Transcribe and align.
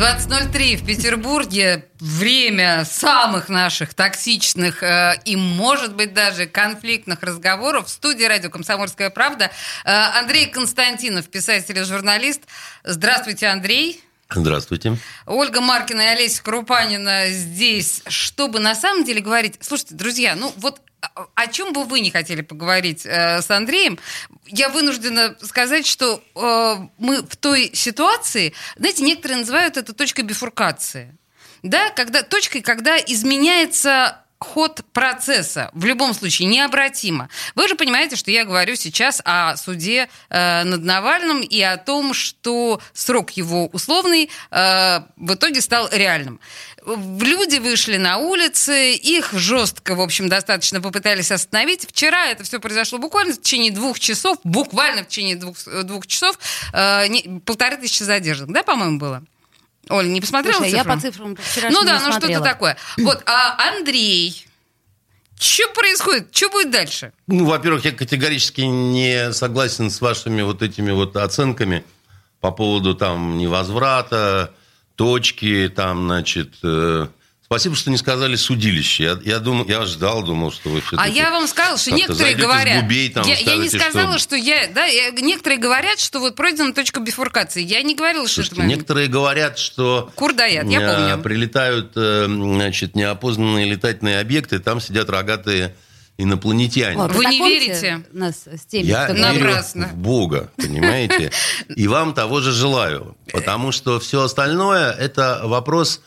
20.03 0.00 0.76
в 0.76 0.86
Петербурге. 0.86 1.84
Время 1.98 2.86
самых 2.86 3.50
наших 3.50 3.92
токсичных 3.92 4.82
э, 4.82 5.20
и, 5.26 5.36
может 5.36 5.94
быть, 5.94 6.14
даже 6.14 6.46
конфликтных 6.46 7.22
разговоров. 7.22 7.88
В 7.88 7.90
студии 7.90 8.24
радио 8.24 8.48
«Комсомольская 8.48 9.10
правда» 9.10 9.50
э, 9.84 9.90
Андрей 9.90 10.46
Константинов, 10.46 11.28
писатель 11.28 11.78
и 11.78 11.82
журналист. 11.82 12.40
Здравствуйте, 12.82 13.48
Андрей. 13.48 14.02
Здравствуйте. 14.30 14.96
Ольга 15.26 15.60
Маркина 15.60 16.00
и 16.00 16.06
Олеся 16.06 16.42
Крупанина 16.42 17.28
здесь, 17.28 18.02
чтобы 18.08 18.58
на 18.58 18.74
самом 18.74 19.04
деле 19.04 19.20
говорить... 19.20 19.56
Слушайте, 19.60 19.96
друзья, 19.96 20.34
ну 20.34 20.50
вот 20.56 20.80
о 21.34 21.46
чем 21.46 21.72
бы 21.72 21.84
вы 21.84 22.00
не 22.00 22.10
хотели 22.10 22.42
поговорить 22.42 23.04
э, 23.04 23.40
с 23.40 23.50
Андреем, 23.50 23.98
я 24.46 24.68
вынуждена 24.68 25.36
сказать, 25.42 25.86
что 25.86 26.22
э, 26.34 26.88
мы 26.98 27.22
в 27.22 27.36
той 27.36 27.70
ситуации, 27.74 28.54
знаете, 28.76 29.02
некоторые 29.02 29.38
называют 29.38 29.76
это 29.76 29.92
точкой 29.92 30.22
бифуркации. 30.22 31.16
Да, 31.62 31.90
когда, 31.90 32.22
точкой, 32.22 32.62
когда 32.62 32.96
изменяется 32.98 34.20
ход 34.40 34.80
процесса 34.94 35.70
в 35.74 35.84
любом 35.84 36.14
случае 36.14 36.48
необратимо. 36.48 37.28
Вы 37.54 37.68
же 37.68 37.74
понимаете, 37.74 38.16
что 38.16 38.30
я 38.30 38.46
говорю 38.46 38.74
сейчас 38.74 39.20
о 39.24 39.56
суде 39.56 40.08
э, 40.30 40.64
над 40.64 40.82
Навальным 40.82 41.42
и 41.42 41.60
о 41.60 41.76
том, 41.76 42.14
что 42.14 42.80
срок 42.94 43.32
его 43.32 43.66
условный 43.66 44.30
э, 44.50 45.00
в 45.16 45.34
итоге 45.34 45.60
стал 45.60 45.90
реальным. 45.92 46.40
Люди 46.86 47.58
вышли 47.58 47.96
на 47.96 48.18
улицы, 48.18 48.94
их 48.94 49.32
жестко, 49.32 49.94
в 49.94 50.00
общем, 50.00 50.28
достаточно 50.28 50.80
попытались 50.80 51.30
остановить. 51.30 51.86
Вчера 51.88 52.28
это 52.28 52.42
все 52.44 52.58
произошло 52.58 52.98
буквально 52.98 53.34
в 53.34 53.40
течение 53.42 53.70
двух 53.70 54.00
часов, 54.00 54.38
буквально 54.44 55.04
в 55.04 55.08
течение 55.08 55.36
двух, 55.36 55.56
двух 55.84 56.06
часов, 56.06 56.38
э, 56.72 57.06
не, 57.08 57.40
полторы 57.44 57.76
тысячи 57.76 58.02
задержанных, 58.02 58.54
да, 58.54 58.62
по-моему, 58.62 58.98
было? 58.98 59.22
Оля, 59.90 60.06
не 60.06 60.20
посмотрела 60.20 60.56
Слушай, 60.56 60.70
цифру? 60.70 60.88
я 60.90 60.96
по 60.96 61.00
цифрам 61.00 61.36
Ну 61.70 61.84
да, 61.84 62.00
ну 62.00 62.12
что-то 62.12 62.40
такое. 62.40 62.76
Вот, 62.96 63.22
а 63.26 63.68
Андрей, 63.68 64.46
что 65.38 65.68
происходит? 65.72 66.28
Что 66.36 66.50
будет 66.50 66.70
дальше? 66.70 67.12
Ну, 67.26 67.46
во-первых, 67.46 67.84
я 67.84 67.92
категорически 67.92 68.60
не 68.60 69.32
согласен 69.32 69.90
с 69.90 70.00
вашими 70.00 70.42
вот 70.42 70.62
этими 70.62 70.92
вот 70.92 71.16
оценками 71.16 71.84
по 72.40 72.50
поводу 72.52 72.94
там 72.94 73.38
невозврата, 73.38 74.54
точки, 75.00 75.72
там, 75.74 76.04
значит, 76.04 76.56
э, 76.62 77.06
Спасибо, 77.42 77.74
что 77.74 77.90
не 77.90 77.96
сказали 77.96 78.36
судилище. 78.36 79.02
Я, 79.02 79.18
я, 79.24 79.38
думал, 79.40 79.64
я 79.66 79.84
ждал, 79.84 80.22
думал, 80.22 80.52
что 80.52 80.68
вы 80.68 80.82
А 80.96 81.08
я 81.08 81.30
вам 81.30 81.48
сказала, 81.48 81.78
что 81.78 81.90
некоторые 81.90 82.36
говорят... 82.36 82.82
Губей, 82.82 83.08
там, 83.08 83.26
я, 83.26 83.34
скажете, 83.34 83.50
я 83.50 83.56
не 83.56 83.68
сказала, 83.70 84.18
что... 84.18 84.36
что 84.36 84.36
я... 84.36 84.68
Да, 84.72 84.84
я, 84.84 85.10
некоторые 85.10 85.58
говорят, 85.58 85.98
что 85.98 86.20
вот 86.20 86.36
пройдена 86.36 86.72
точка 86.72 87.00
бифуркации. 87.00 87.62
Я 87.62 87.82
не 87.82 87.96
говорила, 87.96 88.26
Слушайте, 88.26 88.54
что 88.54 88.62
это... 88.62 88.66
Некоторые 88.66 89.08
говорят, 89.08 89.58
что... 89.58 90.12
Курдаят, 90.14 90.68
я 90.68 90.80
э, 90.80 90.94
помню. 90.94 91.22
Прилетают, 91.24 91.92
э, 91.96 92.26
значит, 92.26 92.94
неопознанные 92.94 93.68
летательные 93.68 94.20
объекты, 94.20 94.60
там 94.60 94.80
сидят 94.80 95.10
рогатые 95.10 95.74
инопланетяне. 96.22 96.96
Вот. 96.96 97.14
Вы 97.14 97.24
не 97.26 97.38
верите? 97.38 98.04
Нас 98.12 98.46
с 98.46 98.66
теми, 98.66 98.86
Я 98.86 99.04
кто 99.04 99.14
верю 99.14 99.44
Напрасно. 99.44 99.88
в 99.88 99.96
Бога, 99.96 100.50
понимаете? 100.56 101.30
И 101.74 101.88
вам 101.88 102.14
того 102.14 102.40
же 102.40 102.52
желаю. 102.52 103.16
Потому 103.32 103.72
что 103.72 103.98
все 104.00 104.22
остальное– 104.22 104.92
это 104.98 105.42
вопрос 105.44 106.00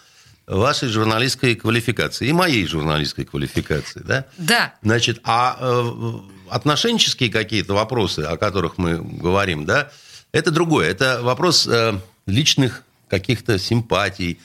вашей 0.45 0.89
журналистской 0.89 1.55
квалификации 1.55 2.27
и 2.27 2.33
моей 2.33 2.65
журналистской 2.67 3.25
квалификации, 3.25 4.01
да? 4.03 4.25
Да. 4.37 4.73
Значит, 4.81 5.21
а 5.23 5.57
э, 5.59 6.13
отношенческие 6.49 7.31
какие-то 7.31 7.73
вопросы, 7.73 8.19
о 8.19 8.37
которых 8.37 8.77
мы 8.77 8.97
говорим, 8.97 9.65
да, 9.65 9.89
это 10.33 10.51
другое. 10.51 10.89
Это 10.89 11.21
вопрос 11.21 11.65
э, 11.67 11.93
личных 12.25 12.83
каких-то 13.07 13.57
симпатий, 13.57 14.39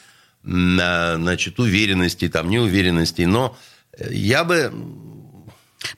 э, 0.45 1.17
значит, 1.17 1.59
уверенностей, 1.59 2.29
там, 2.29 2.49
неуверенностей. 2.49 3.27
Но 3.27 3.59
я 4.09 4.45
бы 4.45 4.73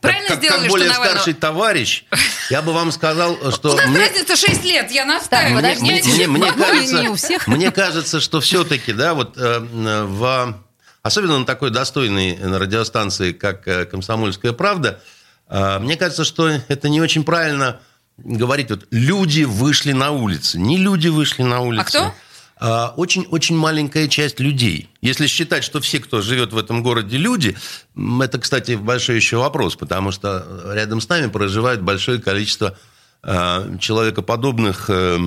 Правильно 0.01 0.29
как, 0.29 0.39
сделали, 0.39 0.61
как 0.63 0.71
более 0.71 0.87
что 0.89 0.95
Навального... 0.95 1.19
старший 1.23 1.35
товарищ, 1.35 2.05
я 2.51 2.63
бы 2.63 2.73
вам 2.73 2.93
сказал, 2.93 3.37
что... 3.53 3.73
У 3.73 3.77
нас 3.77 3.87
мне- 3.87 3.99
разница 4.01 4.37
6 4.37 4.65
лет, 4.65 4.91
я 4.91 5.05
настаиваю. 5.05 5.63
Так, 5.63 5.81
мне, 5.81 5.97
подождите. 5.97 6.27
мне- 6.27 6.39
мне 6.39 6.53
кажется, 6.53 7.39
мне 7.47 7.71
кажется, 7.71 8.21
что 8.21 8.41
все-таки, 8.41 8.93
да, 8.93 9.15
вот 9.15 9.37
э, 9.39 9.59
в, 9.61 10.55
особенно 11.03 11.39
на 11.39 11.47
такой 11.47 11.71
достойной 11.71 12.39
радиостанции, 12.41 13.33
как 13.33 13.67
э, 13.67 13.87
«Комсомольская 13.87 14.53
правда», 14.53 15.01
э, 15.49 15.79
мне 15.79 15.97
кажется, 15.97 16.25
что 16.25 16.49
это 16.49 16.89
не 16.89 17.01
очень 17.01 17.25
правильно 17.25 17.81
говорить, 18.19 18.71
вот 18.71 18.87
люди 18.91 19.45
вышли 19.45 19.93
на 19.93 20.11
улицы. 20.11 20.59
Не 20.59 20.77
люди 20.77 21.09
вышли 21.09 21.43
на 21.43 21.61
улицы. 21.61 21.87
кто? 21.87 22.15
А 22.61 22.93
Очень-очень 22.97 23.57
маленькая 23.57 24.07
часть 24.07 24.39
людей. 24.39 24.91
Если 25.01 25.27
считать, 25.27 25.65
что 25.65 25.81
все, 25.81 25.99
кто 25.99 26.21
живет 26.21 26.53
в 26.53 26.59
этом 26.59 26.83
городе, 26.83 27.17
люди, 27.17 27.57
это, 27.97 28.39
кстати, 28.39 28.73
большой 28.73 29.17
еще 29.17 29.39
вопрос, 29.39 29.77
потому 29.77 30.13
что 30.13 30.45
рядом 30.75 31.01
с 31.01 31.09
нами 31.09 31.29
проживает 31.29 31.81
большое 31.81 32.21
количество 32.21 32.77
э, 33.23 33.79
человекоподобных, 33.81 34.91
э, 34.91 35.19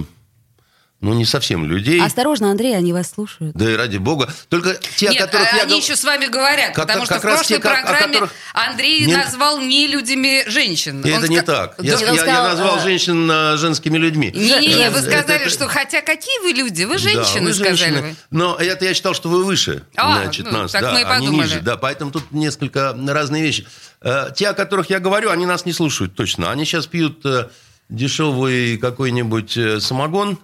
ну, 1.04 1.14
не 1.14 1.26
совсем 1.26 1.66
людей. 1.66 2.02
Осторожно, 2.02 2.50
Андрей, 2.50 2.76
они 2.78 2.94
вас 2.94 3.12
слушают. 3.12 3.56
Да 3.56 3.70
и 3.70 3.76
ради 3.76 3.98
бога. 3.98 4.34
Только 4.50 4.76
те, 4.96 5.10
Нет, 5.10 5.22
о 5.22 5.26
которых 5.28 5.54
а 5.54 5.58
я 5.58 5.64
они 5.64 5.78
еще 5.78 5.96
с 5.96 6.04
вами 6.04 6.28
говорят, 6.28 6.74
Как- 6.74 6.88
потому 6.88 7.06
что 7.06 7.16
как 7.16 7.24
в 7.24 7.28
прошлой 7.28 7.46
те, 7.58 7.60
как- 7.60 7.84
программе 7.84 8.14
которых- 8.14 8.32
Андрей 8.54 9.06
Не- 9.06 9.16
назвал 9.18 9.60
не 9.60 9.88
людьми 9.88 10.44
женщин. 10.48 11.04
Он 11.04 11.12
это 11.12 11.28
не 11.28 11.38
ска- 11.40 11.42
так. 11.44 11.76
Я, 11.80 11.94
я- 12.00 12.12
я 12.12 12.16
сказал, 12.16 12.44
назвал 12.48 12.78
э, 12.78 12.82
женщин 12.84 13.30
э, 13.30 13.58
женскими 13.58 13.98
людьми. 13.98 14.32
Не-не-не, 14.34 14.90
вы 14.90 15.00
Это- 15.00 15.02
сказали, 15.02 15.42
это- 15.42 15.50
что 15.50 15.68
хотя 15.68 16.02
какие 16.02 16.40
вы 16.42 16.52
люди, 16.58 16.84
вы 16.86 16.94
Да, 16.94 17.00
женщины, 17.00 17.48
вы 17.48 17.54
сказали 17.54 17.76
женщины. 17.76 18.02
вы. 18.02 18.16
Но 18.32 18.56
это 18.56 18.86
я 18.86 18.94
считал, 18.94 19.14
что 19.14 19.28
вы 19.30 19.44
выше, 19.44 19.84
А, 19.98 20.22
значит, 20.24 20.46
ну, 20.50 20.60
нас. 20.60 20.72
так 20.72 20.82
да, 20.84 20.94
мы 20.94 21.02
и 21.02 21.04
они 21.04 21.26
подумали. 21.28 21.48
ниже. 21.48 21.60
Да, 21.62 21.76
поэтому 21.78 22.12
тут 22.12 22.32
несколько 22.32 22.96
разные 23.08 23.44
вещи. 23.44 23.68
Э, 24.02 24.30
Те, 24.36 24.48
о 24.50 24.54
которых 24.54 24.90
я 24.90 25.00
говорю, 25.00 25.30
они 25.32 25.46
нас 25.46 25.66
не 25.66 25.74
слушают 25.74 26.16
точно. 26.16 26.50
Они 26.52 26.64
сейчас 26.66 26.88
пьют 26.88 27.26
э, 27.26 27.50
дешевый 27.90 28.78
какой-нибудь 28.78 29.58
э, 29.58 29.80
самогон, 29.80 30.32
э, 30.34 30.36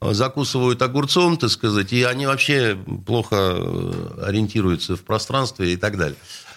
закусывают 0.00 0.82
огурцом, 0.82 1.36
так 1.36 1.50
сказать, 1.50 1.92
и 1.92 2.02
они 2.02 2.26
вообще 2.26 2.78
плохо 3.06 3.56
э, 3.58 4.24
ориентируются 4.26 4.96
в 4.96 5.02
пространстве 5.02 5.72
и 5.72 5.76
так 5.76 5.96
далее. 5.96 6.16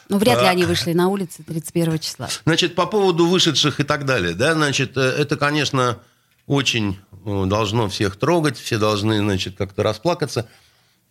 Ну, 0.09 0.17
вряд 0.17 0.41
ли 0.41 0.47
А. 0.47 0.49
они 0.49 0.65
вышли 0.65 0.93
на 0.93 1.07
улицы 1.07 1.43
31 1.43 1.99
числа. 1.99 2.29
Значит, 2.45 2.75
по 2.75 2.85
поводу 2.85 3.27
вышедших 3.27 3.79
и 3.79 3.83
так 3.83 4.05
далее, 4.05 4.33
да, 4.33 4.53
значит, 4.53 4.97
э, 4.97 5.01
это, 5.01 5.37
конечно, 5.37 5.99
очень 6.47 6.97
э, 7.25 7.45
должно 7.45 7.87
всех 7.89 8.17
трогать, 8.17 8.57
все 8.57 8.77
должны, 8.77 9.19
значит, 9.19 9.55
как-то 9.55 9.83
расплакаться. 9.83 10.47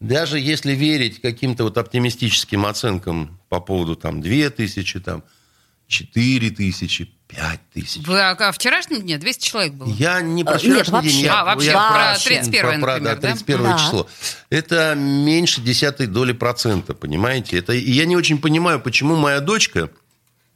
Даже 0.01 0.39
если 0.39 0.73
верить 0.73 1.21
каким-то 1.21 1.65
вот 1.65 1.79
оптимистическим 1.79 2.67
оценкам 2.67 3.41
по 3.49 3.61
поводу 3.61 3.97
там 3.97 4.21
2 4.21 4.51
тысячи, 4.51 5.01
там 5.01 5.25
4 5.87 6.51
5 7.29 7.61
тысяч. 7.75 8.07
Вы 8.07 8.21
о, 8.21 8.31
о 8.33 8.53
вчерашнем 8.53 9.03
дне 9.03 9.19
200 9.19 9.45
человек 9.47 9.75
было. 9.75 9.89
Я 9.93 10.21
не 10.23 10.45
про 10.45 10.55
Э, 10.55 10.59
вчерашний 10.59 10.77
нет, 10.79 10.89
вообще. 10.89 11.11
день, 11.11 11.25
я, 11.25 11.41
А, 11.41 11.45
вообще, 11.45 11.67
я 11.67 11.73
про 11.73 11.99
вообще. 12.13 12.29
31 12.29 12.81
про- 12.81 12.93
например, 12.95 13.01
да, 13.03 13.15
да? 13.15 13.21
31 13.21 13.63
Да. 13.65 13.79
число. 13.79 14.09
Это 14.51 14.95
меньше 14.97 15.61
десятой 15.61 16.07
доли 16.07 16.33
процента, 16.33 16.95
понимаете? 16.95 17.59
Это, 17.59 17.73
и 17.75 17.91
я 17.91 18.07
не 18.07 18.17
очень 18.17 18.39
понимаю, 18.41 18.81
почему 18.81 19.15
моя 19.17 19.41
дочка, 19.41 19.91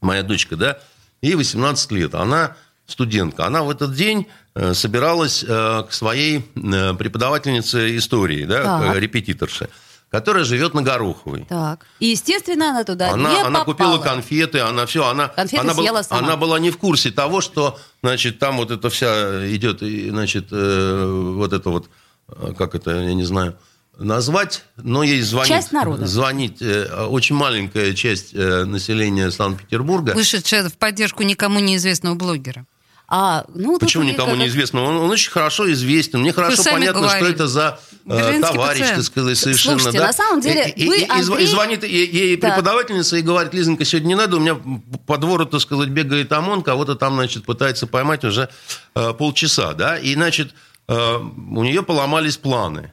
моя 0.01 0.23
дочка, 0.23 0.57
да, 0.57 0.79
ей 1.21 1.35
18 1.35 1.93
лет, 1.93 2.15
она 2.15 2.57
студентка, 2.87 3.47
она 3.47 3.63
в 3.63 3.71
этот 3.71 3.95
день 3.95 4.27
э, 4.55 4.75
собиралась 4.75 5.45
э, 5.47 5.85
к 5.89 5.93
своей 5.93 6.39
э, 6.57 6.95
преподавательнице 6.95 7.97
истории, 7.99 8.45
да, 8.45 8.81
к 8.93 8.99
репетиторше, 8.99 9.69
которая 10.13 10.45
живет 10.45 10.75
на 10.75 10.83
Гороховой. 10.83 11.47
Так. 11.49 11.87
И, 11.99 12.07
естественно, 12.09 12.71
она 12.71 12.85
туда 12.85 13.09
не 13.09 13.15
Она, 13.15 13.31
она 13.47 13.65
попала. 13.65 13.65
купила 13.65 13.99
конфеты, 13.99 14.61
она 14.61 14.85
все, 14.87 15.07
она, 15.09 15.29
Конфеты 15.29 15.63
она, 15.63 15.75
съела 15.75 16.03
сама. 16.03 16.21
она 16.21 16.37
была 16.37 16.59
не 16.61 16.71
в 16.71 16.77
курсе 16.77 17.11
того, 17.11 17.41
что, 17.41 17.79
значит, 18.03 18.39
там 18.39 18.59
вот 18.59 18.71
это 18.71 18.91
вся 18.91 19.49
идет, 19.57 19.83
и, 19.83 20.11
значит, 20.11 20.49
э, 20.53 21.33
вот 21.35 21.53
это 21.55 21.71
вот, 21.71 21.89
э, 22.29 22.53
как 22.57 22.75
это, 22.75 22.91
я 22.91 23.15
не 23.15 23.25
знаю, 23.25 23.57
назвать, 23.99 24.65
но 24.77 25.03
ей 25.03 25.23
звонит, 25.23 25.49
Часть 25.49 25.73
народа. 25.73 26.07
звонит 26.07 26.61
э, 26.61 27.07
очень 27.07 27.35
маленькая 27.35 27.95
часть 27.95 28.35
э, 28.35 28.65
населения 28.65 29.31
Санкт-Петербурга. 29.31 30.13
Вышедшая 30.15 30.69
в 30.69 30.75
поддержку 30.75 31.23
никому 31.23 31.59
неизвестного 31.59 32.15
блогера. 32.15 32.67
А, 33.09 33.45
ну, 33.55 33.79
Почему 33.79 34.05
никому 34.05 34.31
как- 34.31 34.39
неизвестно? 34.41 34.83
Он, 34.83 34.97
он 34.97 35.11
очень 35.11 35.31
хорошо 35.31 35.71
известен. 35.73 36.21
Мне 36.21 36.33
хорошо 36.33 36.63
понятно, 36.65 37.01
что 37.09 37.19
говорили. 37.19 37.35
это 37.35 37.47
за 37.47 37.79
товарищ, 38.07 38.81
пациент. 38.81 38.95
так 38.97 39.05
сказать, 39.05 39.39
совершенно. 39.39 39.79
Слушайте, 39.79 39.99
да. 40.01 40.07
на 40.07 40.13
самом 40.13 40.41
деле, 40.41 40.69
и, 40.71 40.89
вы, 40.89 40.99
и- 40.99 41.05
зв- 41.05 41.07
и 41.07 41.21
Андрей- 41.21 41.47
звонит 41.47 41.85
ей, 41.85 42.11
ей 42.11 42.37
Так. 42.37 42.55
преподавательница 42.57 43.17
и 43.17 43.23
говорит, 43.23 43.55
Лизонька, 43.55 43.85
сегодня 43.85 44.09
не 44.09 44.15
надо, 44.17 44.37
у 44.37 44.41
меня 44.41 44.59
по 45.07 45.19
двору, 45.19 45.45
так 45.47 45.61
сказать, 45.61 45.89
бегает 45.89 46.33
ОМОН, 46.33 46.63
кого-то 46.63 46.95
там, 46.95 47.15
значит, 47.15 47.45
пытается 47.45 47.87
поймать 47.87 48.25
уже 48.25 48.49
э, 48.95 49.13
полчаса, 49.15 49.73
да, 49.75 49.99
и, 49.99 50.15
значит, 50.15 50.53
э, 50.89 51.17
у 51.17 51.63
нее 51.63 51.83
поломались 51.83 52.37
планы. 52.37 52.93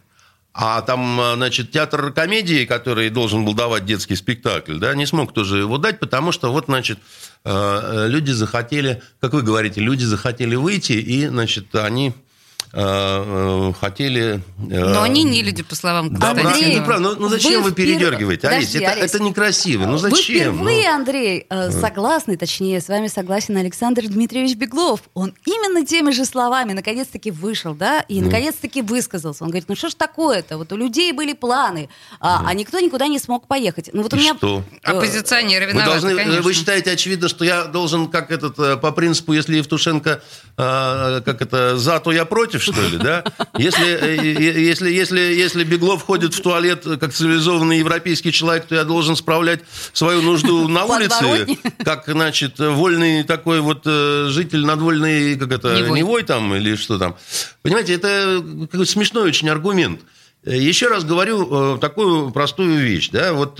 А 0.53 0.81
там, 0.81 1.19
э, 1.21 1.35
значит, 1.35 1.71
театр 1.71 2.11
комедии, 2.11 2.65
который 2.65 3.09
должен 3.09 3.45
был 3.45 3.53
давать 3.53 3.85
детский 3.85 4.15
спектакль, 4.15 4.77
да, 4.77 4.93
не 4.95 5.05
смог 5.05 5.33
тоже 5.33 5.57
его 5.59 5.77
дать, 5.77 5.99
потому 5.99 6.31
что 6.31 6.51
вот, 6.51 6.65
значит, 6.65 6.99
э, 7.45 8.05
люди 8.09 8.31
захотели, 8.31 9.01
как 9.21 9.33
вы 9.33 9.41
говорите, 9.41 9.79
люди 9.81 10.03
захотели 10.03 10.55
выйти, 10.55 10.93
и, 10.93 11.27
значит, 11.27 11.73
они 11.75 12.07
Э, 12.09 12.11
э, 12.11 12.28
хотели... 12.71 14.41
Э, 14.69 14.93
Но 14.93 15.01
они 15.01 15.23
не 15.23 15.41
люди, 15.41 15.63
по 15.63 15.75
словам 15.75 16.13
да, 16.13 16.31
Андрей, 16.31 16.75
не 16.75 16.81
прав. 16.81 16.99
Ну, 16.99 17.15
ну 17.17 17.27
зачем 17.27 17.63
вы, 17.63 17.69
вы 17.69 17.75
передергиваете? 17.75 18.47
Подожди, 18.47 18.77
Олесь, 18.77 18.91
это, 18.91 19.05
это 19.05 19.23
некрасиво. 19.23 19.85
Ну 19.85 19.97
зачем? 19.97 20.51
Вы 20.51 20.57
впервые, 20.57 20.89
ну... 20.89 20.95
Андрей, 20.95 21.47
согласны, 21.71 22.37
точнее, 22.37 22.79
с 22.79 22.87
вами 22.87 23.07
согласен 23.07 23.57
Александр 23.57 24.03
Дмитриевич 24.03 24.55
Беглов. 24.55 25.01
Он 25.15 25.33
именно 25.45 25.83
теми 25.85 26.11
же 26.11 26.25
словами 26.25 26.73
наконец-таки 26.73 27.31
вышел, 27.31 27.73
да, 27.73 28.01
и 28.01 28.19
mm. 28.19 28.25
наконец-таки 28.25 28.83
высказался. 28.83 29.43
Он 29.43 29.49
говорит, 29.49 29.67
ну 29.67 29.75
что 29.75 29.89
ж 29.89 29.95
такое-то? 29.95 30.59
Вот 30.59 30.71
у 30.71 30.77
людей 30.77 31.11
были 31.11 31.33
планы, 31.33 31.89
а, 32.19 32.43
mm. 32.43 32.45
а 32.47 32.53
никто 32.53 32.79
никуда 32.79 33.07
не 33.07 33.17
смог 33.17 33.47
поехать. 33.47 33.89
Ну 33.93 34.03
вот 34.03 34.13
и 34.13 34.15
у 34.15 34.19
меня... 34.19 34.35
что? 34.35 34.63
Оппозиционеры 34.83 35.65
виноваты, 35.65 35.89
вы, 35.89 36.01
должны, 36.01 36.15
конечно. 36.15 36.41
вы 36.43 36.53
считаете, 36.53 36.91
очевидно, 36.91 37.29
что 37.29 37.43
я 37.45 37.65
должен, 37.65 38.07
как 38.09 38.29
этот, 38.29 38.55
по 38.79 38.91
принципу, 38.91 39.33
если 39.33 39.57
Евтушенко, 39.57 40.21
как 40.55 41.41
это, 41.41 41.77
за, 41.77 41.99
то 41.99 42.11
я 42.11 42.25
против, 42.25 42.58
против, 42.59 42.75
что 42.75 42.89
ли, 42.89 42.97
да? 42.97 43.23
Если, 43.57 43.85
э, 43.85 44.59
если, 44.59 44.89
если, 44.91 45.19
если 45.19 45.63
Беглов 45.63 46.03
ходит 46.03 46.33
в 46.33 46.41
туалет 46.41 46.83
как 46.99 47.13
цивилизованный 47.13 47.79
европейский 47.79 48.31
человек, 48.31 48.65
то 48.65 48.75
я 48.75 48.83
должен 48.83 49.15
справлять 49.15 49.61
свою 49.93 50.21
нужду 50.21 50.67
на 50.67 50.85
улице, 50.85 51.57
как, 51.83 52.05
значит, 52.07 52.59
вольный 52.59 53.23
такой 53.23 53.61
вот 53.61 53.83
э, 53.85 54.27
житель 54.29 54.65
надвольный, 54.65 55.37
как 55.37 55.51
это, 55.51 55.75
Невой, 55.77 55.99
Невой 55.99 56.23
там 56.23 56.53
или 56.55 56.75
что 56.75 56.97
там. 56.97 57.15
Понимаете, 57.61 57.93
это 57.95 58.43
смешной 58.85 59.29
очень 59.29 59.49
аргумент. 59.49 60.01
Еще 60.45 60.87
раз 60.87 61.03
говорю 61.03 61.75
э, 61.75 61.79
такую 61.79 62.31
простую 62.31 62.79
вещь, 62.79 63.09
да, 63.09 63.33
вот... 63.33 63.59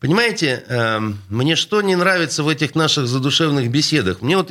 Понимаете, 0.00 0.64
мне 1.28 1.56
что 1.56 1.82
не 1.82 1.94
нравится 1.94 2.42
в 2.42 2.48
этих 2.48 2.74
наших 2.74 3.06
задушевных 3.06 3.70
беседах? 3.70 4.22
Мне 4.22 4.38
вот 4.38 4.50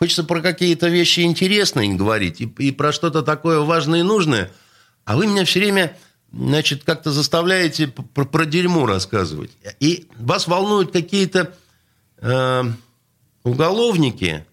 Хочется 0.00 0.24
про 0.24 0.40
какие-то 0.40 0.88
вещи 0.88 1.20
интересные 1.20 1.92
говорить 1.94 2.40
и, 2.40 2.44
и 2.44 2.70
про 2.72 2.90
что-то 2.90 3.20
такое 3.20 3.60
важное 3.60 4.00
и 4.00 4.02
нужное. 4.02 4.50
А 5.04 5.14
вы 5.14 5.26
меня 5.26 5.44
все 5.44 5.60
время, 5.60 5.94
значит, 6.32 6.84
как-то 6.84 7.12
заставляете 7.12 7.88
про, 7.88 8.24
про 8.24 8.46
дерьмо 8.46 8.86
рассказывать. 8.86 9.50
И 9.78 10.08
вас 10.16 10.46
волнуют 10.48 10.90
какие-то 10.90 11.54
э, 12.16 12.64
уголовники, 13.44 14.46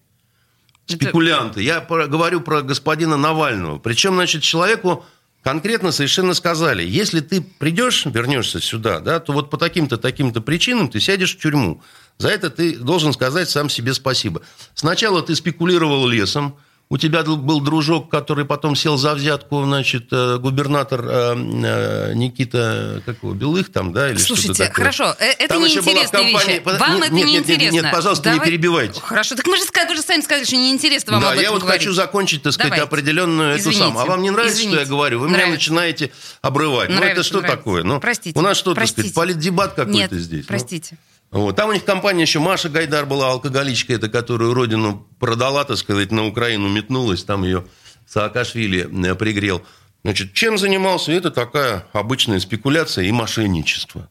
спекулянты. 0.84 1.62
Я 1.62 1.80
про, 1.80 2.08
говорю 2.08 2.42
про 2.42 2.60
господина 2.60 3.16
Навального. 3.16 3.78
Причем, 3.78 4.16
значит, 4.16 4.42
человеку 4.42 5.06
конкретно 5.42 5.92
совершенно 5.92 6.34
сказали, 6.34 6.86
если 6.86 7.20
ты 7.20 7.40
придешь, 7.40 8.04
вернешься 8.04 8.60
сюда, 8.60 9.00
да, 9.00 9.18
то 9.18 9.32
вот 9.32 9.48
по 9.48 9.56
таким-то, 9.56 9.96
таким-то 9.96 10.42
причинам 10.42 10.90
ты 10.90 11.00
сядешь 11.00 11.36
в 11.36 11.40
тюрьму. 11.40 11.80
За 12.18 12.28
это 12.28 12.50
ты 12.50 12.76
должен 12.76 13.12
сказать 13.12 13.48
сам 13.48 13.70
себе 13.70 13.94
спасибо. 13.94 14.42
Сначала 14.74 15.22
ты 15.22 15.34
спекулировал 15.34 16.06
лесом, 16.06 16.56
у 16.90 16.96
тебя 16.96 17.22
был 17.22 17.60
дружок, 17.60 18.10
который 18.10 18.46
потом 18.46 18.74
сел 18.74 18.96
за 18.96 19.14
взятку, 19.14 19.62
значит, 19.62 20.06
э, 20.10 20.38
губернатор 20.38 21.04
э, 21.04 21.34
э, 21.36 22.14
Никита, 22.14 23.02
как 23.04 23.16
его, 23.22 23.34
Белых 23.34 23.70
там, 23.70 23.92
да, 23.92 24.10
или 24.10 24.16
Слушайте, 24.16 24.54
что-то 24.54 24.70
такое. 24.70 24.84
хорошо, 24.84 25.14
это 25.18 25.48
там 25.48 25.62
неинтересные 25.62 26.32
вещи. 26.32 26.62
Вам 26.64 26.94
нет, 26.94 27.04
это 27.04 27.14
нет, 27.14 27.26
не 27.26 27.32
нет, 27.32 27.42
интересно. 27.42 27.74
Нет, 27.74 27.84
нет, 27.84 27.92
пожалуйста, 27.92 28.24
Давай... 28.24 28.38
не 28.38 28.44
перебивайте. 28.46 29.00
Хорошо, 29.02 29.34
так 29.34 29.46
мы 29.46 29.58
же, 29.58 29.64
вы 29.64 29.96
же 29.96 30.02
сами 30.02 30.22
сказали, 30.22 30.44
что 30.44 30.56
неинтересно 30.56 31.12
вам 31.12 31.20
да, 31.20 31.28
об 31.28 31.32
этом 31.34 31.42
я 31.42 31.52
вот 31.52 31.60
говорить. 31.60 31.82
хочу 31.82 31.92
закончить, 31.92 32.42
так 32.42 32.54
сказать, 32.54 32.70
Давайте. 32.70 32.86
определенную 32.86 33.58
Извините. 33.58 33.68
эту 33.68 33.78
самую. 33.78 34.02
А 34.02 34.06
вам 34.06 34.22
не 34.22 34.30
нравится, 34.30 34.56
Извините. 34.56 34.76
что 34.76 34.84
я 34.84 34.88
говорю? 34.88 35.18
Вы 35.18 35.26
Нравится. 35.26 35.46
меня 35.46 35.54
начинаете 35.56 36.10
обрывать. 36.40 36.88
Нравится, 36.88 37.04
ну, 37.04 37.12
это 37.12 37.22
что 37.22 37.40
нравится. 37.40 37.56
такое? 37.58 37.82
Ну, 37.82 38.00
Простите, 38.00 38.38
У 38.38 38.42
нас 38.42 38.56
что, 38.56 38.74
простите. 38.74 39.02
так 39.02 39.12
сказать, 39.12 39.14
политдебат 39.14 39.74
какой-то 39.74 39.92
Нет, 39.92 40.12
здесь? 40.12 40.46
Ну. 40.48 40.96
Вот. 41.30 41.56
Там 41.56 41.70
у 41.70 41.72
них 41.72 41.84
компания 41.84 42.22
еще 42.22 42.38
Маша 42.38 42.68
Гайдар 42.68 43.04
была, 43.04 43.30
алкоголичка, 43.30 43.92
это 43.92 44.08
которую 44.08 44.54
родину 44.54 45.06
продала, 45.18 45.64
так 45.64 45.76
сказать, 45.76 46.10
на 46.10 46.26
Украину 46.26 46.68
метнулась, 46.68 47.24
там 47.24 47.44
ее 47.44 47.64
Саакашвили 48.06 48.88
э, 49.10 49.14
пригрел. 49.14 49.62
Значит, 50.04 50.32
чем 50.32 50.56
занимался? 50.56 51.12
Это 51.12 51.30
такая 51.30 51.86
обычная 51.92 52.40
спекуляция 52.40 53.04
и 53.04 53.12
мошенничество. 53.12 54.08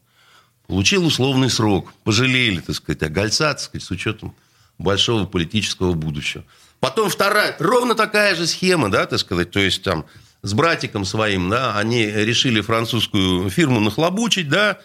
Получил 0.68 1.04
условный 1.06 1.50
срок. 1.50 1.92
Пожалели, 2.04 2.60
так 2.60 2.76
сказать, 2.76 3.02
огольца, 3.02 3.54
так 3.54 3.60
сказать, 3.60 3.84
с 3.84 3.90
учетом 3.90 4.34
большого 4.78 5.24
политического 5.24 5.94
будущего. 5.94 6.44
Потом 6.78 7.10
вторая, 7.10 7.56
ровно 7.58 7.96
такая 7.96 8.36
же 8.36 8.46
схема, 8.46 8.90
да, 8.90 9.06
так 9.06 9.18
сказать, 9.18 9.50
то 9.50 9.58
есть 9.58 9.82
там 9.82 10.06
с 10.42 10.52
братиком 10.52 11.04
своим, 11.04 11.50
да, 11.50 11.76
они 11.76 12.06
решили 12.06 12.60
французскую 12.60 13.50
фирму 13.50 13.80
нахлобучить, 13.80 14.48
да, 14.48 14.78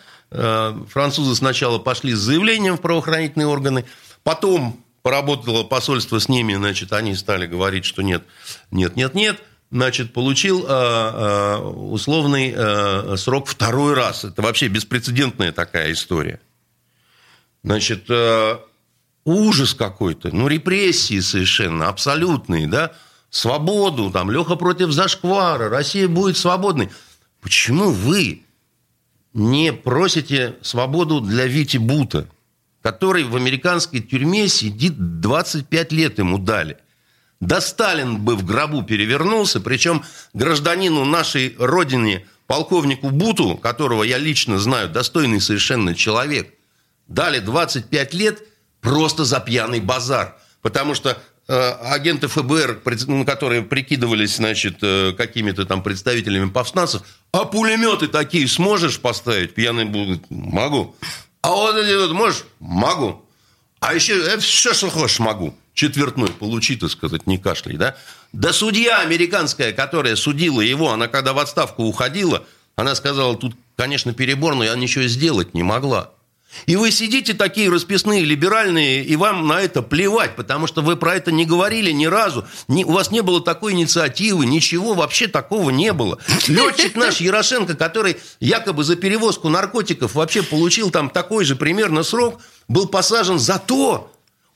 французы 0.90 1.36
сначала 1.36 1.80
пошли 1.80 2.14
с 2.14 2.20
заявлением 2.20 2.78
в 2.78 2.82
правоохранительные 2.82 3.48
органы, 3.48 3.86
потом 4.24 4.84
поработало 5.02 5.64
посольство 5.64 6.20
с 6.20 6.30
ними, 6.30 6.56
значит, 6.56 6.94
они 6.94 7.16
стали 7.16 7.46
говорить, 7.46 7.86
что 7.86 8.02
нет, 8.02 8.24
нет, 8.72 8.96
нет, 8.96 9.14
нет, 9.16 9.42
значит, 9.70 10.14
получил 10.14 10.66
э, 10.66 10.70
э, 10.70 11.58
условный 11.58 13.18
срок 13.18 13.48
второй 13.48 13.94
раз. 13.94 14.24
Это 14.24 14.42
вообще 14.42 14.68
беспрецедентная 14.68 15.52
такая 15.52 15.92
история. 15.92 16.40
Значит, 17.64 18.10
ужас 19.26 19.74
какой-то, 19.74 20.36
ну, 20.36 20.48
репрессии 20.48 21.20
совершенно, 21.20 21.88
абсолютные, 21.88 22.68
да, 22.68 22.92
свободу, 23.30 24.12
там, 24.12 24.30
Леха 24.30 24.56
против 24.56 24.92
зашквара, 24.92 25.70
Россия 25.70 26.08
будет 26.08 26.38
свободной. 26.38 26.90
Почему 27.42 27.90
вы 27.90 28.44
не 29.34 29.74
просите 29.74 30.56
свободу 30.62 31.22
для 31.22 31.46
Вити 31.48 31.78
Бута, 31.78 32.28
который 32.82 33.24
в 33.24 33.36
американской 33.36 34.00
тюрьме 34.00 34.48
сидит 34.48 35.22
25 35.22 35.92
лет 35.92 36.20
ему 36.20 36.38
дали. 36.38 36.78
Да 37.40 37.60
Сталин 37.60 38.20
бы 38.20 38.36
в 38.36 38.46
гробу 38.46 38.84
перевернулся, 38.84 39.60
причем 39.60 40.04
гражданину 40.34 41.04
нашей 41.04 41.56
родины, 41.58 42.26
полковнику 42.48 43.10
Буту, 43.10 43.58
которого 43.58 44.04
я 44.04 44.18
лично 44.18 44.60
знаю, 44.60 44.90
достойный 44.90 45.42
совершенно 45.42 45.96
человек, 45.96 46.54
дали 47.08 47.40
25 47.40 48.14
лет 48.14 48.44
просто 48.80 49.26
за 49.26 49.40
пьяный 49.40 49.82
базар. 49.82 50.38
Потому 50.62 50.94
что 50.94 51.18
э, 51.48 51.72
агенты 51.84 52.28
ФБР, 52.28 52.82
ну, 53.08 53.26
которые 53.26 53.62
прикидывались, 53.62 54.38
значит, 54.38 54.78
э, 54.82 55.14
какими-то 55.18 55.66
там 55.66 55.84
представителями 55.84 56.50
повстанцев, 56.50 57.02
а 57.34 57.46
пулеметы 57.46 58.08
такие 58.08 58.48
сможешь 58.48 59.00
поставить? 59.00 59.56
Пьяный 59.56 59.86
будет. 59.86 60.24
Могу. 60.30 60.96
А 61.42 61.50
вот 61.50 61.76
эти 61.76 61.96
вот 61.96 62.12
можешь? 62.12 62.46
Могу. 62.60 63.26
А 63.80 63.94
еще 63.94 64.18
это 64.18 64.40
все, 64.40 64.74
что 64.74 64.90
хочешь, 64.90 65.20
могу. 65.20 65.56
Четвертной 65.74 66.30
получи, 66.30 66.76
так 66.76 66.92
сказать, 66.92 67.26
не 67.26 67.40
кашляй, 67.40 67.76
да? 67.76 67.98
Да 68.32 68.54
судья 68.54 69.00
американская, 69.00 69.74
которая 69.74 70.16
судила 70.16 70.62
его, 70.62 70.92
она 70.92 71.08
когда 71.08 71.34
в 71.34 71.40
отставку 71.40 71.84
уходила, 71.84 72.46
она 72.76 72.94
сказала, 72.94 73.36
тут, 73.36 73.56
конечно, 73.76 74.14
перебор, 74.14 74.54
но 74.54 74.64
я 74.64 74.76
ничего 74.76 75.06
сделать 75.06 75.56
не 75.56 75.64
могла. 75.64 76.12
И 76.66 76.76
вы 76.76 76.92
сидите 76.92 77.34
такие 77.34 77.70
расписные, 77.70 78.24
либеральные, 78.24 79.04
и 79.04 79.16
вам 79.16 79.48
на 79.48 79.62
это 79.62 79.82
плевать, 79.82 80.36
потому 80.36 80.68
что 80.68 80.82
вы 80.82 80.96
про 80.96 81.16
это 81.16 81.32
не 81.32 81.46
говорили 81.46 81.92
ни 81.92 82.06
разу. 82.06 82.46
Ни, 82.68 82.84
у 82.84 82.92
вас 82.92 83.12
не 83.12 83.22
было 83.22 83.42
такой 83.42 83.74
инициативы, 83.74 84.46
ничего 84.46 84.94
вообще 84.94 85.28
такого 85.28 85.70
не 85.70 85.94
было. 85.94 86.20
Летчик 86.48 86.96
наш 86.96 87.20
Ярошенко, 87.22 87.76
который 87.76 88.18
якобы 88.40 88.84
за 88.84 88.96
перевозку 88.96 89.50
наркотиков 89.50 90.16
вообще 90.16 90.44
получил 90.44 90.92
там 90.92 91.10
такой 91.10 91.46
же 91.46 91.56
примерно 91.56 92.04
срок, 92.04 92.40
был 92.68 92.88
посажен 92.88 93.40
за 93.40 93.60
то, 93.60 94.12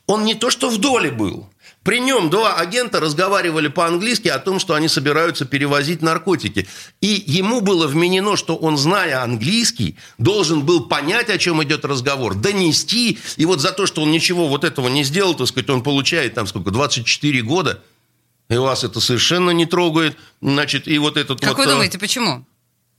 он 0.06 0.24
не 0.24 0.34
то 0.34 0.50
что 0.50 0.70
в 0.70 0.78
доле 0.78 1.10
был, 1.10 1.48
при 1.88 2.00
нем 2.00 2.28
два 2.28 2.56
агента 2.56 3.00
разговаривали 3.00 3.68
по-английски 3.68 4.28
о 4.28 4.38
том, 4.38 4.58
что 4.58 4.74
они 4.74 4.88
собираются 4.88 5.46
перевозить 5.46 6.02
наркотики. 6.02 6.68
И 7.00 7.24
ему 7.26 7.62
было 7.62 7.86
вменено, 7.86 8.36
что 8.36 8.56
он, 8.56 8.76
зная 8.76 9.22
английский, 9.22 9.96
должен 10.18 10.66
был 10.66 10.84
понять, 10.84 11.30
о 11.30 11.38
чем 11.38 11.62
идет 11.62 11.86
разговор, 11.86 12.34
донести. 12.34 13.18
И 13.38 13.46
вот 13.46 13.62
за 13.62 13.72
то, 13.72 13.86
что 13.86 14.02
он 14.02 14.10
ничего 14.10 14.48
вот 14.48 14.64
этого 14.64 14.88
не 14.88 15.02
сделал, 15.02 15.34
так 15.34 15.46
сказать, 15.46 15.70
он 15.70 15.82
получает 15.82 16.34
там 16.34 16.46
сколько, 16.46 16.70
24 16.72 17.40
года. 17.40 17.82
И 18.50 18.56
вас 18.58 18.84
это 18.84 19.00
совершенно 19.00 19.52
не 19.52 19.64
трогает. 19.64 20.14
Значит, 20.42 20.88
и 20.88 20.98
вот 20.98 21.16
этот 21.16 21.40
как 21.40 21.56
вот... 21.56 21.64
вы 21.64 21.72
думаете, 21.72 21.98
почему? 21.98 22.44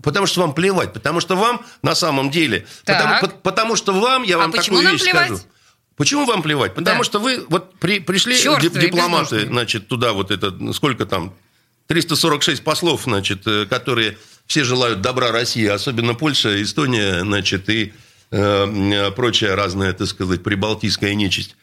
Потому 0.02 0.26
что 0.26 0.42
вам 0.42 0.56
плевать. 0.56 0.94
Потому 0.94 1.20
что 1.20 1.36
вам 1.36 1.64
на 1.84 1.94
самом 1.94 2.32
деле... 2.32 2.66
Потому, 2.86 3.30
потому 3.44 3.76
что 3.76 3.94
вам, 3.94 4.24
я 4.24 4.38
а 4.38 4.40
вам 4.40 4.52
почему 4.52 4.78
такую 4.78 4.84
нам 4.84 4.94
вещь 4.94 5.04
плевать? 5.04 5.28
скажу. 5.28 5.44
Почему 6.00 6.26
вам 6.26 6.42
плевать? 6.42 6.74
Потому 6.76 7.00
Да. 7.00 7.04
что 7.04 7.20
вы 7.20 7.46
вот 7.50 7.74
при, 7.78 8.00
пришли 8.00 8.34
дип- 8.36 8.80
дипломаты, 8.80 9.36
бездушные. 9.36 9.46
значит, 9.48 9.88
туда 9.90 10.14
вот 10.14 10.32
это, 10.32 10.50
ну, 10.52 10.72
сколько 10.72 11.06
там, 11.06 11.34
346 11.88 12.64
послов, 12.64 13.02
значит, 13.04 13.46
э, 13.46 13.66
которые 13.66 14.18
все 14.48 14.64
желают 14.64 15.02
добра 15.02 15.32
России, 15.34 15.66
особенно 15.68 16.14
Польша, 16.16 16.62
Эстония, 16.64 17.20
значит, 17.20 17.68
и 17.70 17.92
э, 18.32 18.38
э, 18.38 19.12
прочая 19.12 19.58
разная, 19.58 19.92
так 19.92 20.08
сказать, 20.08 20.42
прибалтийская 20.42 21.14
нечисть. 21.16 21.58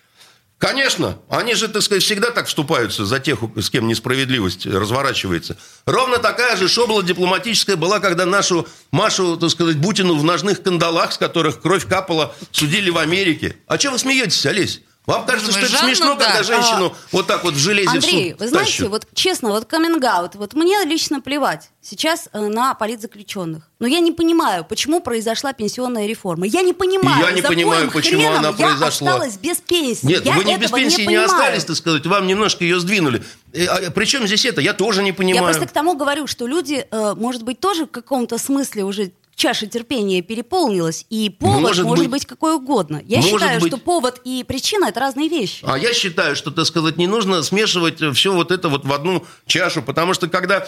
Конечно, 0.59 1.19
они 1.29 1.55
же, 1.55 1.69
так 1.69 1.83
сказать, 1.83 2.03
всегда 2.03 2.31
так 2.31 2.47
вступаются 2.47 3.05
за 3.05 3.21
тех, 3.21 3.41
с 3.57 3.69
кем 3.69 3.87
несправедливость 3.87 4.65
разворачивается. 4.65 5.59
Ровно 5.85 6.17
такая 6.19 6.57
же 6.57 6.67
шобла 6.67 7.03
дипломатическая 7.03 7.77
была, 7.77 8.01
когда 8.01 8.25
нашу 8.25 8.67
Машу, 8.91 9.37
так 9.37 9.51
сказать, 9.51 9.77
Бутину 9.77 10.17
в 10.17 10.25
ножных 10.25 10.63
кандалах, 10.63 11.13
с 11.13 11.19
которых 11.19 11.61
кровь 11.61 11.87
капала, 11.87 12.35
судили 12.53 12.89
в 12.89 12.97
Америке. 12.97 13.57
А 13.67 13.79
что 13.79 13.91
вы 13.91 13.99
смеетесь, 13.99 14.47
Олесь? 14.47 14.81
Вам 15.07 15.25
кажется, 15.25 15.53
что 15.53 15.61
это 15.61 15.69
Жанну, 15.71 15.87
смешно, 15.87 16.15
да. 16.17 16.25
когда 16.27 16.43
женщину 16.43 16.87
А, 16.87 16.97
вот 17.13 17.27
так 17.29 17.45
вот 17.45 17.55
в 17.55 17.59
железе 17.59 17.89
Андрей, 17.91 18.31
в 18.33 18.33
суд 18.33 18.41
вы 18.41 18.49
знаете, 18.49 18.71
тащат? 18.73 18.89
вот 18.89 19.07
честно, 19.15 19.51
вот 19.51 19.65
каминг 19.65 20.05
вот 20.35 20.55
мне 20.55 20.85
лично 20.85 21.21
плевать 21.21 21.71
сейчас 21.81 22.29
э, 22.33 22.41
на 22.41 22.75
политзаключенных. 22.75 23.71
Но 23.79 23.87
я 23.87 24.01
не 24.01 24.11
понимаю, 24.11 24.65
почему 24.65 25.01
произошла 25.01 25.53
пенсионная 25.53 26.07
реформа. 26.07 26.47
Я 26.47 26.63
не 26.63 26.73
понимаю, 26.73 27.23
И 27.23 27.29
я 27.29 27.33
не 27.33 27.43
понимаю, 27.43 27.91
почему 27.91 28.29
она 28.31 28.49
я 28.49 28.53
произошла. 28.53 29.13
осталась 29.13 29.37
без 29.37 29.59
пенсии. 29.59 30.07
Нет, 30.07 30.27
я 30.27 30.33
вы 30.33 30.45
не 30.45 30.59
без 30.59 30.71
пенсии 30.73 31.03
не, 31.03 31.07
понимаю. 31.07 31.27
остались, 31.27 31.65
так 31.65 31.77
сказать, 31.77 32.05
вам 32.07 32.27
немножко 32.27 32.65
ее 32.65 32.81
сдвинули. 32.81 33.23
Э, 33.53 33.67
а 33.67 33.91
Причем 33.93 34.27
здесь 34.27 34.45
это? 34.45 34.61
Я 34.61 34.73
тоже 34.73 35.03
не 35.03 35.11
Я 35.11 35.15
понимаю. 35.15 35.45
просто 35.45 35.67
к 35.67 35.73
тому 35.73 35.97
говорю, 35.97 36.27
что 36.27 36.47
люди, 36.47 36.87
э, 36.91 37.15
может 37.17 37.45
быть, 37.45 37.61
тоже 37.61 37.87
в 37.87 37.91
каком-то 37.91 38.39
смысле 38.39 38.85
уже 38.85 39.13
чаша 39.37 39.67
терпения 39.67 40.23
переполнилась, 40.23 41.07
и 41.11 41.31
повод 41.31 41.61
Может 41.61 41.85
может, 41.85 42.05
быть. 42.05 42.11
быть, 42.11 42.27
какой 42.27 42.55
угодно. 42.57 43.03
Я 43.05 43.23
считаю, 43.23 43.61
быть. 43.61 43.69
что 43.71 43.79
повод 43.79 44.21
и 44.25 44.43
причина 44.43 44.87
это 44.87 44.99
разные 44.99 45.29
вещи. 45.29 45.63
А 45.63 45.79
я 45.79 45.93
считаю, 45.93 46.35
что, 46.35 46.51
так 46.51 46.65
сказать, 46.67 46.97
не 46.97 47.07
нужно 47.07 47.43
смешивать 47.43 48.01
все 48.17 48.33
вот 48.33 48.51
это 48.51 48.69
вот 48.69 48.85
в 48.85 48.93
одну 48.93 49.25
чашу, 49.47 49.83
потому 49.83 50.15
что 50.15 50.29
когда, 50.29 50.67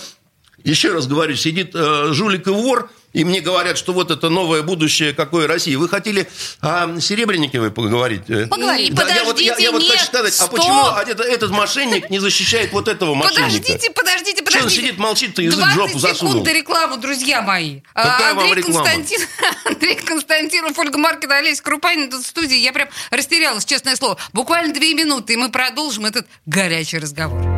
еще 0.63 0.93
раз 0.93 1.07
говорю, 1.07 1.35
сидит 1.35 1.71
э, 1.75 2.13
жулик 2.13 2.47
и 2.47 2.51
вор, 2.51 2.91
и 3.13 3.25
мне 3.25 3.41
говорят, 3.41 3.79
что 3.79 3.93
вот 3.93 4.11
это 4.11 4.29
новое 4.29 4.63
будущее 4.63 5.13
какой 5.13 5.47
России. 5.47 5.75
Вы 5.77 5.89
хотели 5.89 6.29
о 6.61 7.01
Серебренниковой 7.01 7.71
поговорить? 7.71 8.23
э? 8.29 8.47
Поговорим. 8.47 8.95
Да, 8.95 9.09
я 9.09 9.25
вот, 9.25 9.41
я, 9.41 9.57
я 9.59 9.71
вот 9.73 9.81
Подождите, 9.81 9.93
хочу 9.99 10.07
сказать, 10.07 10.35
а 10.39 10.43
нет, 10.43 10.51
почему 10.51 10.85
стоп! 10.85 10.99
этот, 11.09 11.21
этот 11.27 11.51
мошенник 11.51 12.11
не 12.11 12.19
защищает 12.19 12.73
вот 12.73 12.89
этого 12.89 13.15
мошенника? 13.15 13.43
Подождите, 13.43 13.91
подождите, 13.91 14.43
Что 14.45 14.45
подождите. 14.59 14.83
сидит, 14.83 14.99
молчит, 14.99 15.35
ты 15.35 15.43
язык 15.43 15.59
в 15.59 15.75
20 15.75 15.75
жопу 15.75 15.99
засунул? 15.99 16.33
секунд 16.35 16.45
до 16.47 16.53
рекламы, 16.53 16.97
друзья 16.99 17.43
мои. 17.43 17.81
Какая 17.95 18.31
А, 18.31 18.35
вам 18.35 18.45
Андрей, 18.45 18.63
реклама? 18.63 18.85
Константин, 18.85 19.21
Андрей 19.65 19.95
Константинов, 19.97 20.79
Ольга 20.79 20.99
Маркина, 20.99 21.37
Олеся 21.39 21.63
Крупанин 21.63 22.11
тут 22.11 22.23
в 22.25 22.27
студии. 22.27 22.57
Я 22.57 22.73
прям 22.73 22.89
растерялась, 23.11 23.65
честное 23.65 23.97
слово. 23.97 24.19
Буквально 24.33 24.73
две 24.75 24.95
минуты, 24.95 25.33
и 25.33 25.37
мы 25.37 25.51
продолжим 25.51 26.07
этот 26.07 26.27
горячий 26.47 26.99
разговор. 26.99 27.58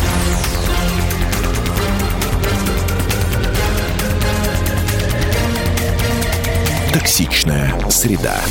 Токсичная 6.93 7.73
среда. 7.89 8.41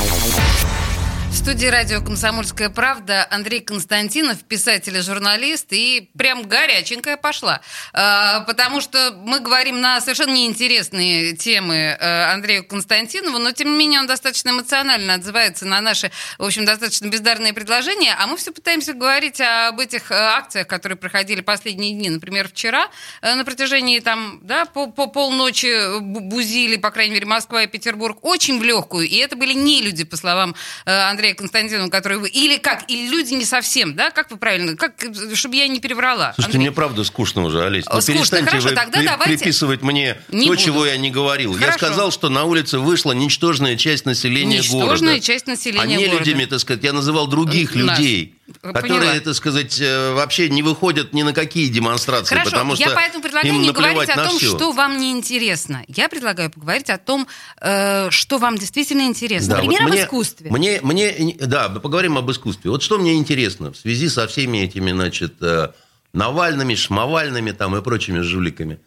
Студии 1.41 1.69
радио 1.69 2.03
«Комсомольская 2.03 2.69
правда» 2.69 3.27
Андрей 3.31 3.61
Константинов, 3.61 4.45
писатель 4.45 4.95
и 4.99 5.01
журналист, 5.01 5.69
и 5.71 6.11
прям 6.17 6.47
горяченькая 6.47 7.17
пошла. 7.17 7.63
А, 7.95 8.41
Потому 8.41 8.83
что 8.83 9.13
мы 9.25 9.41
говорим 9.41 9.81
на 9.81 10.03
совершенно 10.03 10.35
неинтересные 10.35 11.35
темы 11.35 11.97
э, 11.99 12.25
Андрею 12.33 12.67
Константинову, 12.67 13.39
но 13.39 13.53
тем 13.53 13.73
не 13.73 13.79
менее 13.79 14.01
он 14.01 14.07
достаточно 14.07 14.51
эмоционально 14.51 15.15
отзывается 15.15 15.65
на 15.65 15.81
наши, 15.81 16.13
в 16.37 16.45
общем, 16.45 16.67
достаточно 16.67 17.07
бездарные 17.09 17.55
предложения, 17.55 18.15
а 18.19 18.27
мы 18.27 18.37
все 18.37 18.53
пытаемся 18.53 18.93
говорить 18.93 19.41
об 19.41 19.81
этих 19.81 20.13
э, 20.13 20.15
акциях, 20.15 20.67
которые 20.67 20.99
проходили 20.99 21.41
последние 21.41 21.95
дни. 21.95 22.11
Например, 22.11 22.49
вчера 22.49 22.89
э, 23.23 23.35
на 23.35 23.47
протяжении 23.47 23.99
там, 24.01 24.41
да, 24.43 24.67
по, 24.67 24.89
по 24.89 25.07
полночи 25.07 25.99
бу- 26.01 26.21
бузили, 26.21 26.77
по 26.77 26.91
крайней 26.91 27.15
мере, 27.15 27.25
Москва 27.25 27.63
и 27.63 27.67
Петербург, 27.67 28.19
очень 28.23 28.61
в 28.61 28.63
легкую, 28.63 29.09
и 29.09 29.17
это 29.17 29.37
были 29.37 29.55
не 29.55 29.81
люди, 29.81 30.05
по 30.05 30.19
словам 30.19 30.55
э, 30.85 30.91
Андрея 31.31 31.35
Константинова, 31.35 31.89
которые 31.89 32.19
вы... 32.19 32.29
Или 32.29 32.57
как? 32.59 32.85
Или 32.91 33.09
люди 33.09 33.35
не 33.35 33.45
совсем, 33.45 33.95
да? 33.95 34.11
Как 34.11 34.31
вы 34.31 34.37
правильно? 34.37 34.77
Как, 34.77 34.93
чтобы 35.35 35.57
я 35.57 35.69
не 35.69 35.81
переврала. 35.81 36.33
Слушайте, 36.35 36.57
Андрей? 36.59 36.69
мне 36.69 36.73
правда 36.73 37.05
скучно 37.05 37.45
уже, 37.45 37.65
Олесь. 37.65 37.85
Ну, 37.87 38.01
Скучно. 38.01 38.15
перестаньте 38.15 38.51
Хорошо, 38.51 38.69
вы 38.69 38.75
тогда 38.75 38.99
при- 38.99 39.07
давайте- 39.07 39.37
приписывать 39.39 39.83
мне 39.83 40.17
Не 40.31 40.43
то, 40.47 40.53
буду. 40.53 40.63
чего 40.63 40.87
я 40.87 40.97
не 40.97 41.11
говорил. 41.11 41.53
Я 41.55 41.59
Хорошо. 41.61 41.79
сказал, 41.79 42.11
что 42.13 42.29
на 42.29 42.45
улице 42.45 42.79
вышла 42.79 43.13
ничтожная 43.13 43.77
часть 43.77 44.07
населения 44.07 44.59
Ничтожная 44.59 45.15
города. 45.15 45.21
часть 45.21 45.47
населения 45.47 45.83
а 45.83 45.87
не 45.87 46.07
города. 46.07 46.25
людьми, 46.25 46.47
так 46.47 46.61
сказать, 46.61 46.83
я 46.85 46.93
называл 46.93 47.27
других 47.27 47.75
Нас. 47.75 47.99
людей, 47.99 48.35
Поняла. 48.62 48.80
которые, 48.80 49.21
так 49.21 49.35
сказать, 49.35 49.80
э, 49.80 50.12
вообще 50.14 50.49
не 50.49 50.62
выходят 50.62 51.12
ни 51.12 51.23
на 51.23 51.33
какие 51.33 51.69
демонстрации, 51.69 52.35
Хорошо, 52.35 52.50
потому 52.50 52.75
что 52.76 52.88
я 52.88 52.95
поэтому 52.95 53.23
предлагаю 53.23 53.54
не 53.54 53.71
говорить 53.73 54.09
о 54.09 54.25
том, 54.26 54.38
всё. 54.38 54.57
что 54.57 54.73
вам 54.73 54.99
не 54.99 55.12
интересно. 55.12 55.85
Я 55.88 56.09
предлагаю 56.09 56.50
поговорить 56.50 56.90
о 56.90 56.99
том, 56.99 57.26
э, 57.61 58.11
что 58.11 58.38
вам 58.38 58.59
действительно 58.59 59.02
интересно. 59.02 59.50
Да, 59.50 59.54
Например, 59.57 59.80
вот 59.83 59.87
об 59.88 59.92
мне- 59.95 60.02
искусстве. 60.04 60.50
Мне, 60.50 60.80
мне, 60.83 61.37
да, 61.40 61.69
поговорим 61.69 62.19
об 62.19 62.30
искусстве. 62.30 62.71
Вот 62.71 62.83
что 62.83 62.99
мне 62.99 63.14
интересно 63.14 63.73
в 63.73 63.76
связи 63.76 64.09
со 64.09 64.26
всеми 64.26 64.59
этими, 64.59 64.90
значит, 64.92 65.35
э, 65.40 65.71
Навальными, 66.12 66.75
Шмовальными 66.75 67.52
там 67.52 67.76
и 67.76 67.83
прочими 67.83 68.21
жуликами. 68.21 68.80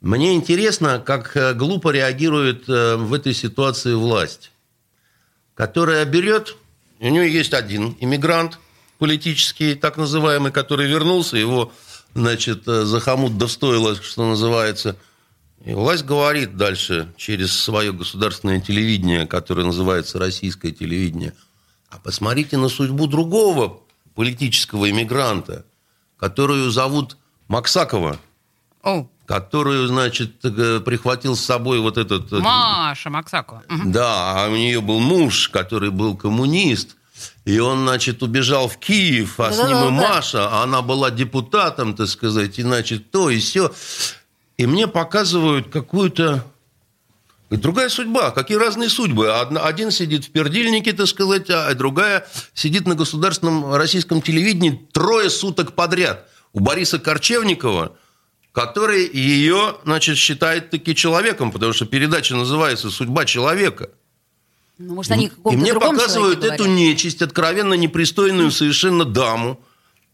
Мне 0.00 0.34
интересно, 0.34 0.98
как 1.04 1.36
глупо 1.56 1.90
реагирует 1.90 2.68
в 2.68 3.12
этой 3.14 3.32
ситуации 3.34 3.94
власть, 3.94 4.50
которая 5.54 6.04
берет, 6.04 6.56
у 7.00 7.08
нее 7.08 7.32
есть 7.32 7.54
один 7.54 7.96
иммигрант 8.00 8.58
политический, 9.04 9.74
так 9.74 9.98
называемый, 9.98 10.50
который 10.50 10.88
вернулся, 10.88 11.36
его, 11.36 11.70
значит, 12.14 12.66
э, 12.66 12.84
за 12.86 13.00
хомут 13.00 13.36
да 13.36 13.48
стоило, 13.48 13.94
что 13.94 14.26
называется. 14.26 14.96
И 15.62 15.74
власть 15.74 16.06
говорит 16.06 16.56
дальше 16.56 17.12
через 17.18 17.52
свое 17.52 17.92
государственное 17.92 18.60
телевидение, 18.62 19.26
которое 19.26 19.66
называется 19.66 20.18
российское 20.18 20.72
телевидение, 20.72 21.34
а 21.90 21.98
посмотрите 21.98 22.56
на 22.56 22.70
судьбу 22.70 23.06
другого 23.06 23.80
политического 24.14 24.88
иммигранта, 24.88 25.66
которую 26.16 26.70
зовут 26.70 27.18
Максакова, 27.48 28.18
О, 28.82 29.06
которую, 29.26 29.86
значит, 29.86 30.40
прихватил 30.40 31.36
с 31.36 31.40
собой 31.40 31.78
вот 31.80 31.98
этот... 31.98 32.32
э, 32.32 32.38
Маша 32.38 33.10
Максакова. 33.10 33.64
Да, 33.84 34.44
а 34.44 34.48
у 34.48 34.56
нее 34.56 34.80
был 34.80 34.98
муж, 34.98 35.50
который 35.50 35.90
был 35.90 36.16
коммунист. 36.16 36.96
И 37.44 37.58
он, 37.58 37.82
значит, 37.86 38.22
убежал 38.22 38.68
в 38.68 38.78
Киев, 38.78 39.38
а 39.38 39.52
с 39.52 39.58
ним 39.58 39.66
и 39.66 39.70
Да-да-да. 39.70 39.90
Маша, 39.90 40.48
а 40.48 40.62
она 40.64 40.82
была 40.82 41.10
депутатом, 41.10 41.94
так 41.94 42.08
сказать, 42.08 42.58
и, 42.58 42.62
значит, 42.62 43.10
то 43.10 43.30
и 43.30 43.38
все. 43.38 43.72
И 44.56 44.66
мне 44.66 44.86
показывают 44.88 45.70
какую-то 45.70 46.44
другая 47.50 47.88
судьба, 47.88 48.30
какие 48.30 48.56
разные 48.56 48.88
судьбы. 48.88 49.30
Одна- 49.38 49.60
Один 49.60 49.90
сидит 49.90 50.24
в 50.24 50.30
пердильнике, 50.30 50.92
так 50.92 51.06
сказать, 51.06 51.50
а 51.50 51.72
другая 51.74 52.26
сидит 52.52 52.86
на 52.86 52.94
государственном 52.94 53.74
российском 53.74 54.20
телевидении 54.22 54.88
трое 54.92 55.30
суток 55.30 55.72
подряд. 55.74 56.28
У 56.52 56.60
Бориса 56.60 56.98
Корчевникова, 56.98 57.96
который 58.52 59.08
ее, 59.12 59.76
значит, 59.84 60.16
считает 60.16 60.70
таки 60.70 60.94
человеком, 60.94 61.52
потому 61.52 61.72
что 61.72 61.84
передача 61.86 62.34
называется 62.34 62.90
«Судьба 62.90 63.24
человека». 63.24 63.90
Ну, 64.78 64.94
может, 64.94 65.12
они 65.12 65.30
о 65.44 65.52
И 65.52 65.56
мне 65.56 65.72
показывают 65.72 66.44
эту 66.44 66.66
нечисть, 66.66 67.22
откровенно 67.22 67.74
непристойную 67.74 68.50
совершенно 68.50 69.04
даму, 69.04 69.60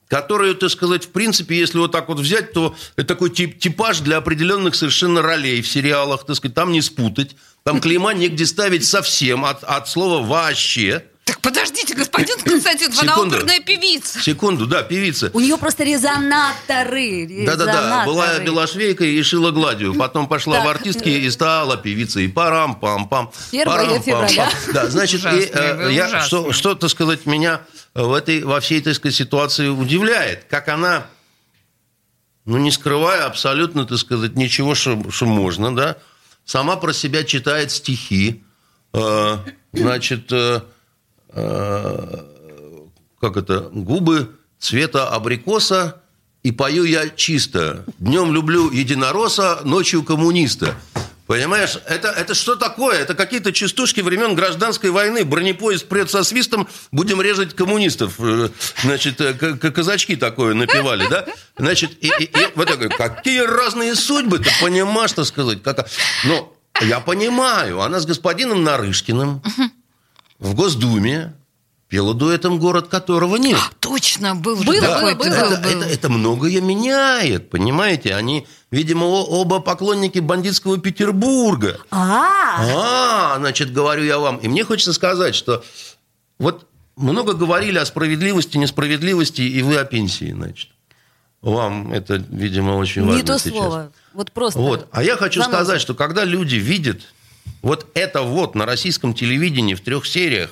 которую, 0.06 0.54
так 0.54 0.70
сказать, 0.70 1.04
в 1.04 1.10
принципе, 1.10 1.56
если 1.56 1.78
вот 1.78 1.92
так 1.92 2.08
вот 2.08 2.18
взять, 2.18 2.52
то 2.52 2.74
это 2.96 3.08
такой 3.08 3.30
тип, 3.30 3.58
типаж 3.58 4.00
для 4.00 4.18
определенных 4.18 4.74
совершенно 4.74 5.22
ролей 5.22 5.62
в 5.62 5.68
сериалах, 5.68 6.26
так 6.26 6.36
сказать, 6.36 6.54
там 6.54 6.72
не 6.72 6.82
спутать. 6.82 7.36
Там 7.62 7.80
клейма 7.80 8.12
негде 8.12 8.44
ставить 8.44 8.84
совсем, 8.84 9.44
от, 9.44 9.62
от 9.64 9.88
слова 9.88 10.24
«вообще». 10.26 11.04
Так 11.30 11.40
подождите, 11.42 11.94
господин 11.94 12.36
Константинов, 12.44 13.00
она 13.00 13.14
оперная 13.14 13.60
певица. 13.60 14.20
Секунду, 14.20 14.66
да, 14.66 14.82
певица. 14.82 15.30
У 15.32 15.38
нее 15.38 15.56
просто 15.56 15.84
резонаторы. 15.84 17.44
Да-да-да, 17.46 18.04
была 18.04 18.40
белошвейкой 18.40 19.14
и 19.14 19.22
шила 19.22 19.52
гладью. 19.52 19.94
Потом 19.94 20.26
пошла 20.26 20.58
Да. 20.58 20.64
в 20.64 20.68
артистки 20.68 21.08
и 21.08 21.30
стала 21.30 21.76
певицей. 21.76 22.28
Парам-пам-пам. 22.28 23.30
Первое 23.52 23.76
парам-пам-пам. 23.76 24.02
февраля. 24.02 24.50
Да, 24.74 24.88
значит, 24.88 25.24
и, 25.24 25.48
э, 25.52 25.90
я, 25.92 26.20
что, 26.20 26.52
что, 26.52 26.74
так 26.74 26.90
сказать, 26.90 27.26
меня 27.26 27.60
в 27.94 28.12
этой, 28.12 28.42
во 28.42 28.58
всей 28.58 28.80
этой 28.80 28.96
сказать, 28.96 29.14
ситуации 29.14 29.68
удивляет. 29.68 30.46
Как 30.50 30.66
она, 30.66 31.06
ну, 32.44 32.58
не 32.58 32.72
скрывая 32.72 33.26
абсолютно, 33.26 33.86
так 33.86 33.98
сказать, 33.98 34.34
ничего, 34.34 34.74
что, 34.74 35.00
что 35.12 35.26
можно, 35.26 35.72
да, 35.76 35.96
сама 36.44 36.74
про 36.74 36.92
себя 36.92 37.22
читает 37.22 37.70
стихи. 37.70 38.42
Э, 38.92 39.36
значит, 39.72 40.32
э, 40.32 40.62
как 41.32 43.36
это, 43.36 43.70
губы 43.72 44.30
цвета 44.58 45.08
абрикоса 45.08 46.02
и 46.42 46.52
пою 46.52 46.84
я 46.84 47.08
чисто. 47.08 47.84
Днем 47.98 48.32
люблю 48.32 48.70
единоросса, 48.70 49.60
ночью 49.64 50.02
коммуниста. 50.02 50.74
Понимаешь, 51.26 51.78
это, 51.86 52.08
это 52.08 52.34
что 52.34 52.56
такое? 52.56 52.98
Это 52.98 53.14
какие-то 53.14 53.52
частушки 53.52 54.00
времен 54.00 54.34
гражданской 54.34 54.90
войны. 54.90 55.24
Бронепоезд 55.24 55.86
прет 55.86 56.10
со 56.10 56.24
свистом, 56.24 56.66
будем 56.90 57.22
резать 57.22 57.54
коммунистов. 57.54 58.14
Э, 58.18 58.48
значит, 58.82 59.20
э, 59.20 59.34
казачки 59.34 60.16
такое 60.16 60.54
напевали, 60.54 61.06
да? 61.08 61.26
Значит, 61.56 61.92
и, 62.00 62.10
и, 62.18 62.24
и 62.24 62.48
вот 62.56 62.66
такое, 62.66 62.88
какие 62.88 63.42
разные 63.42 63.94
судьбы, 63.94 64.40
ты 64.40 64.50
понимаешь, 64.60 65.10
что 65.10 65.24
сказать? 65.24 65.62
Как... 65.62 65.88
Ну, 66.24 66.52
я 66.80 66.98
понимаю, 66.98 67.80
она 67.80 68.00
с 68.00 68.06
господином 68.06 68.64
Нарышкиным 68.64 69.40
в 70.40 70.54
Госдуме 70.54 71.34
пела 71.88 72.14
дуэтом 72.14 72.58
«Город, 72.58 72.88
которого 72.88 73.36
нет». 73.36 73.58
А, 73.60 73.70
точно, 73.78 74.34
был 74.34 74.56
же 74.56 74.64
было, 74.64 74.80
такой. 74.80 75.14
Было, 75.14 75.28
было. 75.28 75.34
Это, 75.34 75.68
это, 75.68 75.84
это 75.84 76.08
многое 76.08 76.60
меняет, 76.60 77.50
понимаете? 77.50 78.14
Они, 78.14 78.46
видимо, 78.70 79.04
оба 79.04 79.60
поклонники 79.60 80.18
бандитского 80.18 80.78
Петербурга. 80.78 81.78
А, 81.90 83.34
а, 83.34 83.36
значит, 83.38 83.72
говорю 83.72 84.04
я 84.04 84.18
вам. 84.18 84.38
И 84.38 84.48
мне 84.48 84.64
хочется 84.64 84.92
сказать, 84.92 85.34
что 85.34 85.62
вот 86.38 86.66
много 86.96 87.34
говорили 87.34 87.78
о 87.78 87.84
справедливости, 87.84 88.56
несправедливости, 88.56 89.42
и 89.42 89.62
вы 89.62 89.76
о 89.76 89.84
пенсии, 89.84 90.32
значит. 90.32 90.70
Вам 91.42 91.92
это, 91.92 92.16
видимо, 92.16 92.72
очень 92.72 93.02
важно 93.02 93.16
Не 93.16 93.22
то 93.22 93.38
сейчас. 93.38 93.52
слово. 93.52 93.92
Вот 94.12 94.30
просто. 94.30 94.60
Вот. 94.60 94.88
А 94.92 95.02
я 95.02 95.16
хочу 95.16 95.42
сказать, 95.42 95.80
что 95.80 95.94
когда 95.94 96.24
люди 96.24 96.56
видят 96.56 97.00
вот 97.62 97.86
это 97.94 98.22
вот 98.22 98.54
на 98.54 98.66
российском 98.66 99.14
телевидении 99.14 99.74
в 99.74 99.80
трех 99.80 100.06
сериях, 100.06 100.50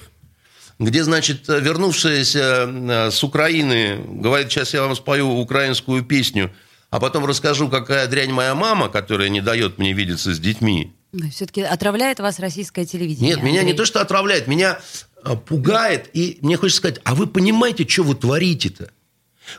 где, 0.78 1.02
значит, 1.02 1.48
вернувшаяся 1.48 2.68
э, 2.68 3.10
с 3.10 3.24
Украины 3.24 3.98
говорит, 4.06 4.50
сейчас 4.50 4.74
я 4.74 4.82
вам 4.82 4.94
спою 4.94 5.28
украинскую 5.28 6.04
песню, 6.04 6.52
а 6.90 7.00
потом 7.00 7.26
расскажу, 7.26 7.68
какая 7.68 8.06
дрянь 8.06 8.30
моя 8.30 8.54
мама, 8.54 8.88
которая 8.88 9.28
не 9.28 9.40
дает 9.40 9.78
мне 9.78 9.92
видеться 9.92 10.34
с 10.34 10.38
детьми. 10.38 10.92
Все-таки 11.32 11.62
отравляет 11.62 12.20
вас 12.20 12.38
российское 12.38 12.84
телевидение. 12.84 13.34
Нет, 13.34 13.42
меня 13.42 13.62
не 13.62 13.70
Андрей. 13.70 13.76
то, 13.76 13.86
что 13.86 14.00
отравляет, 14.00 14.46
меня 14.46 14.78
э, 15.24 15.36
пугает, 15.36 16.10
и 16.12 16.38
мне 16.42 16.56
хочется 16.56 16.78
сказать, 16.78 17.00
а 17.04 17.14
вы 17.14 17.26
понимаете, 17.26 17.86
что 17.88 18.04
вы 18.04 18.14
творите-то? 18.14 18.90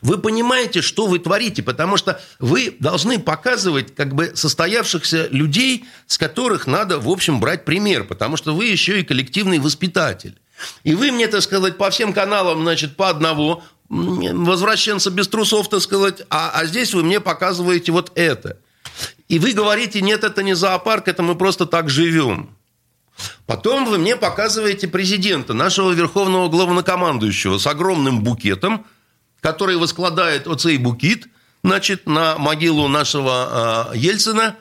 Вы 0.01 0.17
понимаете, 0.17 0.81
что 0.81 1.07
вы 1.07 1.19
творите, 1.19 1.63
потому 1.63 1.97
что 1.97 2.21
вы 2.39 2.75
должны 2.79 3.19
показывать 3.19 3.95
как 3.95 4.13
бы 4.13 4.31
состоявшихся 4.35 5.27
людей, 5.31 5.85
с 6.07 6.17
которых 6.17 6.67
надо, 6.67 6.99
в 6.99 7.09
общем, 7.09 7.39
брать 7.39 7.65
пример, 7.65 8.03
потому 8.03 8.37
что 8.37 8.55
вы 8.55 8.65
еще 8.65 8.99
и 8.99 9.03
коллективный 9.03 9.59
воспитатель. 9.59 10.37
И 10.83 10.95
вы 10.95 11.11
мне, 11.11 11.27
так 11.27 11.41
сказать, 11.41 11.77
по 11.77 11.89
всем 11.89 12.13
каналам, 12.13 12.61
значит, 12.61 12.95
по 12.95 13.09
одного, 13.09 13.63
возвращенца 13.89 15.09
без 15.09 15.27
трусов, 15.27 15.69
так 15.69 15.81
сказать, 15.81 16.21
а, 16.29 16.51
а 16.53 16.65
здесь 16.65 16.93
вы 16.93 17.03
мне 17.03 17.19
показываете 17.19 17.91
вот 17.91 18.11
это. 18.15 18.57
И 19.27 19.39
вы 19.39 19.53
говорите, 19.53 20.01
нет, 20.01 20.23
это 20.23 20.43
не 20.43 20.55
зоопарк, 20.55 21.07
это 21.07 21.23
мы 21.23 21.35
просто 21.35 21.65
так 21.65 21.89
живем. 21.89 22.55
Потом 23.45 23.85
вы 23.85 23.97
мне 23.97 24.15
показываете 24.15 24.87
президента, 24.87 25.53
нашего 25.53 25.91
верховного 25.91 26.49
главнокомандующего, 26.49 27.57
с 27.57 27.67
огромным 27.67 28.23
букетом, 28.23 28.85
который 29.41 29.77
воскладает 29.77 30.47
оцей 30.47 30.77
букет, 30.77 31.27
значит, 31.63 32.07
на 32.07 32.37
могилу 32.37 32.87
нашего 32.87 33.91
э, 33.93 33.97
Ельцина. 33.97 34.55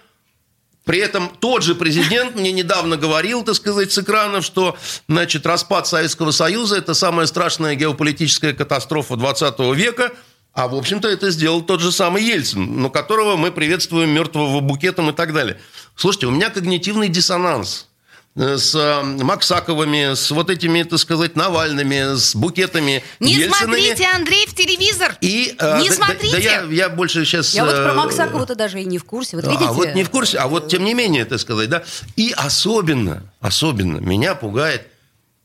При 0.85 0.99
этом 1.01 1.29
тот 1.41 1.63
же 1.63 1.75
президент 1.75 2.35
мне 2.35 2.51
недавно 2.51 2.97
говорил, 2.97 3.43
так 3.43 3.55
сказать, 3.55 3.93
с 3.93 3.99
экранов, 3.99 4.45
что, 4.45 4.77
значит, 5.07 5.45
распад 5.45 5.87
Советского 5.87 6.31
Союза– 6.31 6.77
это 6.79 6.95
самая 6.95 7.27
страшная 7.27 7.75
геополитическая 7.75 8.55
катастрофа 8.55 9.17
20 9.17 9.59
века, 9.75 10.13
а, 10.55 10.67
в 10.67 10.75
общем-то, 10.75 11.07
это 11.09 11.31
сделал 11.31 11.63
тот 11.63 11.81
же 11.81 11.93
самый 11.93 12.25
Ельцин, 12.25 12.81
но 12.81 12.91
которого 12.91 13.37
мы 13.37 13.53
приветствуем 13.53 14.11
мертвого 14.11 14.61
букетом 14.61 15.11
и 15.11 15.13
так 15.13 15.33
далее. 15.33 15.61
Слушайте, 15.95 16.27
у 16.27 16.31
меня 16.31 16.51
когнитивный 16.51 17.09
диссонанс 17.09 17.88
с 18.39 18.75
э, 18.75 19.03
Максаковыми, 19.03 20.15
с 20.15 20.31
вот 20.31 20.49
этими, 20.49 20.83
так 20.85 20.99
сказать, 21.01 21.35
Навальными, 21.35 22.17
с 22.17 22.37
букетами 22.37 23.03
Не 23.19 23.33
Ельцинами. 23.33 23.65
смотрите, 23.65 24.07
Андрей, 24.15 24.47
в 24.47 24.55
телевизор. 24.55 25.17
И, 25.21 25.57
э, 25.59 25.79
Не 25.81 25.89
да- 25.89 25.97
да- 25.97 26.05
смотрите. 26.07 26.33
Да, 26.37 26.39
я, 26.39 26.63
я 26.71 26.89
больше 26.89 27.25
сейчас... 27.25 27.55
Я 27.55 27.65
вот 27.65 27.75
про 27.75 27.91
э, 27.91 27.95
Максакову-то 27.95 28.55
даже 28.55 28.81
и 28.81 28.85
не 28.85 28.99
в 28.99 29.05
курсе. 29.05 29.37
Вот 29.37 29.47
видите? 29.47 29.65
а 29.69 29.73
вот 29.73 29.95
не 29.95 30.05
в 30.05 30.11
курсе, 30.11 30.39
а 30.39 30.47
вот 30.47 30.69
тем 30.69 30.85
не 30.85 30.95
менее, 30.95 31.23
это 31.23 31.37
сказать, 31.39 31.69
да. 31.69 31.83
И 32.17 32.33
особенно, 32.37 33.25
особенно 33.41 33.97
меня 33.99 34.35
пугает 34.37 34.87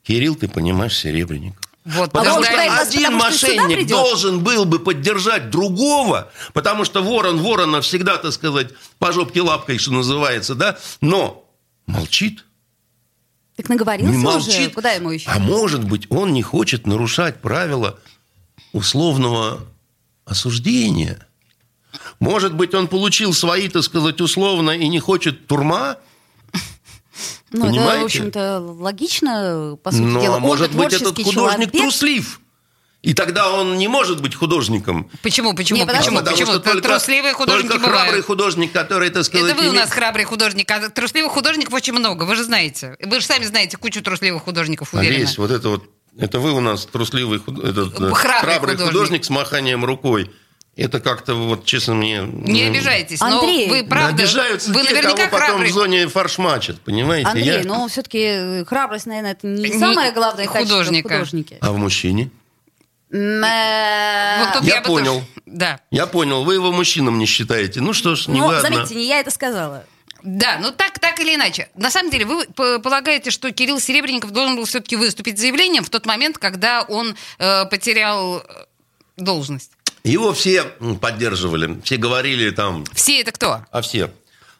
Кирилл, 0.03 0.35
ты 0.35 0.47
понимаешь, 0.47 0.95
Серебренников. 0.97 1.57
Вот, 1.85 2.09
А 2.13 2.19
Потому 2.19 2.37
он 2.37 2.43
что 2.45 2.55
вас, 2.55 2.87
один 2.89 3.03
потому 3.11 3.31
что 3.31 3.47
мошенник 3.47 3.75
придет? 3.77 3.89
должен 3.89 4.39
был 4.39 4.65
бы 4.65 4.79
поддержать 4.79 5.49
другого, 5.49 6.31
потому 6.53 6.85
что 6.85 7.01
ворон 7.03 7.39
ворона 7.41 7.81
всегда, 7.81 8.17
так 8.17 8.31
сказать, 8.31 8.67
по 8.99 9.11
жопке 9.11 9.41
лапкой, 9.41 9.77
что 9.79 9.91
называется, 9.91 10.55
да, 10.55 10.77
но 11.01 11.43
молчит. 11.87 12.45
Так 13.55 13.69
наговорился 13.69 14.11
Не 14.11 14.17
уже? 14.17 14.25
молчит. 14.25 14.73
Куда 14.73 14.91
ему 14.93 15.11
еще? 15.11 15.29
А 15.29 15.39
может 15.39 15.83
быть, 15.83 16.07
он 16.09 16.33
не 16.33 16.41
хочет 16.41 16.87
нарушать 16.87 17.39
правила 17.41 17.99
условного 18.71 19.61
осуждения. 20.25 21.25
Может 22.19 22.55
быть, 22.55 22.73
он 22.73 22.87
получил 22.87 23.33
свои, 23.33 23.67
так 23.69 23.83
сказать, 23.83 24.19
условно 24.21 24.71
и 24.71 24.87
не 24.87 24.99
хочет 24.99 25.45
турма. 25.47 25.97
ну, 27.51 27.65
это, 27.65 27.67
понимаете? 27.67 28.01
в 28.01 28.05
общем-то, 28.05 28.59
логично, 28.59 29.77
по 29.83 29.91
сути 29.91 30.01
Но 30.01 30.21
дела. 30.21 30.35
Он 30.37 30.41
может 30.41 30.71
же 30.71 30.77
быть, 30.77 30.93
этот 30.93 31.15
художник 31.17 31.35
человек. 31.35 31.71
труслив. 31.71 32.39
И 33.03 33.13
тогда 33.13 33.51
он 33.51 33.77
не 33.77 33.89
может 33.89 34.21
быть 34.21 34.33
художником. 34.33 35.09
Почему, 35.21 35.53
почему, 35.53 35.79
Не, 35.79 35.85
подожди. 35.85 36.05
почему, 36.05 36.19
потому 36.19 36.37
почему? 36.37 36.51
что 36.53 36.59
только, 36.61 36.87
Трусливые 36.87 37.33
художники 37.33 37.67
только 37.73 37.83
храбрый 37.87 38.05
бывают. 38.05 38.25
художник, 38.25 38.71
который, 38.71 39.09
так 39.09 39.25
сказать, 39.25 39.51
Это 39.51 39.61
вы 39.61 39.67
у 39.69 39.73
нас 39.73 39.89
храбрый 39.91 40.23
художник, 40.23 40.71
а 40.71 40.89
трусливых 40.89 41.33
художников 41.33 41.73
очень 41.73 41.91
много, 41.91 42.23
вы 42.23 42.37
же 42.37 42.45
знаете. 42.45 42.95
Вы 43.03 43.19
же 43.19 43.25
сами 43.25 43.43
знаете 43.43 43.75
кучу 43.75 44.01
трусливых 44.01 44.43
художников, 44.43 44.93
уверена. 44.93 45.17
Олесь, 45.17 45.37
вот 45.37 45.51
это 45.51 45.67
вот, 45.67 45.83
это 46.17 46.39
вы 46.39 46.53
у 46.53 46.61
нас 46.61 46.85
трусливый, 46.85 47.39
этот, 47.39 47.99
э, 47.99 48.11
Храбрый 48.13 48.13
храбрый, 48.13 48.59
художник. 48.75 48.87
художник. 48.87 49.25
с 49.25 49.29
маханием 49.29 49.83
рукой. 49.83 50.31
Это 50.77 51.01
как-то 51.01 51.35
вот, 51.35 51.65
честно, 51.65 51.95
мне... 51.95 52.21
Не 52.25 52.63
ну, 52.63 52.69
обижайтесь, 52.71 53.21
Андрей. 53.21 53.67
но 53.67 53.73
вы 53.75 53.83
правда, 53.83 54.23
Обижаются 54.23 54.71
вы 54.71 54.81
те, 54.81 54.89
наверняка 54.93 55.27
кого 55.27 55.29
потом 55.29 55.47
храбрый. 55.47 55.69
в 55.69 55.73
зоне 55.73 56.07
фарш-матчат, 56.07 56.79
понимаете? 56.79 57.27
Андрей, 57.27 57.45
Я- 57.45 57.61
ну 57.65 57.87
все-таки 57.89 58.63
храбрость, 58.63 59.05
наверное, 59.07 59.33
это 59.33 59.45
не 59.45 59.69
Не 59.69 59.77
самое 59.77 60.13
главное 60.13 60.47
качество 60.47 60.75
в 60.81 60.85
художника. 60.85 61.57
А 61.61 61.71
в 61.73 61.77
мужчине? 61.77 62.31
Вот 63.13 64.53
тут 64.53 64.63
Я 64.63 64.81
бы 64.81 64.87
понял. 64.87 65.13
тоже- 65.15 65.25
Да. 65.45 65.79
Я 65.91 66.07
понял, 66.07 66.43
вы 66.43 66.55
его 66.55 66.71
мужчином 66.71 67.19
не 67.19 67.25
считаете. 67.27 67.79
Ну 67.79 67.93
что 67.93 68.15
ж, 68.15 68.27
не 68.27 68.39
Ну, 68.41 68.59
заметьте, 68.59 68.95
не 68.95 69.05
я 69.07 69.19
это 69.19 69.29
сказала. 69.29 69.85
Да, 70.23 70.57
ну 70.61 70.71
так, 70.71 70.97
так 70.99 71.19
или 71.19 71.35
иначе. 71.35 71.69
На 71.75 71.91
самом 71.91 72.09
деле, 72.09 72.25
вы 72.25 72.45
полагаете, 72.79 73.29
что 73.29 73.51
Кирилл 73.51 73.79
Серебренников 73.79 74.31
должен 74.31 74.55
был 74.55 74.65
все-таки 74.65 74.95
выступить 74.95 75.37
с 75.37 75.41
заявлением 75.41 75.83
в 75.83 75.89
тот 75.89 76.05
момент, 76.05 76.37
когда 76.37 76.81
он 76.83 77.15
э, 77.39 77.65
потерял 77.65 78.37
э, 78.39 78.43
должность? 79.17 79.71
Его 80.05 80.33
все 80.33 80.63
поддерживали, 81.01 81.79
все 81.83 81.97
говорили 81.97 82.49
там, 82.51 82.85
Все 82.93 83.19
это 83.21 83.31
кто? 83.31 83.65
а 83.71 83.81
все. 83.81 84.11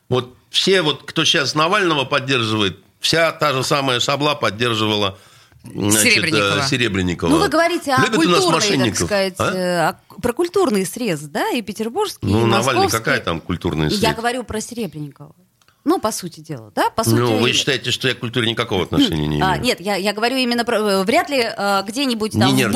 Вот 0.10 0.36
все, 0.52 0.82
вот, 0.82 1.04
кто 1.06 1.24
сейчас 1.26 1.56
Навального 1.56 2.04
поддерживает, 2.06 2.78
вся 3.00 3.32
та 3.32 3.54
же 3.54 3.64
самая 3.64 4.00
Шабла 4.00 4.36
поддерживала 4.36 5.18
значит, 5.64 6.02
Серебренникова. 6.02 6.62
Серебренникова. 6.68 7.30
Ну, 7.30 7.40
вы 7.40 7.48
говорите 7.50 7.94
о 7.94 8.02
Любят 8.02 8.18
у 8.18 8.30
нас 8.30 8.40
культурной, 8.40 8.42
так 8.42 8.54
мошенников, 8.70 9.06
сказать, 9.08 9.34
а? 9.40 9.98
о- 10.10 10.22
про 10.22 10.34
культурный 10.34 10.86
срез, 10.86 11.22
да, 11.22 11.50
и 11.52 11.62
петербургский, 11.62 12.26
Ну, 12.28 12.42
и 12.42 12.50
Навальный, 12.50 12.84
московский. 12.84 12.98
какая 12.98 13.20
там 13.22 13.40
культурная 13.42 13.90
Я 13.90 13.98
сред? 13.98 14.16
говорю 14.18 14.44
про 14.44 14.60
Серебренникова. 14.62 15.36
Ну, 15.86 16.00
по 16.00 16.12
сути 16.14 16.40
дела, 16.40 16.72
да? 16.74 16.90
По 16.90 17.04
сути, 17.04 17.16
Ну, 17.16 17.38
вы 17.40 17.52
считаете, 17.52 17.92
что 17.92 18.08
я 18.08 18.14
к 18.14 18.20
культуре 18.20 18.50
никакого 18.50 18.84
отношения 18.84 19.28
не 19.28 19.38
имею? 19.38 19.46
А, 19.46 19.58
нет, 19.58 19.82
я, 19.82 19.96
я 19.96 20.14
говорю 20.14 20.38
именно 20.38 20.64
про... 20.64 20.78
э, 20.80 21.04
Вряд 21.04 21.30
ли 21.30 21.40
э, 21.46 21.84
где-нибудь 21.86 22.32
там 22.32 22.56
Не 22.56 22.68
в 22.68 22.76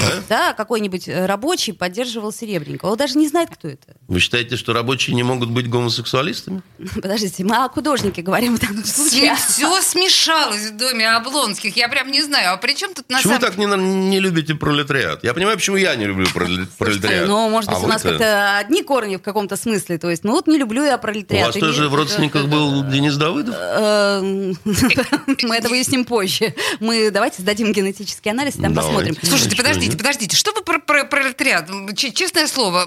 а? 0.00 0.22
да, 0.28 0.52
какой-нибудь 0.52 1.06
э, 1.08 1.26
рабочий 1.26 1.72
поддерживал 1.72 2.32
Серебренникова. 2.32 2.90
Он 2.90 2.96
даже 2.96 3.16
не 3.16 3.28
знает, 3.28 3.50
кто 3.52 3.68
это. 3.68 3.94
Вы 4.08 4.18
считаете, 4.18 4.56
что 4.56 4.72
рабочие 4.72 5.14
не 5.14 5.22
могут 5.22 5.50
быть 5.50 5.68
гомосексуалистами? 5.70 6.62
Подождите, 6.94 7.44
мы 7.44 7.64
о 7.64 7.68
художнике 7.68 8.22
говорим 8.22 8.56
в 8.56 8.60
данном 8.60 8.84
случае. 8.84 9.36
Все 9.36 9.80
смешалось 9.80 10.70
в 10.70 10.76
доме 10.76 11.08
Облонских. 11.08 11.76
Я 11.76 11.88
прям 11.88 12.10
не 12.10 12.22
знаю. 12.22 12.54
А 12.54 12.56
при 12.56 12.74
чем 12.74 12.92
тут 12.92 13.08
на 13.08 13.18
Почему 13.18 13.34
самом 13.34 13.48
так 13.48 13.56
не, 13.56 13.66
не 14.08 14.18
любите 14.18 14.56
пролетариат? 14.56 15.22
Я 15.22 15.32
понимаю, 15.32 15.56
почему 15.58 15.76
я 15.76 15.94
не 15.94 16.06
люблю 16.06 16.26
проле- 16.34 16.66
пролетариат. 16.76 17.28
Ну, 17.28 17.48
может 17.50 17.70
быть, 17.70 17.78
А 17.78 17.84
у 17.84 17.86
нас 17.86 18.02
как-то 18.02 18.58
одни 18.58 18.82
корни 18.82 19.14
в 19.16 19.22
каком-то 19.22 19.56
смысле. 19.56 19.98
То 19.98 20.10
есть, 20.10 20.24
ну 20.24 20.32
вот 20.32 20.48
не 20.48 20.58
люблю 20.58 20.84
я 20.84 20.96
У 20.96 21.00
пролетариат. 21.00 21.46
вас 21.46 21.56
или 21.56 21.62
тоже 21.64 21.88
в 21.88 21.94
это- 21.94 22.15
родственниках 22.16 22.46
был 22.46 22.84
Денис 22.84 23.16
Давыдов? 23.16 23.54
Эм, 23.56 24.58
Мы 25.42 25.56
это 25.56 25.68
выясним 25.68 26.04
позже. 26.04 26.54
Мы 26.80 27.10
давайте 27.10 27.42
сдадим 27.42 27.72
генетический 27.72 28.30
анализ, 28.30 28.54
там 28.54 28.72
Давайте. 28.72 29.12
посмотрим. 29.12 29.16
Слушайте, 29.22 29.56
подождите, 29.56 29.96
подождите. 29.96 30.36
Что 30.36 30.52
вы 30.52 30.62
про, 30.62 30.78
про 30.78 31.04
пролетариат? 31.04 31.68
Честное 31.96 32.46
слово. 32.46 32.86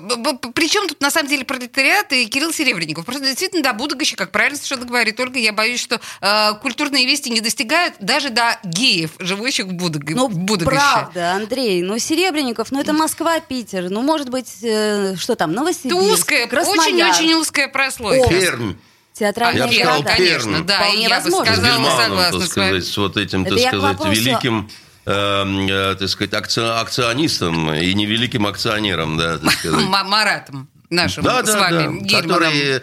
При 0.53 0.69
чем 0.69 0.87
тут 0.87 1.01
на 1.01 1.11
самом 1.11 1.29
деле 1.29 1.45
пролетариат 1.45 2.11
и 2.13 2.25
Кирилл 2.25 2.53
Серебренников? 2.53 3.05
Просто 3.05 3.25
действительно 3.25 3.63
до 3.63 3.73
будущего, 3.73 4.17
как 4.17 4.31
правильно 4.31 4.57
совершенно 4.57 4.85
говорит 4.85 5.19
Ольга, 5.19 5.39
я 5.39 5.53
боюсь, 5.53 5.81
что 5.81 5.99
э, 6.21 6.53
культурные 6.61 7.05
вести 7.05 7.29
не 7.29 7.41
достигают 7.41 7.95
даже 7.99 8.29
до 8.29 8.59
геев, 8.63 9.11
живущих 9.19 9.65
в, 9.65 9.73
Будог... 9.73 10.03
Ну, 10.09 10.29
правда, 10.59 11.33
Андрей, 11.33 11.81
ну, 11.81 11.97
Серебренников, 11.99 12.71
ну, 12.71 12.79
это 12.79 12.93
Москва, 12.93 13.39
Питер, 13.39 13.89
ну, 13.89 14.01
может 14.01 14.29
быть, 14.29 14.57
э, 14.63 15.15
что 15.17 15.35
там, 15.35 15.51
Это 15.51 15.59
Новосибирск, 15.59 16.13
узкая, 16.13 16.47
Красноярск, 16.47 16.87
очень-очень 16.87 17.33
узкая 17.35 17.67
прослойка. 17.67 18.29
Пермь. 18.29 18.73
Театральная 19.19 19.67
Я 19.67 19.67
бы 19.67 19.73
сказал, 19.75 20.03
конечно, 20.15 20.63
да, 20.63 20.75
и 20.75 20.83
Вполне 20.87 21.01
я 21.03 21.09
бы 21.09 21.15
возможно. 21.15 21.53
С 21.53 21.57
сказала, 21.57 21.77
Гельманом, 21.77 22.01
согласна 22.03 22.39
так 22.39 22.47
с 22.47 22.51
сказать, 22.51 22.85
с 22.85 22.97
вот 22.97 23.17
этим, 23.17 23.41
Это 23.41 23.49
так 23.55 23.59
сказать, 23.59 23.81
вопросу- 23.81 24.11
великим 24.11 24.69
эм, 25.05 25.67
э, 25.67 25.95
так 25.95 26.09
сказать, 26.09 26.33
акци- 26.33 26.79
акционистом 26.81 27.73
и 27.73 27.93
невеликим 27.93 28.45
акционером, 28.47 29.17
да, 29.17 29.37
так 29.39 29.51
сказать. 29.51 29.85
Маратом 29.87 30.67
нашим 30.89 31.23
Да, 31.23 31.43
с 31.43 31.51
да, 31.53 31.59
вами, 31.59 31.99
да. 31.99 32.05
Гельманом. 32.05 32.29
Который, 32.43 32.81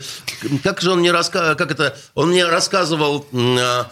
как 0.62 0.80
же 0.80 0.92
он 0.92 1.00
мне 1.00 1.12
рассказывал, 1.12 1.56
как 1.56 1.70
это, 1.70 1.96
он 2.14 2.30
мне 2.30 2.46
рассказывал 2.46 3.26
а, 3.32 3.90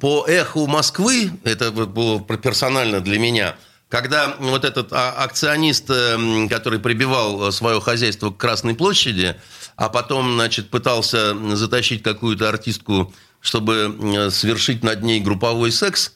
по 0.00 0.24
эху 0.26 0.66
Москвы, 0.66 1.30
это 1.44 1.70
вот 1.70 1.90
было 1.90 2.20
персонально 2.20 3.00
для 3.00 3.18
меня, 3.18 3.56
когда 3.88 4.34
вот 4.40 4.64
этот 4.64 4.92
а, 4.92 5.12
акционист, 5.22 5.88
эм, 5.90 6.48
который 6.48 6.78
прибивал 6.80 7.52
свое 7.52 7.80
хозяйство 7.80 8.30
к 8.30 8.36
Красной 8.36 8.74
площади, 8.74 9.36
а 9.76 9.88
потом, 9.88 10.34
значит, 10.34 10.70
пытался 10.70 11.34
затащить 11.56 12.02
какую-то 12.02 12.48
артистку, 12.48 13.12
чтобы 13.40 13.74
м, 13.98 14.30
совершить 14.30 14.82
над 14.82 15.02
ней 15.02 15.20
групповой 15.20 15.70
секс, 15.70 16.12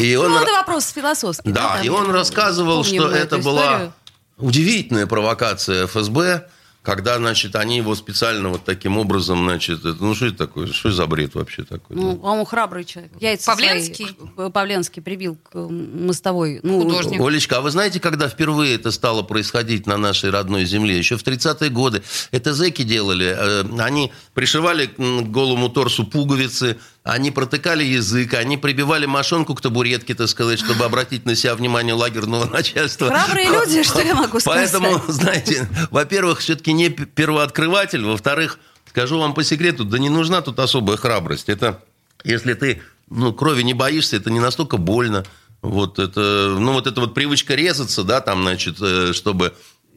и 0.00 0.14
он... 0.16 0.30
Ну, 0.32 0.40
это 0.40 0.52
вопрос 0.52 0.88
философский. 0.90 1.52
да, 1.52 1.76
там 1.76 1.84
и 1.84 1.88
он 1.88 2.10
рассказывал, 2.10 2.84
что 2.84 3.08
это 3.10 3.36
эту 3.36 3.44
была 3.44 3.62
историю. 3.72 3.92
удивительная 4.38 5.06
провокация 5.06 5.86
ФСБ, 5.86 6.48
когда, 6.84 7.16
значит, 7.16 7.56
они 7.56 7.78
его 7.78 7.94
специально 7.94 8.50
вот 8.50 8.64
таким 8.64 8.98
образом, 8.98 9.44
значит, 9.44 9.86
это, 9.86 9.96
ну 10.04 10.14
что 10.14 10.26
это 10.26 10.36
такое, 10.36 10.66
что 10.66 10.92
за 10.92 11.06
бред 11.06 11.34
вообще 11.34 11.64
такой? 11.64 11.96
Ну, 11.96 12.16
по-моему, 12.16 12.44
храбрый 12.44 12.84
человек. 12.84 13.10
Яйца 13.20 13.52
Павленский? 13.52 14.14
свои, 14.34 14.50
Павленский 14.50 15.00
прибил 15.00 15.38
к 15.50 15.54
мостовой. 15.56 16.60
Ну, 16.62 16.82
Художник. 16.82 17.18
Олечка, 17.22 17.56
а 17.56 17.60
вы 17.62 17.70
знаете, 17.70 18.00
когда 18.00 18.28
впервые 18.28 18.74
это 18.74 18.90
стало 18.90 19.22
происходить 19.22 19.86
на 19.86 19.96
нашей 19.96 20.28
родной 20.28 20.66
земле? 20.66 20.98
Еще 20.98 21.16
в 21.16 21.24
30-е 21.24 21.70
годы. 21.70 22.02
Это 22.32 22.52
зэки 22.52 22.82
делали. 22.82 23.34
Э, 23.34 23.64
Они 23.82 24.12
пришивали 24.34 24.84
к 24.84 24.98
голому 24.98 25.70
торсу 25.70 26.04
пуговицы, 26.04 26.76
они 27.04 27.30
протыкали 27.30 27.84
язык, 27.84 28.32
они 28.32 28.56
прибивали 28.56 29.04
мошонку 29.04 29.54
к 29.54 29.60
табуретке, 29.60 30.14
так 30.14 30.26
сказать, 30.26 30.58
чтобы 30.58 30.86
обратить 30.86 31.26
на 31.26 31.36
себя 31.36 31.54
внимание 31.54 31.94
лагерного 31.94 32.46
начальства. 32.50 33.08
Храбрые 33.08 33.50
люди, 33.50 33.82
что 33.82 34.00
я 34.00 34.14
могу 34.14 34.40
сказать? 34.40 34.72
Поэтому, 34.72 35.00
знаете, 35.12 35.68
во-первых, 35.90 36.40
все-таки 36.40 36.72
не 36.72 36.88
первооткрыватель, 36.88 38.02
во-вторых, 38.02 38.58
скажу 38.88 39.18
вам 39.18 39.34
по 39.34 39.44
секрету, 39.44 39.84
да 39.84 39.98
не 39.98 40.08
нужна 40.08 40.40
тут 40.40 40.58
особая 40.58 40.96
храбрость. 40.96 41.50
Это, 41.50 41.82
если 42.24 42.54
ты 42.54 42.82
ну, 43.10 43.34
крови 43.34 43.62
не 43.62 43.74
боишься, 43.74 44.16
это 44.16 44.30
не 44.30 44.40
настолько 44.40 44.78
больно. 44.78 45.24
Вот 45.60 45.98
это, 45.98 46.56
ну, 46.58 46.72
вот 46.72 46.86
эта 46.86 47.00
вот 47.02 47.12
привычка 47.12 47.54
резаться, 47.54 48.02
да, 48.02 48.20
там, 48.22 48.42
значит, 48.42 48.76
э, 48.80 49.12
чтобы... 49.12 49.54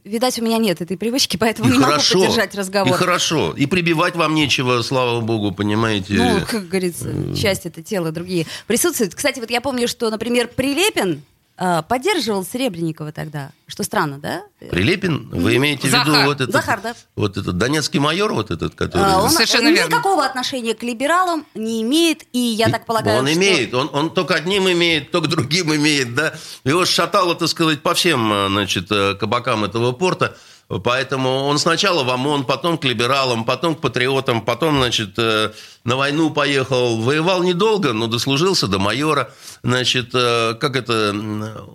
Видать, 0.08 0.40
у 0.40 0.44
меня 0.44 0.58
нет 0.58 0.82
этой 0.82 0.98
привычки, 0.98 1.38
поэтому 1.38 1.70
И 1.70 1.78
не 1.78 1.84
хорошо, 1.84 2.16
могу 2.16 2.26
поддержать 2.28 2.56
и 2.56 2.58
разговор. 2.58 2.94
хорошо, 2.98 3.54
и 3.56 3.66
прибивать 3.66 4.16
вам 4.16 4.34
нечего, 4.36 4.82
слава 4.82 5.22
богу, 5.22 5.52
понимаете. 5.52 6.14
Ну, 6.14 6.40
как 6.50 6.68
говорится, 6.68 7.36
часть 7.36 7.66
это 7.66 7.84
тело, 7.84 8.12
другие 8.12 8.46
присутствуют. 8.68 9.16
Кстати, 9.16 9.40
вот 9.40 9.50
я 9.50 9.62
помню, 9.62 9.88
что, 9.88 10.10
например, 10.10 10.48
Прилепин 10.48 11.22
поддерживал 11.58 12.46
Серебренникова 12.46 13.12
тогда. 13.12 13.52
Что 13.68 13.84
странно, 13.84 14.20
да? 14.20 14.44
Прилепин, 14.70 15.28
вы 15.30 15.58
имеете 15.58 15.90
в 15.90 15.92
виду 15.92 16.12
Захар. 16.12 16.26
вот 16.26 16.42
этот, 16.42 16.52
Захар, 16.54 16.82
да. 16.82 16.96
вот 17.16 17.36
этот 17.36 17.58
донецкий 17.58 18.00
майор, 18.00 18.32
вот 18.34 18.50
этот, 18.50 18.76
который... 18.76 19.12
А, 19.12 19.22
он 19.22 19.30
Совершенно 19.30 19.70
верно. 19.70 19.90
никакого 19.90 20.24
отношения 20.24 20.74
к 20.74 20.84
либералам 20.84 21.46
не 21.54 21.82
имеет, 21.82 22.24
и 22.32 22.40
я 22.40 22.70
так 22.70 22.86
полагаю, 22.86 23.20
он 23.20 23.28
что... 23.28 23.36
имеет, 23.36 23.74
он, 23.74 23.90
он 23.92 24.14
то 24.14 24.24
к 24.24 24.32
одним 24.32 24.72
имеет, 24.72 25.12
то 25.12 25.20
к 25.20 25.28
другим 25.28 25.76
имеет, 25.76 26.16
да. 26.16 26.34
Его 26.64 26.86
шатало, 26.86 27.36
так 27.36 27.50
сказать, 27.50 27.82
по 27.82 27.94
всем, 27.94 28.32
э, 28.32 28.48
значит, 28.48 28.88
э, 28.92 29.16
кабакам 29.16 29.66
этого 29.66 29.92
порта. 29.92 30.38
Поэтому 30.68 31.46
он 31.46 31.60
сначала 31.60 32.04
в 32.04 32.10
ОМОН, 32.10 32.44
потом 32.44 32.78
к 32.78 32.84
либералам, 32.84 33.46
потом 33.46 33.76
к 33.76 33.80
патриотам, 33.80 34.42
потом, 34.42 34.78
значит, 34.80 35.14
э, 35.18 35.54
на 35.86 35.96
войну 35.96 36.30
поехал. 36.30 36.98
Воевал 36.98 37.42
недолго, 37.44 37.94
но 37.94 38.08
дослужился 38.08 38.68
до 38.68 38.78
майора. 38.78 39.32
Значит, 39.64 40.10
э, 40.14 40.56
как 40.56 40.76
это... 40.76 41.14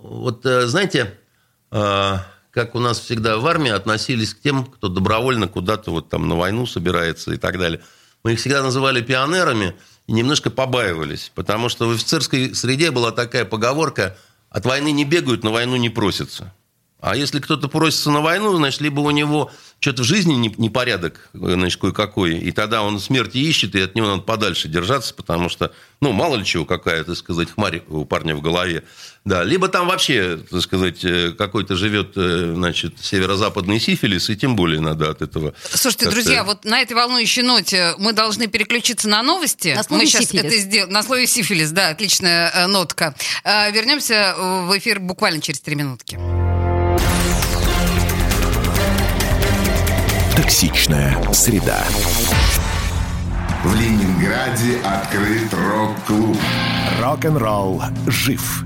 Вот, 0.03 0.45
э, 0.45 0.67
знаете, 0.67 1.17
как 1.71 2.75
у 2.75 2.79
нас 2.79 2.99
всегда 2.99 3.37
в 3.37 3.47
армии 3.47 3.71
относились 3.71 4.35
к 4.35 4.41
тем, 4.41 4.65
кто 4.65 4.89
добровольно 4.89 5.47
куда-то 5.47 5.89
вот 5.89 6.09
там 6.09 6.29
на 6.29 6.35
войну 6.35 6.67
собирается 6.67 7.33
и 7.33 7.37
так 7.37 7.57
далее. 7.57 7.81
Мы 8.23 8.33
их 8.33 8.39
всегда 8.39 8.61
называли 8.61 9.01
пионерами 9.01 9.75
и 10.05 10.11
немножко 10.11 10.51
побаивались, 10.51 11.31
потому 11.33 11.67
что 11.67 11.87
в 11.87 11.93
офицерской 11.93 12.53
среде 12.53 12.91
была 12.91 13.11
такая 13.11 13.43
поговорка 13.43 14.15
«от 14.51 14.65
войны 14.67 14.91
не 14.91 15.03
бегают, 15.03 15.43
на 15.43 15.49
войну 15.49 15.77
не 15.77 15.89
просятся». 15.89 16.53
А 17.03 17.17
если 17.17 17.41
кто-то 17.41 17.67
просится 17.67 18.11
на 18.11 18.21
войну, 18.21 18.55
значит, 18.55 18.79
либо 18.79 19.01
у 19.01 19.11
него 19.11 19.51
что-то 19.81 20.03
в 20.03 20.05
жизни 20.05 20.35
не- 20.35 20.55
непорядок, 20.57 21.29
значит, 21.33 21.81
кое-какой, 21.81 22.37
и 22.37 22.51
тогда 22.51 22.81
он 22.81 22.97
смерти 22.97 23.39
ищет, 23.39 23.75
и 23.75 23.81
от 23.81 23.93
него 23.93 24.07
надо 24.07 24.21
подальше 24.21 24.69
держаться, 24.69 25.13
потому 25.13 25.49
что, 25.49 25.73
ну, 25.99 26.13
мало 26.13 26.37
ли 26.37 26.45
чего, 26.45 26.63
какая, 26.63 27.03
так 27.03 27.17
сказать, 27.17 27.51
хмарь 27.51 27.83
у 27.89 28.05
парня 28.05 28.33
в 28.37 28.41
голове. 28.41 28.85
Да, 29.25 29.43
либо 29.43 29.67
там 29.67 29.87
вообще, 29.87 30.39
так 30.49 30.61
сказать, 30.61 31.03
э, 31.03 31.33
какой-то 31.37 31.75
живет, 31.75 32.13
э, 32.15 32.53
значит, 32.55 32.93
северо-западный 33.01 33.81
сифилис, 33.81 34.29
и 34.29 34.37
тем 34.37 34.55
более 34.55 34.79
надо 34.79 35.09
от 35.09 35.21
этого... 35.21 35.53
Слушайте, 35.71 36.09
друзья, 36.09 36.45
вот 36.45 36.63
на 36.63 36.79
этой 36.79 36.93
волнующей 36.93 37.41
ноте 37.41 37.95
мы 37.97 38.13
должны 38.13 38.47
переключиться 38.47 39.09
на 39.09 39.21
новости. 39.23 39.73
На 39.75 39.83
слове 39.83 40.03
мы 40.03 40.09
сейчас 40.09 40.27
«сифилис». 40.27 40.45
это 40.45 40.57
сделаем. 40.57 40.93
На 40.93 41.03
слове 41.03 41.27
сифилис, 41.27 41.71
да, 41.71 41.89
отличная 41.89 42.49
э, 42.49 42.67
нотка. 42.67 43.13
Э, 43.43 43.69
вернемся 43.73 44.35
э, 44.37 44.67
в 44.67 44.77
эфир 44.77 45.01
буквально 45.01 45.41
через 45.41 45.59
три 45.59 45.75
минутки. 45.75 46.17
Токсичная 50.35 51.15
среда. 51.31 51.83
В 53.63 53.75
Ленинграде 53.75 54.79
открыт 54.83 55.53
рок-клуб. 55.53 56.37
Рок-н-ролл 56.99 57.83
жив. 58.07 58.65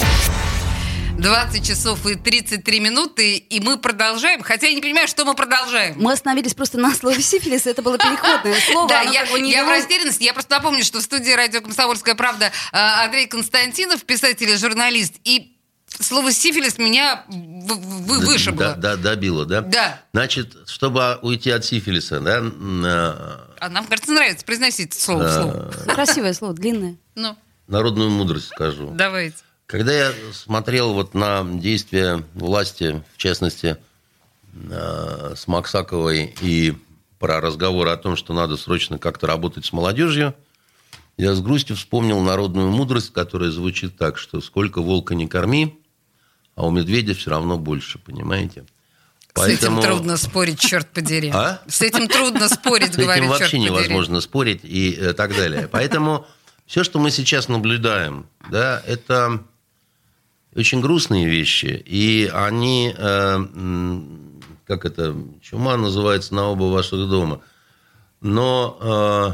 20 1.21 1.65
часов 1.67 2.05
и 2.07 2.15
33 2.15 2.79
минуты, 2.79 3.35
и 3.37 3.59
мы 3.59 3.77
продолжаем. 3.77 4.41
Хотя 4.41 4.67
я 4.67 4.73
не 4.73 4.81
понимаю, 4.81 5.07
что 5.07 5.23
мы 5.23 5.35
продолжаем. 5.35 5.95
Мы 5.97 6.13
остановились 6.13 6.53
просто 6.55 6.79
на 6.79 6.93
слове 6.95 7.21
сифилис, 7.21 7.67
это 7.67 7.81
было 7.83 7.97
переходное 7.97 8.59
слово. 8.71 8.89
Да, 8.89 9.01
я, 9.01 9.21
как 9.23 9.31
бы 9.33 9.39
не 9.39 9.51
я 9.51 9.63
в 9.63 9.69
растерянности. 9.69 10.23
Я 10.23 10.33
просто 10.33 10.55
напомню, 10.55 10.83
что 10.83 10.99
в 10.99 11.03
студии 11.03 11.31
радио 11.31 11.61
«Комсомольская 11.61 12.15
правда» 12.15 12.45
э, 12.47 12.51
Андрей 13.05 13.27
Константинов, 13.27 14.03
писатель 14.03 14.49
и 14.49 14.55
журналист. 14.57 15.13
И 15.23 15.55
слово 15.99 16.31
«сифилис» 16.31 16.79
меня 16.79 17.23
вы- 17.29 18.19
вышибло. 18.25 18.73
Да, 18.77 18.95
да, 18.95 18.95
добило, 18.95 19.45
да? 19.45 19.61
Да. 19.61 20.01
Значит, 20.13 20.57
чтобы 20.67 21.19
уйти 21.21 21.51
от 21.51 21.63
сифилиса, 21.63 22.19
да, 22.19 22.37
м, 22.37 22.83
э, 22.83 22.89
А 23.59 23.69
нам, 23.69 23.85
кажется, 23.85 24.11
нравится 24.11 24.43
произносить 24.43 24.95
это 24.95 24.99
слово 25.01 25.27
вслух. 25.29 25.85
Красивое 25.93 26.33
слово, 26.33 26.55
длинное. 26.55 26.95
Ну, 27.13 27.37
народную 27.67 28.09
мудрость 28.09 28.47
скажу. 28.47 28.89
давайте. 28.95 29.35
Когда 29.71 29.93
я 29.93 30.11
смотрел 30.33 30.93
вот 30.93 31.13
на 31.13 31.45
действия 31.45 32.25
власти, 32.33 33.01
в 33.13 33.17
частности, 33.17 33.77
э, 34.53 35.33
с 35.37 35.47
Максаковой 35.47 36.35
и 36.41 36.73
про 37.19 37.39
разговоры 37.39 37.91
о 37.91 37.95
том, 37.95 38.17
что 38.17 38.33
надо 38.33 38.57
срочно 38.57 38.97
как-то 38.97 39.27
работать 39.27 39.65
с 39.65 39.71
молодежью, 39.71 40.35
я 41.15 41.33
с 41.33 41.39
грустью 41.39 41.77
вспомнил 41.77 42.19
народную 42.19 42.69
мудрость, 42.69 43.13
которая 43.13 43.49
звучит 43.49 43.97
так, 43.97 44.17
что 44.17 44.41
сколько 44.41 44.81
волка 44.81 45.15
не 45.15 45.27
корми, 45.27 45.79
а 46.55 46.67
у 46.67 46.71
медведя 46.71 47.13
все 47.13 47.29
равно 47.29 47.57
больше, 47.57 47.97
понимаете? 47.97 48.65
С 49.33 49.47
этим 49.47 49.79
трудно 49.79 50.17
спорить, 50.17 50.59
черт 50.59 50.89
подери. 50.89 51.31
А? 51.33 51.61
С 51.69 51.81
этим 51.81 52.09
трудно 52.09 52.49
спорить, 52.49 52.93
С 52.95 52.97
говорю, 52.97 53.23
этим 53.23 53.29
вообще 53.29 53.57
невозможно 53.57 54.19
спорить 54.19 54.59
и 54.63 54.91
э, 54.91 55.13
так 55.13 55.33
далее. 55.33 55.69
Поэтому 55.71 56.27
все, 56.65 56.83
что 56.83 56.99
мы 56.99 57.09
сейчас 57.09 57.47
наблюдаем, 57.47 58.25
да, 58.49 58.83
это 58.85 59.41
очень 60.55 60.81
грустные 60.81 61.27
вещи, 61.27 61.83
и 61.85 62.29
они, 62.33 62.93
э, 62.97 63.39
как 64.65 64.85
это, 64.85 65.15
чума 65.41 65.77
называется 65.77 66.35
на 66.35 66.49
оба 66.49 66.63
ваших 66.63 67.09
дома. 67.09 67.41
Но 68.19 68.77
э, 68.81 69.33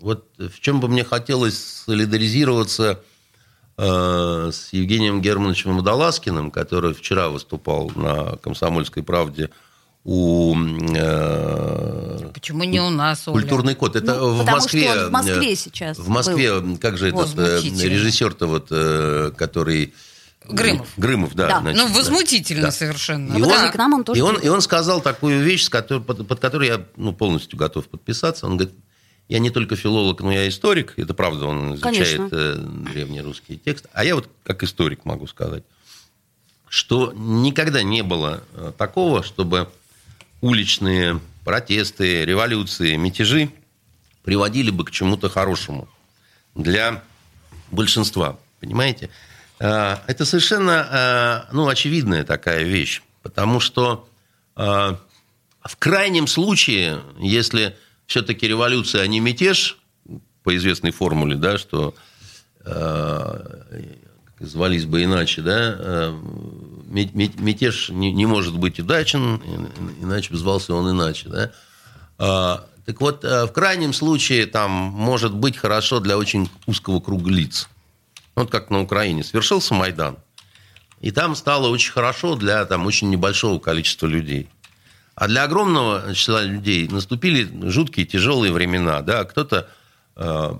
вот 0.00 0.26
в 0.38 0.60
чем 0.60 0.80
бы 0.80 0.88
мне 0.88 1.04
хотелось 1.04 1.58
солидаризироваться 1.86 3.00
э, 3.76 4.50
с 4.52 4.72
Евгением 4.72 5.20
Германовичем 5.20 5.76
Водолазкиным, 5.76 6.50
который 6.50 6.94
вчера 6.94 7.28
выступал 7.28 7.90
на 7.94 8.36
«Комсомольской 8.36 9.02
правде» 9.02 9.50
у 10.04 10.56
э, 10.56 12.30
Почему 12.32 12.64
не 12.64 12.80
у 12.80 12.88
нас, 12.88 13.28
Оля? 13.28 13.42
Культурный 13.42 13.74
код. 13.74 13.96
Это 13.96 14.14
Ну, 14.14 14.30
в 14.36 14.46
Москве. 14.46 15.06
в 15.06 15.10
Москве 15.10 15.54
сейчас 15.54 15.98
В 15.98 16.08
Москве, 16.08 16.62
как 16.80 16.96
же 16.96 17.08
этот 17.08 17.36
э, 17.38 17.60
режиссер-то 17.62 18.46
вот, 18.46 18.68
э, 18.70 19.32
который... 19.36 19.92
Грымов. 20.48 20.88
Грымов, 20.96 21.34
да. 21.34 21.48
Да. 21.48 21.60
значит, 21.60 21.80
Ну, 21.82 21.92
возмутительно 21.94 22.62
Да. 22.62 22.70
совершенно. 22.72 23.36
И 23.36 23.40
Да. 23.42 23.46
он, 23.48 23.68
и 23.68 23.72
к 23.72 23.74
нам 23.76 23.94
он 23.94 24.04
тоже 24.04 24.18
и 24.18 24.22
он, 24.22 24.36
и 24.36 24.48
он 24.48 24.60
сказал 24.60 25.00
такую 25.00 25.42
вещь, 25.42 25.64
с 25.64 25.68
которой- 25.68 26.02
под, 26.02 26.26
под 26.26 26.40
которой 26.40 26.68
я 26.68 26.84
ну, 26.96 27.12
полностью 27.12 27.58
готов 27.58 27.86
подписаться. 27.88 28.46
Он 28.46 28.56
говорит, 28.56 28.74
я 29.28 29.38
не 29.40 29.50
только 29.50 29.76
филолог, 29.76 30.20
но 30.20 30.32
я 30.32 30.48
историк. 30.48 30.94
Это 30.96 31.12
правда, 31.14 31.46
он 31.46 31.74
изучает 31.74 32.32
э, 32.32 32.54
древнерусский 32.92 33.58
текст. 33.62 33.86
А 33.92 34.04
я 34.04 34.14
вот 34.14 34.28
как 34.42 34.62
историк 34.62 35.04
могу 35.04 35.26
сказать, 35.26 35.64
что 36.68 37.12
никогда 37.14 37.82
не 37.82 38.02
было 38.02 38.42
э, 38.54 38.72
такого, 38.76 39.22
чтобы 39.22 39.68
уличные 40.40 41.20
протесты, 41.44 42.24
революции, 42.24 42.96
мятежи 42.96 43.50
приводили 44.22 44.70
бы 44.70 44.84
к 44.84 44.90
чему-то 44.90 45.28
хорошему 45.28 45.88
для 46.54 47.02
большинства. 47.70 48.38
Понимаете? 48.60 49.08
Э, 49.60 49.96
Это 50.06 50.24
совершенно 50.24 51.46
э, 51.50 51.52
ну, 51.52 51.68
очевидная 51.68 52.24
такая 52.24 52.64
вещь. 52.64 53.02
Потому 53.22 53.60
что 53.60 54.08
э, 54.56 54.62
в 54.62 55.76
крайнем 55.78 56.26
случае, 56.26 57.00
если 57.18 57.76
все-таки 58.06 58.46
революция, 58.46 59.02
а 59.02 59.06
не 59.06 59.20
мятеж, 59.20 59.78
по 60.42 60.56
известной 60.56 60.92
формуле, 60.92 61.36
да, 61.36 61.58
что 61.58 61.94
звались 64.40 64.86
бы 64.86 65.04
иначе, 65.04 65.42
да, 65.42 66.14
мятеж 66.88 67.90
не, 67.90 68.12
не 68.12 68.24
может 68.24 68.56
быть 68.56 68.80
удачен, 68.80 69.42
иначе 70.00 70.30
бы 70.32 70.38
звался 70.38 70.72
он 70.72 70.90
иначе, 70.90 71.28
да. 71.28 72.64
Так 72.86 73.00
вот, 73.00 73.24
в 73.24 73.48
крайнем 73.48 73.92
случае 73.92 74.46
там 74.46 74.70
может 74.70 75.34
быть 75.34 75.58
хорошо 75.58 76.00
для 76.00 76.16
очень 76.16 76.48
узкого 76.66 77.00
круга 77.00 77.30
лиц. 77.30 77.68
Вот 78.38 78.50
как 78.52 78.70
на 78.70 78.80
Украине. 78.80 79.24
Свершился 79.24 79.74
Майдан. 79.74 80.16
И 81.00 81.10
там 81.10 81.34
стало 81.34 81.68
очень 81.68 81.90
хорошо 81.92 82.36
для 82.36 82.64
там, 82.66 82.86
очень 82.86 83.10
небольшого 83.10 83.58
количества 83.58 84.06
людей. 84.06 84.48
А 85.16 85.26
для 85.26 85.42
огромного 85.42 86.14
числа 86.14 86.42
людей 86.42 86.86
наступили 86.86 87.48
жуткие, 87.68 88.06
тяжелые 88.06 88.52
времена. 88.52 89.00
Да? 89.02 89.24
Кто-то, 89.24 89.68
э, 90.14 90.52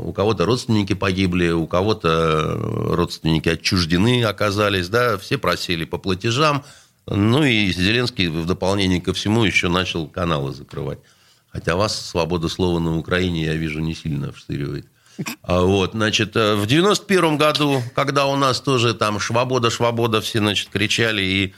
у 0.00 0.12
кого-то 0.14 0.46
родственники 0.46 0.94
погибли, 0.94 1.50
у 1.50 1.66
кого-то 1.66 2.08
э, 2.08 2.94
родственники 2.94 3.50
отчуждены 3.50 4.24
оказались, 4.24 4.88
да? 4.88 5.18
все 5.18 5.36
просили 5.36 5.84
по 5.84 5.98
платежам. 5.98 6.64
Ну 7.06 7.44
и 7.44 7.70
Зеленский 7.70 8.28
в 8.28 8.46
дополнение 8.46 9.02
ко 9.02 9.12
всему 9.12 9.44
еще 9.44 9.68
начал 9.68 10.06
каналы 10.06 10.54
закрывать. 10.54 11.00
Хотя 11.48 11.76
вас 11.76 12.00
свобода 12.00 12.48
слова 12.48 12.78
на 12.78 12.96
Украине, 12.96 13.44
я 13.44 13.54
вижу, 13.54 13.80
не 13.80 13.94
сильно 13.94 14.32
вштыривает. 14.32 14.86
А 15.42 15.62
Вот, 15.62 15.92
значит, 15.92 16.36
э, 16.36 16.54
в 16.56 16.66
91 16.66 17.36
году, 17.36 17.82
когда 17.94 18.26
у 18.26 18.36
нас 18.36 18.60
тоже 18.60 18.94
там 18.94 19.18
«Швобода, 19.20 19.70
швобода», 19.70 20.20
все, 20.20 20.38
значит, 20.38 20.68
кричали 20.68 21.22
и 21.22 21.54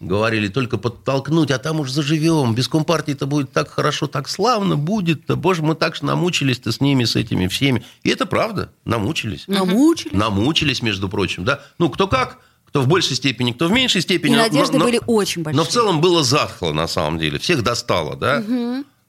говорили, 0.00 0.48
только 0.48 0.78
подтолкнуть, 0.78 1.50
а 1.50 1.58
там 1.58 1.80
уж 1.80 1.90
заживем. 1.90 2.54
Без 2.54 2.66
Компартии-то 2.68 3.26
будет 3.26 3.52
так 3.52 3.70
хорошо, 3.70 4.08
так 4.08 4.28
славно 4.28 4.76
будет-то. 4.76 5.36
Боже, 5.36 5.62
мы 5.62 5.74
так 5.76 5.94
же 5.94 6.04
намучились-то 6.04 6.72
с 6.72 6.80
ними, 6.80 7.04
с 7.04 7.14
этими 7.14 7.46
всеми. 7.46 7.84
И 8.02 8.10
это 8.10 8.26
правда, 8.26 8.72
намучились. 8.84 9.44
Намучили. 9.46 10.14
Намучились, 10.16 10.82
между 10.82 11.08
прочим, 11.08 11.44
да. 11.44 11.60
Ну, 11.78 11.88
кто 11.88 12.08
как, 12.08 12.38
кто 12.66 12.80
в 12.80 12.88
большей 12.88 13.14
степени, 13.14 13.52
кто 13.52 13.68
в 13.68 13.72
меньшей 13.72 14.00
степени. 14.00 14.32
И 14.32 14.36
но- 14.36 14.42
надежды 14.42 14.78
но- 14.78 14.84
были 14.86 15.00
очень 15.06 15.42
большие. 15.42 15.58
но 15.58 15.64
в 15.64 15.68
целом 15.68 16.00
было 16.00 16.24
затхло, 16.24 16.72
на 16.72 16.88
самом 16.88 17.18
деле. 17.18 17.38
Всех 17.38 17.62
достало, 17.62 18.16
да? 18.16 18.42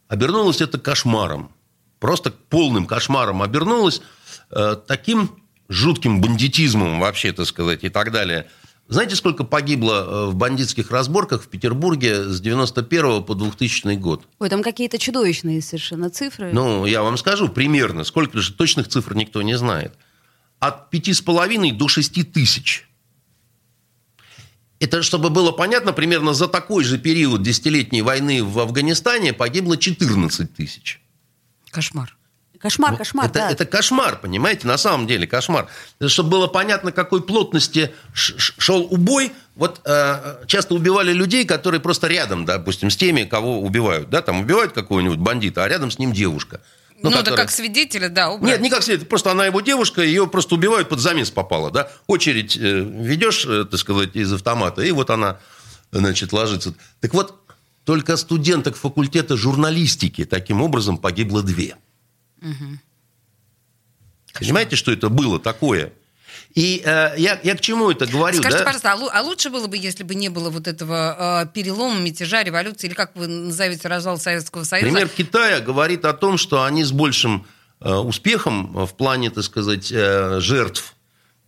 Обернулось 0.09 0.61
это 0.61 0.77
кошмаром. 0.77 1.49
Просто 2.03 2.31
полным 2.31 2.85
кошмаром 2.85 3.41
обернулось. 3.41 4.01
э, 4.51 4.75
таким 4.87 5.31
жутким 5.69 6.19
бандитизмом, 6.19 6.99
вообще, 6.99 7.31
так 7.31 7.45
сказать, 7.45 7.85
и 7.85 7.89
так 7.89 8.11
далее. 8.11 8.47
Знаете, 8.89 9.15
сколько 9.15 9.45
погибло 9.45 9.93
э, 9.93 10.25
в 10.25 10.35
бандитских 10.35 10.91
разборках 10.91 11.43
в 11.43 11.47
Петербурге 11.47 12.25
с 12.25 12.41
91 12.41 13.23
по 13.23 13.35
2000 13.35 13.95
год? 13.95 14.27
Ой, 14.39 14.49
там 14.49 14.63
какие-то 14.63 14.97
чудовищные 14.97 15.61
совершенно 15.61 16.09
цифры. 16.09 16.51
Ну, 16.51 16.85
я 16.85 17.03
вам 17.03 17.15
скажу 17.15 17.47
примерно, 17.47 18.03
сколько 18.03 18.37
же 18.39 18.51
точных 18.51 18.89
цифр 18.89 19.15
никто 19.15 19.41
не 19.41 19.57
знает. 19.57 19.93
От 20.59 20.89
пяти 20.89 21.13
с 21.13 21.21
половиной 21.21 21.71
до 21.71 21.87
шести 21.87 22.23
тысяч. 22.23 22.85
Это, 24.81 25.03
чтобы 25.03 25.29
было 25.29 25.53
понятно, 25.53 25.93
примерно 25.93 26.33
за 26.33 26.49
такой 26.49 26.83
же 26.83 26.97
период 26.97 27.43
десятилетней 27.43 28.01
войны 28.01 28.43
в 28.43 28.59
Афганистане 28.59 29.31
погибло 29.31 29.77
14 29.77 30.53
тысяч. 30.53 30.99
Кошмар. 31.73 32.15
Кошмар, 32.59 32.95
кошмар, 32.95 33.25
это, 33.25 33.33
да. 33.33 33.51
это 33.51 33.65
кошмар, 33.65 34.17
понимаете, 34.21 34.67
на 34.67 34.77
самом 34.77 35.05
деле 35.05 35.27
кошмар. 35.27 35.67
Чтобы 36.07 36.29
было 36.29 36.47
понятно, 36.47 36.93
какой 36.93 37.21
плотности 37.21 37.91
шел 38.13 38.87
убой, 38.89 39.33
вот 39.55 39.81
э, 39.83 40.45
часто 40.47 40.73
убивали 40.73 41.11
людей, 41.11 41.43
которые 41.43 41.81
просто 41.81 42.07
рядом, 42.07 42.45
допустим, 42.45 42.89
с 42.89 42.95
теми, 42.95 43.25
кого 43.25 43.59
убивают. 43.59 44.09
Да, 44.09 44.21
там 44.21 44.39
убивают 44.39 44.71
какого-нибудь 44.71 45.17
бандита, 45.19 45.65
а 45.65 45.67
рядом 45.67 45.91
с 45.91 45.99
ним 45.99 46.13
девушка. 46.13 46.61
Ну, 47.01 47.11
да 47.11 47.17
которая- 47.17 47.41
как 47.41 47.51
свидетеля, 47.51 48.07
да, 48.07 48.29
убрать. 48.29 48.53
Нет, 48.53 48.61
не 48.61 48.69
как 48.69 48.81
следует. 48.81 49.09
Просто 49.09 49.31
она 49.31 49.45
его 49.45 49.59
девушка, 49.59 50.01
ее 50.01 50.25
просто 50.25 50.55
убивают, 50.55 50.87
под 50.87 50.99
замес 50.99 51.31
попала. 51.31 51.69
Да? 51.69 51.89
Очередь 52.07 52.55
э, 52.55 52.59
ведешь, 52.79 53.45
э, 53.45 53.65
так 53.65 53.77
сказать, 53.77 54.15
из 54.15 54.31
автомата, 54.31 54.81
и 54.83 54.91
вот 54.91 55.09
она, 55.09 55.37
значит, 55.91 56.31
ложится. 56.31 56.73
Так 57.01 57.13
вот, 57.13 57.42
только 57.85 58.17
студенток 58.17 58.75
факультета 58.75 59.37
журналистики 59.37 60.25
таким 60.25 60.61
образом 60.61 60.97
погибло 60.97 61.43
две. 61.43 61.75
Понимаете, 64.33 64.75
что 64.75 64.91
это 64.91 65.09
было 65.09 65.39
такое? 65.39 65.93
И 66.55 66.81
э, 66.85 67.13
я, 67.17 67.39
я 67.43 67.55
к 67.55 67.61
чему 67.61 67.89
это 67.89 68.05
говорю? 68.05 68.37
Скажите, 68.37 68.63
да? 68.63 68.65
пожалуйста, 68.65 68.93
а, 68.93 68.95
лу- 68.95 69.09
а 69.11 69.21
лучше 69.21 69.49
было 69.49 69.65
бы, 69.67 69.75
если 69.75 70.03
бы 70.03 70.13
не 70.13 70.29
было 70.29 70.51
вот 70.51 70.67
этого 70.67 71.43
э, 71.43 71.47
перелома, 71.53 71.99
мятежа, 71.99 72.43
революции, 72.43 72.87
или 72.87 72.93
как 72.93 73.15
вы 73.15 73.27
назовете 73.27 73.87
развал 73.87 74.19
Советского 74.19 74.63
Союза? 74.63 74.87
Пример 74.87 75.09
Китая 75.09 75.61
говорит 75.61 76.05
о 76.05 76.13
том, 76.13 76.37
что 76.37 76.63
они 76.63 76.83
с 76.83 76.91
большим 76.91 77.47
э, 77.79 77.91
успехом 77.91 78.85
в 78.85 78.93
плане, 78.95 79.31
так 79.31 79.43
сказать, 79.43 79.91
э, 79.91 80.39
жертв 80.41 80.95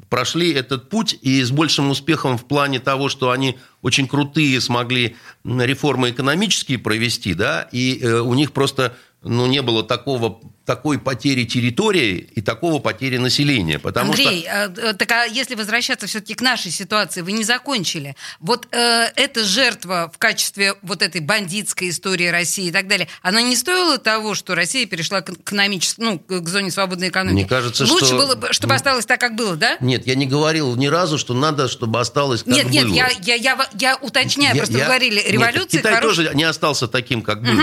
прошли 0.10 0.54
этот 0.54 0.90
путь 0.90 1.18
и 1.22 1.44
с 1.44 1.52
большим 1.52 1.90
успехом 1.90 2.38
в 2.38 2.46
плане 2.46 2.80
того, 2.80 3.10
что 3.10 3.32
они 3.32 3.58
очень 3.86 4.08
крутые 4.08 4.60
смогли 4.62 5.16
реформы 5.44 6.10
экономические 6.10 6.80
провести, 6.80 7.36
да, 7.36 7.70
и 7.72 8.00
э, 8.02 8.20
у 8.20 8.34
них 8.34 8.52
просто 8.52 8.98
ну, 9.26 9.48
не 9.48 9.62
было 9.64 9.84
такого, 9.84 10.40
такой 10.66 11.00
потери 11.00 11.46
территории 11.46 12.30
и 12.36 12.42
такого 12.42 12.80
потери 12.80 13.18
населения. 13.18 13.80
Потому 13.80 14.12
Андрей, 14.12 14.44
что... 14.44 14.74
э, 14.78 14.90
э, 14.90 14.94
так 14.94 15.12
а 15.12 15.26
если 15.26 15.56
возвращаться 15.56 16.06
все-таки 16.06 16.36
к 16.36 16.42
нашей 16.42 16.70
ситуации, 16.72 17.22
вы 17.22 17.32
не 17.32 17.44
закончили. 17.44 18.16
Вот 18.40 18.68
э, 18.72 19.08
эта 19.16 19.44
жертва 19.44 20.12
в 20.14 20.20
качестве 20.20 20.76
вот 20.84 21.02
этой 21.02 21.22
бандитской 21.22 21.90
истории 21.90 22.28
России 22.28 22.68
и 22.68 22.72
так 22.72 22.88
далее, 22.88 23.08
она 23.24 23.42
не 23.42 23.56
стоила 23.56 23.98
того, 23.98 24.36
что 24.36 24.54
Россия 24.54 24.86
перешла 24.86 25.22
к 25.22 25.30
экономической, 25.32 26.02
ну, 26.02 26.20
к 26.20 26.48
зоне 26.48 26.70
свободной 26.70 27.10
экономики? 27.10 27.34
Мне 27.34 27.48
кажется, 27.48 27.86
Лучше 27.86 28.06
что- 28.06 28.18
было 28.18 28.36
бы, 28.36 28.54
чтобы 28.54 28.76
осталось 28.76 29.08
так, 29.08 29.20
как 29.20 29.36
было, 29.36 29.56
да? 29.56 29.78
Нет, 29.80 30.06
я 30.06 30.14
не 30.14 30.28
говорил 30.28 30.76
ни 30.76 30.88
разу, 30.88 31.18
что 31.18 31.34
надо, 31.34 31.68
чтобы 31.68 32.00
осталось 32.00 32.44
как 32.44 32.54
нет, 32.54 32.70
нет, 32.70 32.86
было. 32.86 32.94
я, 32.94 33.10
я, 33.24 33.36
я, 33.36 33.70
я 33.80 33.96
уточняю, 33.98 34.56
Я- 34.56 34.62
просто 34.62 34.78
я- 34.78 34.86
говорили, 34.86 35.16
Нет, 35.16 35.30
революция 35.32 35.80
Китай 35.80 35.96
хорош- 35.96 36.16
тоже 36.18 36.32
не 36.36 36.44
остался 36.44 36.88
таким, 36.88 37.22
как 37.22 37.42
был. 37.42 37.60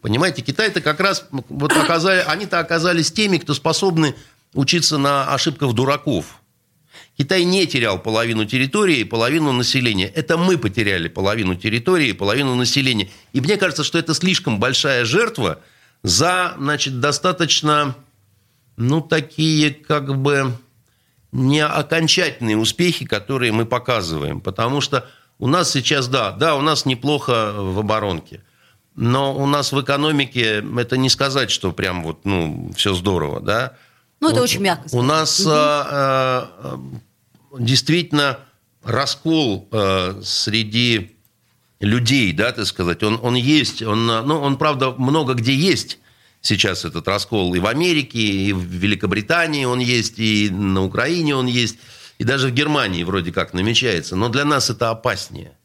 Понимаете, 0.00 0.42
Китай-то 0.42 0.80
как 0.80 1.00
раз 1.00 1.26
вот 1.30 1.72
оказали, 1.72 2.24
они-то 2.26 2.58
оказались 2.58 3.10
теми, 3.12 3.38
кто 3.38 3.54
способны 3.54 4.14
учиться 4.54 4.98
на 4.98 5.32
ошибках 5.34 5.72
дураков. 5.74 6.40
Китай 7.16 7.42
не 7.44 7.66
терял 7.66 7.98
половину 7.98 8.44
территории 8.44 8.98
и 8.98 9.04
половину 9.04 9.50
населения. 9.52 10.06
Это 10.06 10.36
мы 10.38 10.56
потеряли 10.56 11.08
половину 11.08 11.56
территории 11.56 12.08
и 12.10 12.12
половину 12.12 12.54
населения. 12.54 13.10
И 13.32 13.40
мне 13.40 13.56
кажется, 13.56 13.82
что 13.82 13.98
это 13.98 14.14
слишком 14.14 14.60
большая 14.60 15.04
жертва 15.04 15.60
за, 16.04 16.54
значит, 16.58 17.00
достаточно, 17.00 17.96
ну, 18.76 19.00
такие, 19.00 19.72
как 19.72 20.16
бы, 20.16 20.52
не 21.32 21.60
окончательные 21.64 22.56
успехи, 22.56 23.04
которые 23.04 23.50
мы 23.50 23.66
показываем. 23.66 24.40
Потому 24.40 24.80
что 24.80 25.08
у 25.38 25.46
нас 25.46 25.70
сейчас, 25.70 26.08
да, 26.08 26.32
да, 26.32 26.56
у 26.56 26.60
нас 26.60 26.84
неплохо 26.86 27.52
в 27.56 27.78
оборонке. 27.78 28.42
Но 28.94 29.36
у 29.36 29.46
нас 29.46 29.72
в 29.72 29.80
экономике 29.80 30.64
это 30.76 30.96
не 30.96 31.08
сказать, 31.08 31.50
что 31.50 31.72
прям 31.72 32.02
вот, 32.02 32.24
ну, 32.24 32.72
все 32.74 32.94
здорово, 32.94 33.40
да. 33.40 33.74
Ну, 34.20 34.30
это 34.30 34.42
очень 34.42 34.60
мягко. 34.60 34.88
У 34.92 35.02
нас 35.02 35.38
угу. 35.40 35.50
а, 35.52 36.50
а, 36.58 36.80
действительно 37.60 38.40
раскол 38.82 39.68
э, 39.70 40.20
среди 40.24 41.16
людей, 41.78 42.32
да, 42.32 42.50
так 42.50 42.66
сказать, 42.66 43.02
он, 43.04 43.20
он 43.22 43.34
есть, 43.36 43.82
он, 43.82 44.06
ну, 44.06 44.40
он, 44.40 44.56
правда, 44.56 44.90
много 44.90 45.34
где 45.34 45.54
есть 45.54 45.98
сейчас 46.40 46.84
этот 46.84 47.06
раскол. 47.06 47.54
И 47.54 47.60
в 47.60 47.66
Америке, 47.66 48.18
и 48.18 48.52
в 48.52 48.62
Великобритании 48.62 49.64
он 49.64 49.78
есть, 49.78 50.18
и 50.18 50.50
на 50.50 50.82
Украине 50.82 51.36
он 51.36 51.46
есть, 51.46 51.76
и 52.18 52.24
даже 52.24 52.48
в 52.48 52.52
Германии 52.52 53.04
вроде 53.04 53.32
как 53.32 53.52
намечается. 53.54 54.16
Но 54.16 54.28
для 54.28 54.44
нас 54.44 54.70
это 54.70 54.90
опаснее. 54.90 55.56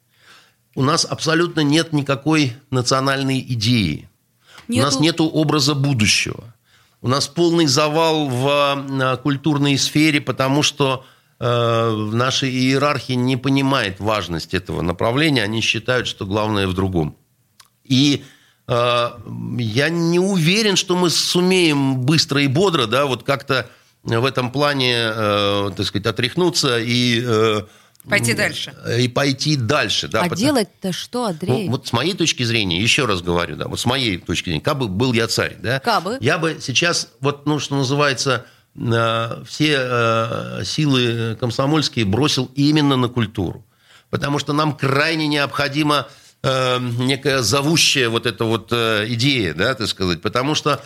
У 0.76 0.84
нас 0.84 1.06
абсолютно 1.06 1.62
нет 1.62 1.94
никакой 1.94 2.54
национальной 2.72 3.40
идеи. 3.40 4.10
Нету. 4.68 4.82
У 4.82 4.86
нас 4.86 5.00
нет 5.00 5.16
образа 5.20 5.76
будущего. 5.76 6.54
У 7.02 7.08
нас 7.08 7.28
полный 7.28 7.68
завал 7.68 8.30
в 8.30 8.88
э, 9.02 9.18
культурной 9.18 9.78
сфере, 9.78 10.22
потому 10.22 10.64
что 10.64 11.06
Э, 11.46 11.90
в 11.90 12.16
нашей 12.16 12.52
иерархии 12.52 13.14
не 13.14 13.36
понимает 13.36 14.00
важность 14.00 14.54
этого 14.54 14.82
направления, 14.82 15.44
они 15.44 15.60
считают, 15.60 16.08
что 16.08 16.26
главное 16.26 16.68
в 16.68 16.74
другом. 16.74 17.18
И 17.84 18.24
э, 18.70 19.10
я 19.58 19.90
не 19.90 20.20
уверен, 20.20 20.78
что 20.78 20.96
мы 20.96 21.10
сумеем 21.10 22.00
быстро 22.00 22.42
и 22.42 22.48
бодро, 22.48 22.86
да, 22.86 23.06
вот 23.08 23.24
как-то 23.24 23.70
в 24.04 24.26
этом 24.26 24.52
плане, 24.52 24.96
э, 24.96 25.72
так 25.76 25.86
сказать, 25.86 26.08
отряхнуться 26.08 26.80
и 26.80 27.24
э, 27.26 27.62
Пойти 28.10 28.34
дальше. 28.34 28.76
И 29.00 29.08
пойти 29.08 29.56
дальше. 29.56 30.10
Да, 30.10 30.20
а 30.20 30.24
потому... 30.24 30.42
делать-то 30.42 30.92
что, 30.92 31.28
Андрей? 31.28 31.68
Ну, 31.68 31.72
вот 31.72 31.88
с 31.88 31.94
моей 31.94 32.14
точки 32.14 32.44
зрения, 32.44 32.82
еще 32.82 33.06
раз 33.06 33.22
говорю, 33.22 33.56
да, 33.56 33.70
вот 33.70 33.80
с 33.80 33.86
моей 33.86 34.18
точки 34.18 34.50
зрения, 34.50 34.62
как 34.62 34.78
бы 34.78 34.90
был 34.90 35.14
я 35.14 35.28
царь, 35.28 35.56
да, 35.62 35.80
Кабы. 35.80 36.18
я 36.20 36.38
бы 36.38 36.58
сейчас, 36.60 37.08
вот, 37.22 37.46
ну, 37.46 37.60
что 37.60 37.76
называется, 37.76 38.46
Э, 38.76 39.44
все 39.46 39.78
э, 39.80 40.64
силы 40.66 41.38
комсомольские 41.40 42.06
бросил 42.06 42.50
именно 42.56 42.96
на 42.96 43.08
культуру. 43.08 43.66
Потому 44.10 44.40
что 44.40 44.54
нам 44.54 44.76
крайне 44.76 45.28
необходима 45.28 46.08
э, 46.42 46.80
некая 46.80 47.42
зовущая 47.42 48.10
вот 48.10 48.26
эта 48.26 48.46
вот 48.46 48.72
идея, 48.72 49.54
да, 49.54 49.74
так 49.76 49.88
сказать. 49.88 50.22
Потому 50.22 50.56
что 50.56 50.84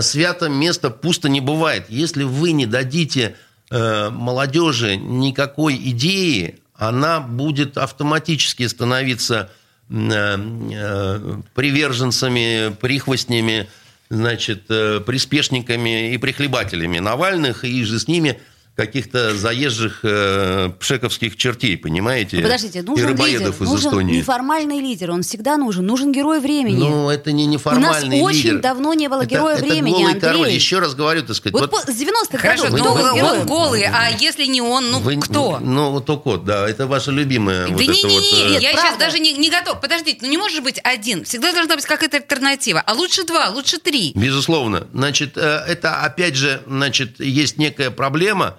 свято 0.00 0.48
место 0.48 0.90
пусто 0.90 1.28
не 1.28 1.40
бывает. 1.40 1.86
Если 1.88 2.24
вы 2.24 2.50
не 2.52 2.66
дадите 2.66 3.36
молодежи 3.70 4.96
никакой 4.96 5.76
идеи, 5.76 6.58
она 6.74 7.20
будет 7.20 7.76
автоматически 7.76 8.66
становиться 8.66 9.50
приверженцами, 9.88 12.74
прихвостнями 12.74 13.68
значит, 14.10 14.64
э, 14.68 15.00
приспешниками 15.00 16.14
и 16.14 16.18
прихлебателями 16.18 16.98
Навальных, 16.98 17.64
и 17.64 17.84
же 17.84 17.98
с 17.98 18.08
ними 18.08 18.38
каких-то 18.78 19.34
заезжих 19.36 20.00
э, 20.04 20.70
пшековских 20.78 21.36
чертей, 21.36 21.76
понимаете? 21.76 22.36
Ну, 22.36 22.42
подождите, 22.44 22.82
нужен 22.82 23.08
и 23.08 23.10
рыбоедов 23.10 23.54
лидер, 23.60 23.64
из 23.64 23.70
нужен 23.72 23.90
Эстонии. 23.90 24.16
неформальный 24.18 24.78
лидер, 24.78 25.10
он 25.10 25.22
всегда 25.22 25.56
нужен, 25.56 25.84
нужен 25.84 26.12
герой 26.12 26.38
времени. 26.38 26.78
Ну, 26.78 27.10
это 27.10 27.32
не 27.32 27.46
неформальный 27.46 28.20
У 28.20 28.26
нас 28.26 28.36
лидер. 28.36 28.52
очень 28.52 28.60
давно 28.60 28.94
не 28.94 29.08
было 29.08 29.22
это, 29.22 29.30
героя 29.30 29.56
это 29.56 29.64
времени, 29.64 29.94
голый 29.94 30.12
Андрей. 30.12 30.20
король, 30.20 30.50
еще 30.50 30.78
раз 30.78 30.94
говорю, 30.94 31.22
так 31.24 31.34
сказать. 31.34 31.60
Вот, 31.60 31.72
вот 31.72 31.82
с 31.86 32.00
90-х 32.00 32.38
Хорошо, 32.38 32.62
годов 32.70 32.78
ну, 32.78 32.84
кто 32.84 32.94
был 32.94 33.14
героем? 33.16 33.40
он 33.40 33.46
голый, 33.48 33.82
а 33.82 34.10
если 34.16 34.46
не 34.46 34.60
он, 34.60 34.92
ну 34.92 35.00
Вы- 35.00 35.16
кто? 35.16 35.58
Ну, 35.58 36.00
то 36.00 36.16
кот, 36.16 36.44
да, 36.44 36.68
это 36.68 36.86
ваша 36.86 37.10
любимая 37.10 37.66
Да 37.66 37.72
вот 37.72 37.80
не, 37.80 37.86
это 37.88 38.06
не, 38.06 38.14
вот... 38.14 38.22
не, 38.22 38.56
э, 38.58 38.60
я 38.60 38.70
правда. 38.74 38.80
сейчас 38.90 38.98
даже 38.98 39.18
не, 39.18 39.32
не 39.32 39.50
готов. 39.50 39.80
Подождите, 39.80 40.20
ну 40.22 40.28
не 40.28 40.38
может 40.38 40.62
быть 40.62 40.78
один. 40.84 41.24
Всегда 41.24 41.52
должна 41.52 41.74
быть 41.74 41.84
какая-то 41.84 42.18
альтернатива. 42.18 42.80
А 42.86 42.92
лучше 42.92 43.24
два, 43.24 43.48
лучше 43.48 43.78
три. 43.78 44.12
Безусловно. 44.14 44.86
Значит, 44.94 45.36
э, 45.36 45.64
это 45.66 45.96
опять 46.02 46.36
же, 46.36 46.62
значит, 46.68 47.18
есть 47.18 47.58
некая 47.58 47.90
проблема, 47.90 48.56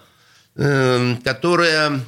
которая, 1.23 2.01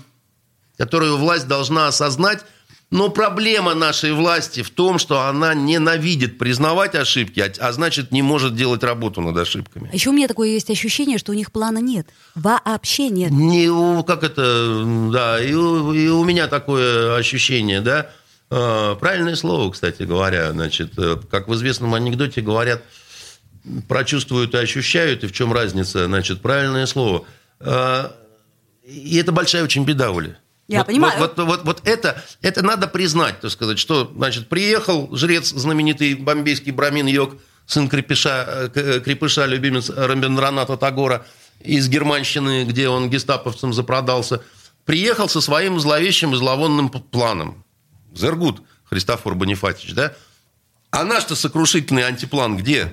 которую 0.78 1.18
власть 1.18 1.48
должна 1.48 1.88
осознать. 1.88 2.44
Но 2.92 3.08
проблема 3.08 3.74
нашей 3.74 4.12
власти 4.12 4.64
в 4.64 4.70
том, 4.70 5.00
что 5.00 5.22
она 5.22 5.54
ненавидит 5.54 6.38
признавать 6.38 6.94
ошибки, 6.94 7.40
а, 7.40 7.50
а 7.60 7.72
значит, 7.72 8.12
не 8.12 8.22
может 8.22 8.54
делать 8.54 8.84
работу 8.84 9.22
над 9.22 9.38
ошибками. 9.38 9.90
А 9.90 9.96
еще 9.96 10.10
у 10.10 10.14
меня 10.14 10.28
такое 10.28 10.50
есть 10.50 10.70
ощущение, 10.70 11.18
что 11.18 11.32
у 11.32 11.36
них 11.36 11.54
плана 11.54 11.78
нет. 11.78 12.08
Вообще 12.36 13.08
нет. 13.08 13.32
Не, 13.32 14.04
как 14.04 14.24
это, 14.24 14.84
да, 15.10 15.42
и 15.42 15.54
у, 15.54 15.94
и 15.94 16.10
у 16.10 16.26
меня 16.26 16.48
такое 16.48 17.16
ощущение, 17.16 17.80
да. 17.80 18.10
Э, 18.50 18.98
Правильное 19.00 19.36
слово, 19.38 19.72
кстати 19.72 20.04
говоря, 20.04 20.52
значит, 20.52 20.92
э, 20.98 21.16
как 21.32 21.48
в 21.48 21.56
известном 21.56 21.94
анекдоте 21.94 22.42
говорят, 22.42 22.84
прочувствуют 23.88 24.54
и 24.54 24.58
ощущают, 24.58 25.24
и 25.24 25.28
в 25.28 25.32
чем 25.32 25.54
разница, 25.54 26.08
значит, 26.08 26.42
правильное 26.42 26.88
слово. 26.88 27.24
И 28.92 29.18
это 29.18 29.32
большая 29.32 29.64
очень 29.64 29.86
беда, 29.86 30.12
Оля. 30.12 30.38
Я 30.68 30.80
вот, 30.80 30.88
понимаю. 30.88 31.20
Вот, 31.20 31.38
вот, 31.38 31.48
вот, 31.48 31.66
вот 31.66 31.82
это, 31.88 32.24
это 32.42 32.62
надо 32.64 32.88
признать, 32.88 33.40
так 33.40 33.52
сказать, 33.52 33.80
что, 33.80 34.12
значит, 34.16 34.50
приехал 34.50 35.16
жрец, 35.16 35.50
знаменитый 35.50 36.16
бомбейский 36.16 36.72
брамин 36.72 37.08
Йог, 37.08 37.36
сын 37.66 37.90
крепыша, 37.90 38.72
э, 38.74 39.00
крепыша 39.04 39.46
любимец 39.46 39.90
Рамбенраната 39.90 40.78
Тагора 40.78 41.26
из 41.60 41.90
Германщины, 41.90 42.66
где 42.66 42.90
он 42.90 43.10
гестаповцам 43.10 43.74
запродался, 43.74 44.42
приехал 44.86 45.30
со 45.30 45.42
своим 45.42 45.80
зловещим 45.80 46.34
и 46.34 46.38
зловонным 46.38 46.90
планом. 46.90 47.64
Зергут 48.14 48.62
Христофор 48.86 49.36
Бонифатич, 49.36 49.94
да? 49.94 50.14
А 50.90 51.04
наш-то 51.04 51.36
сокрушительный 51.36 52.04
антиплан 52.04 52.58
где? 52.58 52.92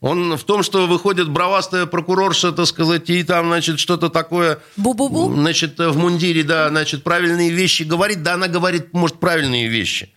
Он 0.00 0.36
в 0.36 0.44
том, 0.44 0.62
что 0.62 0.86
выходит 0.86 1.30
бравастая 1.30 1.86
прокурорша, 1.86 2.52
так 2.52 2.66
сказать, 2.66 3.08
и 3.08 3.22
там, 3.22 3.46
значит, 3.46 3.80
что-то 3.80 4.10
такое... 4.10 4.58
Бу-бу-бу? 4.76 5.32
Значит, 5.34 5.78
в 5.78 5.96
мундире, 5.96 6.42
да, 6.42 6.68
значит, 6.68 7.02
правильные 7.02 7.50
вещи 7.50 7.82
говорит. 7.82 8.22
Да, 8.22 8.34
она 8.34 8.48
говорит, 8.48 8.92
может, 8.92 9.18
правильные 9.18 9.68
вещи. 9.68 10.12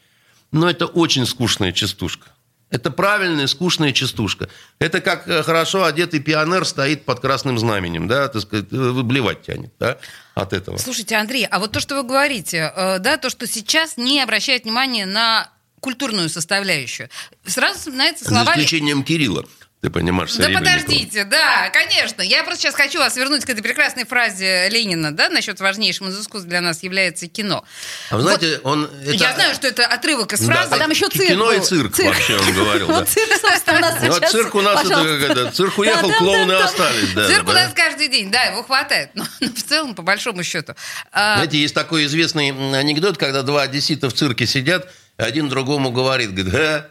Но 0.52 0.70
это 0.70 0.86
очень 0.86 1.26
скучная 1.26 1.72
частушка. 1.72 2.28
Это 2.70 2.92
правильная, 2.92 3.48
скучная 3.48 3.94
частушка. 3.94 4.48
Это 4.78 5.02
как 5.02 5.28
э, 5.28 5.42
хорошо 5.42 5.86
одетый 5.86 6.20
пионер 6.20 6.66
стоит 6.66 7.04
под 7.04 7.20
красным 7.20 7.58
знаменем, 7.58 8.08
да, 8.08 8.28
так 8.28 8.44
сказать, 8.44 8.68
э, 8.72 8.76
выблевать 8.76 9.42
тянет, 9.42 9.74
да, 9.80 9.98
от 10.36 10.54
этого. 10.54 10.78
Слушайте, 10.78 11.16
Андрей, 11.16 11.48
а 11.50 11.58
вот 11.60 11.72
то, 11.72 11.80
что 11.80 11.96
вы 11.96 12.04
говорите, 12.04 12.72
э, 12.76 13.00
да, 13.00 13.18
то, 13.18 13.32
что 13.32 13.48
сейчас 13.48 13.98
не 13.98 14.22
обращает 14.22 14.66
внимания 14.66 15.08
на 15.08 15.50
культурную 15.80 16.30
составляющую, 16.30 17.10
сразу 17.44 17.80
вспоминаются 17.80 18.26
За 18.26 18.32
слова... 18.32 18.52
исключением 18.52 19.04
Кирилла, 19.04 19.46
ты 19.82 19.90
понимаешь, 19.90 20.34
Да 20.34 20.50
подождите, 20.50 21.24
да, 21.24 21.70
конечно. 21.70 22.22
Я 22.22 22.44
просто 22.44 22.64
сейчас 22.64 22.76
хочу 22.76 23.00
вас 23.00 23.16
вернуть 23.16 23.46
к 23.46 23.50
этой 23.50 23.62
прекрасной 23.62 24.06
фразе 24.06 24.68
Ленина, 24.70 25.16
да, 25.16 25.30
насчет 25.30 25.58
важнейшим 25.62 26.10
из 26.10 26.20
искусств 26.20 26.50
для 26.50 26.60
нас 26.60 26.84
является 26.84 27.28
кино. 27.28 27.64
А 28.10 28.18
вы 28.18 28.24
знаете, 28.24 28.60
он... 28.64 28.90
это- 29.02 29.12
Я 29.14 29.34
знаю, 29.34 29.56
что 29.56 29.70
это 29.70 29.86
отрывок 29.88 30.34
из 30.34 30.42
Да, 30.42 30.54
фразы. 30.54 30.76
А 30.76 30.78
там 30.80 30.90
еще 30.92 31.08
цирк 31.08 31.28
Кино 31.30 31.54
и 31.54 31.58
был. 31.60 31.64
цирк, 31.64 31.96
Цирк. 31.96 32.10
вообще 32.10 32.38
он 32.38 32.54
говорил, 32.54 32.88
да. 32.90 32.94
Вот 32.96 33.08
цирк, 33.08 33.32
собственно, 33.40 33.78
у 33.78 33.82
нас 33.82 34.02
Вот 34.02 34.16
сейчас. 34.18 34.32
цирк 34.32 34.56
у 34.56 34.62
нас 34.62 34.80
это 34.82 34.90
Пожалуйста. 34.90 35.28
как 35.28 35.38
это, 35.38 35.52
цирк 35.54 35.78
уехал, 35.78 36.12
клоуны 36.12 36.52
остались. 36.54 37.14
Да, 37.14 37.28
Цирк 37.28 37.44
у 37.44 37.54
да. 37.54 37.54
нас 37.54 37.74
каждый 37.74 38.08
день, 38.10 38.30
да, 38.32 38.44
его 38.44 38.64
хватает. 38.64 39.12
Но, 39.14 39.24
в 39.40 39.64
целом, 39.64 39.96
по 39.96 40.02
большому 40.02 40.44
счету. 40.44 40.74
а, 41.14 41.36
Знаете, 41.36 41.58
есть 41.58 41.74
такой 41.74 42.04
известный 42.06 42.50
анекдот, 42.78 43.18
когда 43.18 43.44
два 43.44 43.62
одессита 43.62 44.10
в 44.10 44.14
цирке 44.14 44.46
сидят, 44.46 44.92
один 45.16 45.48
другому 45.48 45.92
говорит, 45.92 46.34
говорит, 46.34 46.54
«Э, 46.54 46.86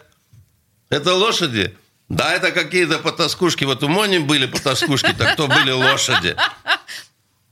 это 0.88 1.12
лошади? 1.12 1.76
Да, 2.08 2.32
это 2.32 2.52
какие-то 2.52 2.98
потаскушки. 2.98 3.64
Вот 3.64 3.82
у 3.82 3.88
Мони 3.88 4.18
были 4.18 4.46
потаскушки, 4.46 5.12
так 5.12 5.36
то 5.36 5.46
были 5.46 5.70
лошади. 5.70 6.36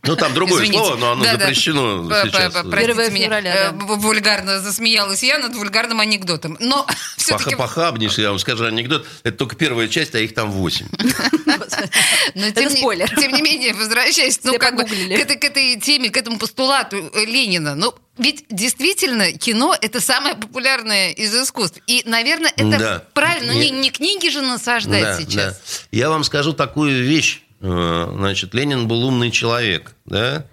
Ну, 0.07 0.17
там 0.17 0.35
другое 0.35 0.65
Извините. 0.65 0.79
слово, 0.85 0.97
но 0.97 1.13
оно 1.13 1.25
Да, 1.25 1.33
да. 1.35 1.39
запрещено 1.41 2.09
п- 2.09 2.23
сейчас. 2.27 2.53
Простите 2.53 2.93
1 2.93 3.13
меня, 3.15 3.25
февраля, 3.27 3.55
э, 3.55 3.71
да. 3.73 3.85
вульгарно 3.85 4.61
засмеялась 4.61 5.23
я 5.23 5.39
над 5.39 5.55
вульгарным 5.55 6.01
анекдотом. 6.01 6.57
Но 6.61 6.87
все-таки... 7.17 7.55
Пох- 7.55 7.59
Похабнейший, 7.67 8.23
я 8.25 8.31
вам 8.31 8.39
скажу, 8.39 8.65
анекдот. 8.65 9.07
Это 9.23 9.37
только 9.37 9.57
первая 9.57 9.89
часть, 9.89 10.15
а 10.15 10.19
их 10.19 10.35
там 10.35 10.51
восемь. 10.51 10.87
Но 12.35 12.47
Это 12.47 12.61
тем 12.63 12.71
не- 12.73 12.79
спойлер. 12.79 13.09
Тем 13.19 13.33
не 13.33 13.43
менее, 13.43 13.75
возвращаясь 13.75 14.39
ну, 14.45 14.51
Все 14.53 14.59
как 14.59 14.77
бы, 14.77 14.85
к, 14.85 14.91
этой, 14.93 15.37
к 15.37 15.45
этой 15.45 15.79
теме, 15.81 16.11
к 16.11 16.17
этому 16.17 16.39
постулату 16.39 17.11
Ленина, 17.15 17.75
ну, 17.75 17.95
ведь 18.19 18.45
действительно 18.49 19.33
кино– 19.33 19.77
это 19.81 20.01
самое 20.01 20.35
популярное 20.35 21.11
из 21.13 21.35
искусств. 21.35 21.81
И, 21.87 22.03
наверное, 22.07 22.53
это 22.57 22.79
Да. 22.79 23.05
правильно. 23.13 23.53
Ну, 23.53 23.59
Не- 23.61 23.71
не, 23.71 23.79
не 23.81 23.91
книги 23.91 24.29
же 24.31 24.41
насаждать 24.41 25.03
Да, 25.03 25.21
сейчас. 25.21 25.55
да. 25.55 25.61
Я 25.91 26.09
вам 26.09 26.25
скажу 26.25 26.53
такую 26.53 27.05
вещь. 27.05 27.43
Э, 27.69 28.13
Значит, 28.17 28.55
Ленин 28.55 28.87
был 28.89 29.05
умный 29.05 29.31
человек, 29.31 29.95
да? 30.05 30.45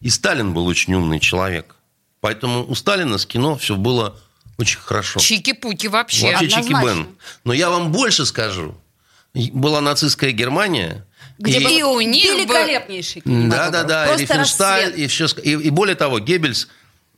И 0.00 0.08
Сталин 0.10 0.52
был 0.52 0.66
очень 0.66 0.94
умный 0.94 1.20
человек. 1.20 1.76
Поэтому 2.20 2.66
у 2.68 2.74
Сталина 2.74 3.16
с 3.18 3.26
кино 3.26 3.56
все 3.56 3.76
было 3.76 4.18
очень 4.58 4.78
хорошо. 4.80 5.20
Чики-пуки 5.20 5.86
вообще. 5.86 6.32
Вообще 6.32 6.48
чики-бен. 6.48 7.08
Но 7.44 7.52
я 7.52 7.70
вам 7.70 7.92
больше 7.92 8.26
скажу. 8.26 8.74
Была 9.34 9.80
нацистская 9.80 10.32
Германия. 10.32 11.06
Где 11.38 11.60
и- 11.60 11.64
был 11.64 11.70
И 11.70 11.82
у 11.82 12.00
них 12.00 12.24
великолепнейший 12.24 13.22
Да, 13.24 13.30
кинематограф. 13.30 13.72
да, 13.72 13.82
да. 13.84 14.04
И 14.04 14.08
Просто 14.08 14.22
Рифеншталь, 14.34 14.84
расцвет. 14.86 14.98
и, 14.98 15.06
все, 15.06 15.26
и, 15.42 15.50
и 15.52 15.70
более 15.70 15.94
того, 15.96 16.18
Геббельс 16.18 16.68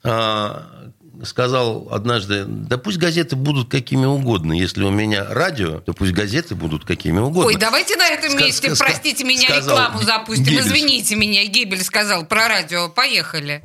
а, 0.04 0.90
сказал 1.24 1.88
однажды, 1.90 2.44
да 2.46 2.78
пусть 2.78 2.98
газеты 2.98 3.36
будут 3.36 3.70
какими 3.70 4.06
угодно. 4.06 4.52
Если 4.52 4.82
у 4.82 4.90
меня 4.90 5.26
радио, 5.28 5.80
то 5.80 5.92
пусть 5.92 6.12
газеты 6.12 6.54
будут 6.54 6.84
какими 6.84 7.18
угодно. 7.18 7.46
Ой, 7.46 7.56
давайте 7.56 7.96
на 7.96 8.08
этом 8.08 8.36
месте, 8.36 8.68
ска- 8.68 8.78
простите 8.78 9.24
меня, 9.24 9.48
рекламу 9.56 10.00
запустим. 10.02 10.44
Геббельс. 10.44 10.66
Извините 10.66 11.16
меня, 11.16 11.44
Гебель 11.44 11.84
сказал 11.84 12.24
про 12.24 12.48
радио. 12.48 12.88
Поехали. 12.88 13.62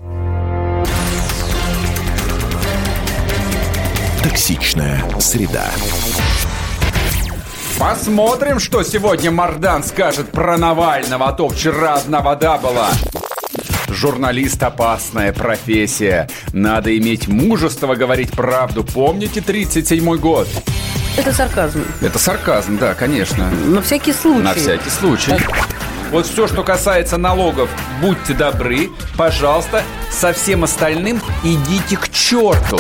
Токсичная 4.24 5.04
среда. 5.20 5.72
Посмотрим, 7.80 8.60
что 8.60 8.82
сегодня 8.84 9.30
Мардан 9.32 9.84
скажет 9.84 10.32
про 10.32 10.58
Навального, 10.58 11.28
а 11.30 11.32
то 11.34 11.48
вчера 11.48 11.96
одна 11.96 12.22
вода 12.22 12.58
была. 12.58 12.90
Журналист– 13.90 14.62
опасная 14.64 15.34
профессия. 15.34 16.30
Надо 16.54 16.96
иметь 16.98 17.28
мужество 17.28 17.96
говорить 17.96 18.32
правду. 18.32 18.84
Помните 18.84 19.40
37-й 19.40 20.18
год? 20.20 20.48
Это 21.18 21.34
сарказм. 21.34 21.84
Это 22.02 22.20
сарказм, 22.20 22.78
да, 22.78 22.94
конечно. 22.94 23.50
На 23.50 23.82
всякий 23.82 24.14
случай. 24.14 24.44
На 24.44 24.54
всякий 24.54 24.90
случай. 24.90 25.34
Вот 26.12 26.26
все, 26.26 26.48
что 26.48 26.64
касается 26.64 27.18
налогов, 27.18 27.70
будьте 28.02 28.34
добры, 28.34 28.90
пожалуйста, 29.18 29.84
со 30.12 30.32
всем 30.32 30.64
остальным 30.64 31.22
идите 31.44 31.98
к 31.98 32.10
черту. 32.10 32.80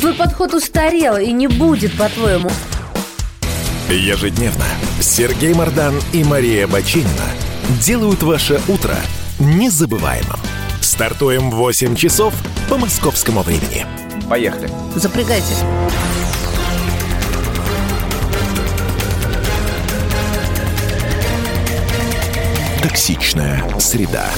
Твой 0.00 0.14
подход 0.14 0.54
устарел 0.54 1.16
и 1.16 1.30
не 1.32 1.46
будет, 1.46 1.96
по-твоему. 1.96 2.50
Ежедневно 3.88 4.64
Сергей 5.00 5.52
Мардан 5.52 5.94
и 6.12 6.24
Мария 6.24 6.66
Бачинина 6.66 7.26
делают 7.84 8.22
ваше 8.22 8.60
утро 8.68 8.96
незабываемым. 9.42 10.40
Стартуем 10.80 11.50
в 11.50 11.56
8 11.56 11.94
часов 11.96 12.34
по 12.68 12.76
московскому 12.76 13.42
времени. 13.42 13.86
Поехали. 14.28 14.70
Запрягайте. 14.96 15.54
Токсичная 22.82 23.64
среда. 23.78 24.30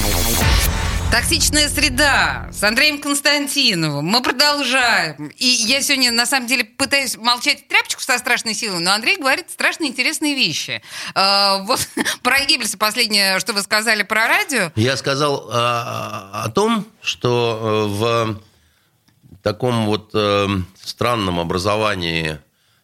Токсичная 1.15 1.69
среда 1.69 2.49
с 2.51 2.61
Андреем 2.61 2.99
Константиновым. 2.99 4.03
Мы 4.03 4.21
продолжаем. 4.21 5.27
И 5.37 5.45
я 5.45 5.81
сегодня, 5.81 6.11
на 6.11 6.25
самом 6.25 6.45
деле, 6.45 6.65
пытаюсь 6.65 7.15
молчать 7.15 7.69
тряпочку 7.69 8.01
со 8.01 8.17
страшной 8.17 8.53
силой, 8.53 8.81
но 8.81 8.91
Андрей 8.91 9.15
говорит 9.15 9.49
страшно 9.49 9.85
интересные 9.85 10.35
вещи. 10.35 10.81
Э, 11.15 11.63
вот 11.63 11.87
про 12.21 12.43
Геббельса 12.43 12.77
последнее, 12.77 13.39
что 13.39 13.53
вы 13.53 13.61
сказали 13.61 14.03
про 14.03 14.27
радио. 14.27 14.73
Я 14.75 14.97
сказал 14.97 15.49
а, 15.53 16.43
о 16.43 16.49
том, 16.49 16.85
что 17.01 17.87
э, 17.87 17.93
в 17.93 18.41
таком 19.41 19.85
вот 19.85 20.09
э, 20.13 20.47
странном 20.83 21.39
образовании, 21.39 22.39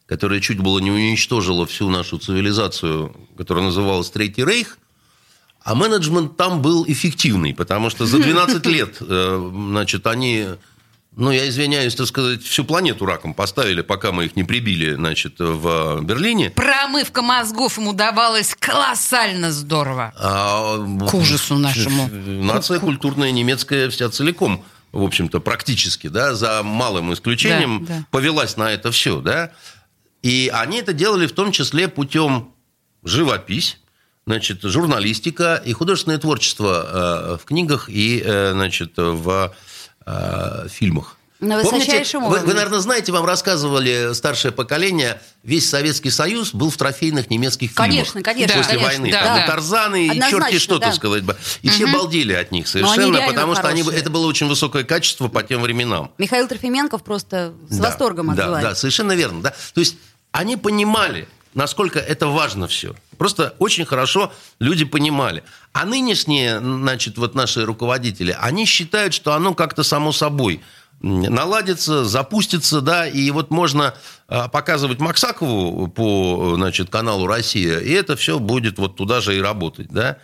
которое 0.05 0.39
чуть 0.39 0.59
было 0.59 0.79
не 0.79 0.89
уничтожило 0.89 1.65
всю 1.65 1.89
нашу 1.89 2.17
цивилизацию, 2.17 3.13
которая 3.37 3.65
называлась 3.65 4.09
Третий 4.09 4.45
Рейх, 4.45 4.77
а 5.63 5.75
менеджмент 5.75 6.37
там 6.37 6.61
был 6.61 6.85
эффективный, 6.87 7.53
потому 7.53 7.89
что 7.89 8.05
за 8.05 8.17
12 8.19 8.65
лет, 8.67 8.97
э, 9.01 9.51
значит, 9.53 10.07
они, 10.07 10.47
ну, 11.15 11.29
я 11.31 11.47
извиняюсь, 11.49 11.93
так 11.95 12.07
сказать, 12.07 12.41
всю 12.43 12.63
планету 12.65 13.05
раком 13.05 13.33
поставили, 13.33 13.81
пока 13.81 14.11
мы 14.11 14.25
их 14.25 14.35
не 14.35 14.43
прибили, 14.43 14.93
значит, 14.93 15.35
в 15.39 16.01
Берлине. 16.01 16.49
Промывка 16.49 17.21
мозгов 17.21 17.77
ему 17.77 17.93
давалась 17.93 18.55
колоссально 18.59 19.51
здорово. 19.51 20.13
А, 20.17 20.77
К 21.09 21.13
ужасу 21.13 21.57
нашему. 21.57 22.07
Нация 22.43 22.79
культурная 22.79 23.31
немецкая 23.31 23.89
вся 23.89 24.09
целиком, 24.09 24.63
в 24.91 25.03
общем-то, 25.03 25.39
практически, 25.39 26.07
да, 26.07 26.33
за 26.33 26.63
малым 26.63 27.13
исключением, 27.13 27.85
Да, 27.85 27.97
да. 27.99 28.05
повелась 28.11 28.57
на 28.57 28.71
это 28.71 28.91
все, 28.91 29.21
да. 29.21 29.51
И 30.23 30.51
они 30.53 30.79
это 30.79 30.93
делали 30.93 31.27
в 31.27 31.31
том 31.33 31.51
числе 31.51 31.87
путем 31.87 32.51
живопись, 33.03 33.79
значит, 34.31 34.61
журналистика 34.63 35.61
и 35.65 35.73
художественное 35.73 36.17
творчество 36.17 37.35
э, 37.35 37.37
в 37.41 37.45
книгах 37.45 37.89
и, 37.89 38.21
э, 38.23 38.51
значит, 38.53 38.93
в 38.95 39.53
э, 40.05 40.67
фильмах. 40.69 41.17
На 41.41 41.57
высочайшем 41.57 42.29
вы, 42.29 42.37
вы, 42.39 42.53
наверное, 42.53 42.79
знаете, 42.79 43.11
вам 43.11 43.25
рассказывали 43.25 44.13
старшее 44.13 44.51
поколение, 44.51 45.19
весь 45.43 45.67
Советский 45.67 46.11
Союз 46.11 46.53
был 46.53 46.69
в 46.69 46.77
трофейных 46.77 47.31
немецких 47.31 47.71
фильмах. 47.71 47.89
Конечно, 47.89 48.21
конечно, 48.21 48.55
После 48.55 48.77
конечно, 48.77 49.01
войны. 49.01 49.11
да, 49.11 49.23
Там 49.23 49.35
да. 49.35 49.43
и 49.43 49.47
Тарзаны, 49.47 50.07
и 50.07 50.19
черти 50.29 50.59
что, 50.59 50.77
да. 50.77 50.87
так 50.87 50.95
сказать. 50.95 51.23
бы. 51.23 51.35
И 51.63 51.69
все 51.69 51.91
балдели 51.91 52.33
от 52.33 52.51
них 52.51 52.67
совершенно, 52.67 53.25
потому 53.27 53.55
что 53.55 53.67
они, 53.67 53.81
хорошие. 53.81 54.01
это 54.01 54.09
было 54.11 54.27
очень 54.27 54.47
высокое 54.47 54.83
качество 54.83 55.29
по 55.29 55.41
тем 55.41 55.63
временам. 55.63 56.11
Михаил 56.19 56.47
Трофименков 56.47 57.03
просто 57.03 57.53
с 57.67 57.77
Да, 57.77 57.89
восторгом 57.89 58.27
да, 58.27 58.43
отзывает. 58.43 58.63
Да, 58.63 58.75
совершенно 58.75 59.13
верно. 59.13 59.41
Да. 59.41 59.55
То 59.73 59.79
есть 59.79 59.97
они 60.31 60.57
понимали, 60.57 61.27
насколько 61.53 61.99
это 61.99 62.27
важно 62.27 62.67
все. 62.67 62.95
Просто 63.17 63.55
очень 63.59 63.85
хорошо 63.85 64.31
люди 64.59 64.85
понимали. 64.85 65.43
А 65.73 65.85
нынешние, 65.85 66.59
значит, 66.59 67.17
вот 67.17 67.35
наши 67.35 67.65
руководители, 67.65 68.35
они 68.39 68.65
считают, 68.65 69.13
что 69.13 69.33
оно 69.33 69.53
как-то 69.53 69.83
само 69.83 70.11
собой 70.11 70.61
наладится, 71.01 72.05
запустится, 72.05 72.81
да, 72.81 73.07
и 73.07 73.31
вот 73.31 73.49
можно 73.49 73.95
а, 74.27 74.47
показывать 74.47 74.99
Максакову 74.99 75.87
по, 75.87 76.53
значит, 76.55 76.89
каналу 76.89 77.25
«Россия», 77.25 77.79
и 77.79 77.91
это 77.91 78.15
все 78.15 78.37
будет 78.37 78.77
вот 78.77 78.97
туда 78.97 79.19
же 79.19 79.35
и 79.35 79.41
работать, 79.41 79.87
да. 79.89 80.17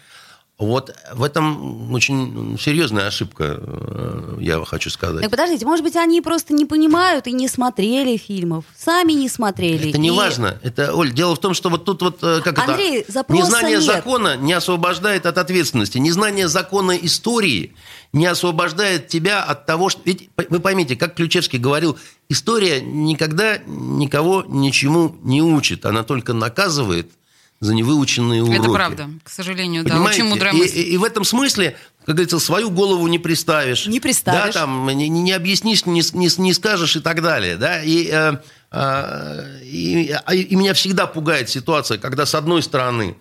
Вот 0.59 0.95
в 1.13 1.21
этом 1.21 1.93
очень 1.93 2.57
серьезная 2.59 3.05
ошибка, 3.05 3.59
э, 3.61 4.37
я 4.39 4.65
хочу 4.65 4.89
сказать. 4.89 5.21
Так 5.21 5.29
подождите, 5.29 5.67
может 5.67 5.83
быть, 5.83 5.95
они 5.95 6.19
просто 6.19 6.51
не 6.55 6.65
понимают 6.65 7.27
и 7.27 7.31
не 7.31 7.47
смотрели 7.47 8.17
фильмов, 8.17 8.65
сами 8.75 9.13
не 9.13 9.29
смотрели. 9.29 9.89
Это 9.89 9.99
не 9.99 10.07
И- 10.07 10.11
важно. 10.11 10.57
Это, 10.63 10.95
Оль, 10.95 11.11
дело 11.13 11.35
в 11.35 11.39
том, 11.39 11.53
что 11.53 11.69
вот 11.69 11.85
тут 11.85 12.01
вот 12.01 12.23
э, 12.23 12.41
как 12.43 12.57
Андрей, 12.57 13.01
это... 13.01 13.23
Незнание 13.29 13.75
нет. 13.75 13.83
закона 13.83 14.35
не 14.35 14.53
освобождает 14.53 15.27
от 15.27 15.37
ответственности. 15.37 15.99
Незнание 15.99 16.47
закона 16.47 16.93
истории 16.93 17.75
не 18.11 18.25
освобождает 18.25 19.09
тебя 19.09 19.43
от 19.43 19.67
того, 19.67 19.89
что... 19.89 20.01
Ведь 20.05 20.31
вы 20.49 20.59
поймите, 20.59 20.95
как 20.95 21.13
Ключевский 21.13 21.59
говорил, 21.59 21.99
история 22.29 22.81
никогда 22.81 23.59
никого 23.67 24.43
ничему 24.47 25.15
не 25.21 25.43
учит. 25.43 25.85
Она 25.85 26.01
только 26.01 26.33
наказывает 26.33 27.11
за 27.59 27.73
невыученные 27.73 28.43
уроки. 28.43 28.59
Это 28.59 28.69
правда, 28.71 29.09
к 29.23 29.29
сожалению, 29.29 29.83
да. 29.83 29.95
Понимаете? 29.95 30.21
Очень 30.21 30.29
мудрая 30.31 30.53
и, 30.53 30.57
мысль. 30.57 30.77
и- 30.77 30.83
и 30.83 30.97
в 30.97 31.03
этом 31.03 31.23
смысле, 31.23 31.75
как 32.05 32.15
говорится, 32.15 32.39
свою 32.39 32.69
голову 32.69 33.07
не 33.07 33.17
приставишь. 33.19 33.87
Не 33.87 33.99
приставишь. 33.99 34.53
Да, 34.53 34.61
там, 34.61 34.87
не, 34.89 35.09
не 35.09 35.31
объяснишь, 35.33 35.85
не, 35.85 36.01
не, 36.13 36.29
не 36.41 36.53
скажешь 36.53 36.95
и 36.95 36.99
так 36.99 37.21
далее. 37.21 37.57
Да? 37.57 37.81
И, 37.81 38.07
э, 38.11 38.33
э, 38.71 39.59
и, 39.63 40.11
а- 40.25 40.33
и 40.35 40.55
меня 40.55 40.73
всегда 40.73 41.07
пугает 41.07 41.49
ситуация, 41.49 41.97
когда 41.97 42.25
с 42.25 42.35
одной 42.35 42.61
стороны, 42.61 43.17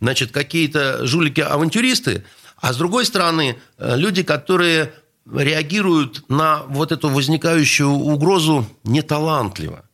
значит, 0.00 0.32
какие-то 0.32 1.06
жулики-авантюристы, 1.06 2.24
а 2.56 2.72
с 2.72 2.76
другой 2.76 3.04
стороны, 3.04 3.58
э, 3.78 3.96
люди, 3.96 4.22
которые 4.22 4.92
реагируют 5.30 6.28
на 6.30 6.62
вот 6.68 6.92
эту 6.92 7.08
возникающую 7.08 7.88
угрозу 7.88 8.66
неталантливо. 8.84 9.84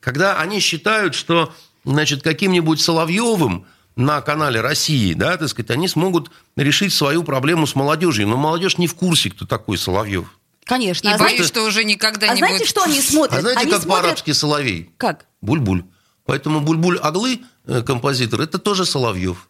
Когда 0.00 0.38
они 0.40 0.60
считают, 0.60 1.14
что 1.14 1.52
значит, 1.84 2.22
каким-нибудь 2.22 2.80
Соловьевым 2.80 3.66
на 3.96 4.20
канале 4.20 4.60
России, 4.60 5.12
да, 5.12 5.36
так 5.36 5.48
сказать, 5.48 5.70
они 5.70 5.88
смогут 5.88 6.30
решить 6.56 6.92
свою 6.92 7.24
проблему 7.24 7.66
с 7.66 7.74
молодежью. 7.74 8.28
Но 8.28 8.36
молодежь 8.36 8.78
не 8.78 8.86
в 8.86 8.94
курсе, 8.94 9.30
кто 9.30 9.44
такой 9.44 9.76
Соловьев. 9.76 10.38
Конечно. 10.64 11.08
И 11.08 11.12
а 11.12 11.18
боюсь, 11.18 11.36
знаете, 11.36 11.44
что 11.44 11.64
уже 11.64 11.82
никогда 11.82 12.28
а 12.28 12.34
не 12.34 12.38
знаете, 12.38 12.58
будет. 12.58 12.68
что 12.68 12.82
они 12.82 13.00
смотрят? 13.00 13.38
А 13.38 13.40
знаете, 13.40 13.60
они 13.62 13.70
как 13.72 13.82
смотрят... 13.82 14.02
по-арабски 14.02 14.32
Соловей? 14.32 14.90
Как? 14.98 15.26
Буль-буль. 15.40 15.84
Поэтому 16.26 16.60
Буль-буль 16.60 16.98
Аглы, 16.98 17.40
э, 17.66 17.82
композитор, 17.82 18.42
это 18.42 18.58
тоже 18.58 18.84
Соловьев. 18.84 19.48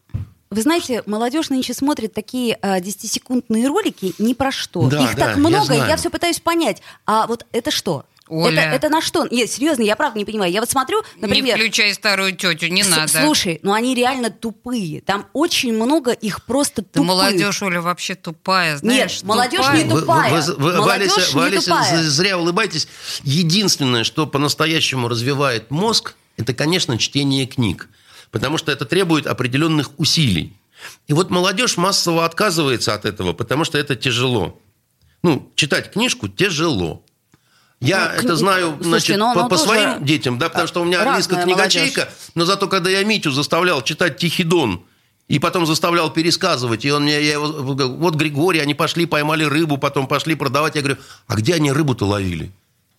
Вы 0.51 0.63
знаете, 0.63 1.03
молодежь 1.07 1.51
нынче 1.51 1.75
смотрит 1.75 2.15
такие 2.15 2.57
а, 2.63 2.81
10-секундные 2.81 3.67
ролики 3.67 4.15
ни 4.19 4.33
про 4.33 4.51
что. 4.51 4.89
Да, 4.89 5.05
Их 5.05 5.15
да, 5.15 5.27
так 5.27 5.37
я 5.37 5.41
много, 5.41 5.65
знаю. 5.65 5.89
я 5.89 5.97
все 5.97 6.09
пытаюсь 6.09 6.41
понять. 6.41 6.81
А 7.05 7.27
вот 7.27 7.45
это 7.53 7.71
что? 7.71 8.07
Оля. 8.29 8.63
Это, 8.63 8.77
это 8.77 8.89
на 8.89 9.01
что? 9.01 9.27
Нет, 9.31 9.51
серьезно, 9.51 9.83
я 9.83 9.97
правда 9.97 10.19
не 10.19 10.25
понимаю. 10.25 10.53
Я 10.53 10.61
вот 10.61 10.71
смотрю, 10.71 11.03
Не 11.17 11.23
например... 11.23 11.57
включай 11.57 11.93
старую 11.95 12.37
тетю, 12.37 12.69
не 12.69 12.83
с- 12.85 12.89
надо. 12.89 13.21
Слушай, 13.23 13.61
ну 13.63 13.73
они 13.73 13.95
реально 13.95 14.31
тупые. 14.31 15.01
Там 15.01 15.27
очень 15.33 15.73
много 15.73 16.13
их 16.13 16.45
просто 16.45 16.83
Да 16.83 16.89
тупых. 16.93 17.09
молодежь, 17.09 17.63
Оля, 17.63 17.81
вообще 17.81 18.15
тупая, 18.15 18.77
знаешь? 18.79 19.15
Нет, 19.17 19.23
молодежь 19.25 19.61
тупая. 19.61 19.83
не 19.85 19.91
тупая. 19.91 20.31
Вы, 20.33 20.55
вы- 20.55 20.73
вы, 20.73 20.79
Молодежь 20.79 21.29
не 21.35 21.35
Валися, 21.35 21.65
тупая. 21.71 22.03
зря 22.03 22.39
улыбайтесь. 22.39 22.89
Единственное, 23.25 24.05
что 24.05 24.27
по-настоящему 24.27 25.09
развивает 25.09 25.71
мозг, 25.71 26.15
это, 26.37 26.55
конечно, 26.55 26.99
чтение 26.99 27.47
книг. 27.47 27.89
Потому 28.31 28.59
что 28.59 28.71
это 28.73 28.85
требует 28.85 29.27
определенных 29.27 29.91
усилий. 29.99 30.57
И 31.07 31.13
вот 31.13 31.31
молодежь 31.31 31.77
массово 31.77 32.25
отказывается 32.25 32.95
от 32.95 33.05
этого, 33.05 33.33
потому 33.33 33.65
что 33.65 33.79
это 33.79 33.97
тяжело. 33.97 34.61
Ну, 35.23 35.51
читать 35.57 35.91
книжку 35.93 36.29
тяжело. 36.29 37.03
Я 37.81 38.13
Ну, 38.17 38.23
это 38.23 38.37
знаю 38.37 38.79
Слушайте, 38.83 39.15
значит, 39.15 39.43
по, 39.43 39.49
по 39.49 39.57
своим 39.57 40.05
детям, 40.05 40.39
да, 40.39 40.49
потому 40.49 40.67
что 40.67 40.83
у 40.83 40.85
меня 40.85 41.03
английская 41.03 41.43
книгачейка, 41.43 42.01
молодежь. 42.01 42.19
но 42.35 42.45
зато 42.45 42.67
когда 42.67 42.91
я 42.91 43.05
Митю 43.05 43.31
заставлял 43.31 43.83
читать 43.83 44.17
«Тихий 44.17 44.45
дон», 44.45 44.85
и 45.29 45.39
потом 45.39 45.67
заставлял 45.67 46.11
пересказывать, 46.11 46.85
и 46.87 46.91
он 46.91 47.03
мне, 47.03 47.23
я 47.23 47.33
его, 47.33 47.47
вот 47.47 48.15
Григорий, 48.15 48.61
они 48.61 48.75
пошли, 48.75 49.05
поймали 49.05 49.45
рыбу, 49.45 49.77
потом 49.77 50.07
пошли 50.07 50.35
продавать. 50.35 50.75
Я 50.75 50.81
говорю, 50.81 50.99
а 51.27 51.37
где 51.37 51.55
они 51.55 51.71
рыбу-то 51.71 52.07
ловили? 52.07 52.51